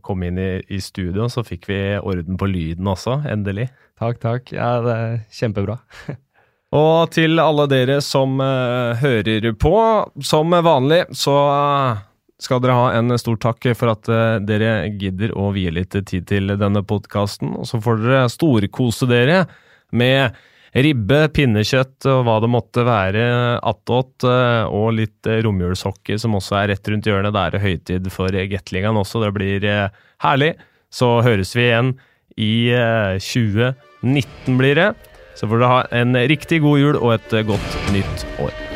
komme 0.04 0.28
inn 0.28 0.44
i, 0.44 0.52
i 0.76 0.84
studio. 0.84 1.32
Så 1.32 1.48
fikk 1.48 1.72
vi 1.72 1.82
orden 2.04 2.36
på 2.36 2.52
lyden 2.52 2.92
også, 2.92 3.22
endelig. 3.32 3.70
Takk, 3.96 4.20
takk. 4.20 4.52
Ja, 4.52 4.76
det 4.84 5.02
er 5.02 5.20
kjempebra. 5.40 5.80
Og 6.76 7.12
til 7.16 7.40
alle 7.40 7.68
dere 7.72 8.02
som 8.04 8.42
uh, 8.44 8.98
hører 9.00 9.54
på, 9.56 9.78
som 10.20 10.52
vanlig 10.52 11.06
så 11.16 11.36
eh, 11.48 12.02
skal 12.44 12.60
dere 12.62 12.76
ha 12.76 12.90
en 12.98 13.16
stor 13.18 13.38
takk 13.40 13.70
for 13.80 13.94
at 13.94 14.10
uh, 14.12 14.36
dere 14.44 14.90
gidder 15.00 15.32
å 15.32 15.54
vie 15.56 15.72
litt 15.72 15.96
tid 15.96 16.28
til 16.28 16.52
denne 16.60 16.84
podkasten. 16.84 17.56
Og 17.56 17.70
så 17.70 17.80
får 17.80 18.04
dere 18.04 18.28
storkose 18.34 19.08
dere 19.08 19.46
med 19.96 20.36
ribbe, 20.76 21.22
pinnekjøtt 21.34 22.06
og 22.12 22.26
hva 22.28 22.36
det 22.44 22.52
måtte 22.52 22.84
være 22.88 23.28
attåt, 23.64 24.28
Uh, 24.28 24.68
og 24.68 24.98
litt 24.98 25.28
romjulshockey 25.46 26.20
som 26.20 26.36
også 26.36 26.60
er 26.60 26.74
rett 26.74 26.92
rundt 26.92 27.08
hjørnet. 27.08 27.32
Det 27.32 27.46
er 27.46 27.64
høytid 27.64 28.12
for 28.12 28.34
Gatlingan 28.52 29.00
også, 29.00 29.24
det 29.24 29.32
blir 29.38 29.72
herlig. 30.26 30.56
Så 30.92 31.20
høres 31.24 31.56
vi 31.56 31.68
igjen 31.68 31.96
i 32.38 32.70
eh, 32.70 33.18
2019 33.18 34.58
blir 34.60 34.78
det. 34.78 34.90
Så 35.38 35.46
får 35.50 35.62
dere 35.62 35.74
ha 35.76 35.84
en 36.02 36.18
riktig 36.30 36.64
god 36.66 36.82
jul 36.82 36.98
og 36.98 37.14
et 37.20 37.38
godt 37.46 37.78
nytt 37.94 38.26
år. 38.42 38.67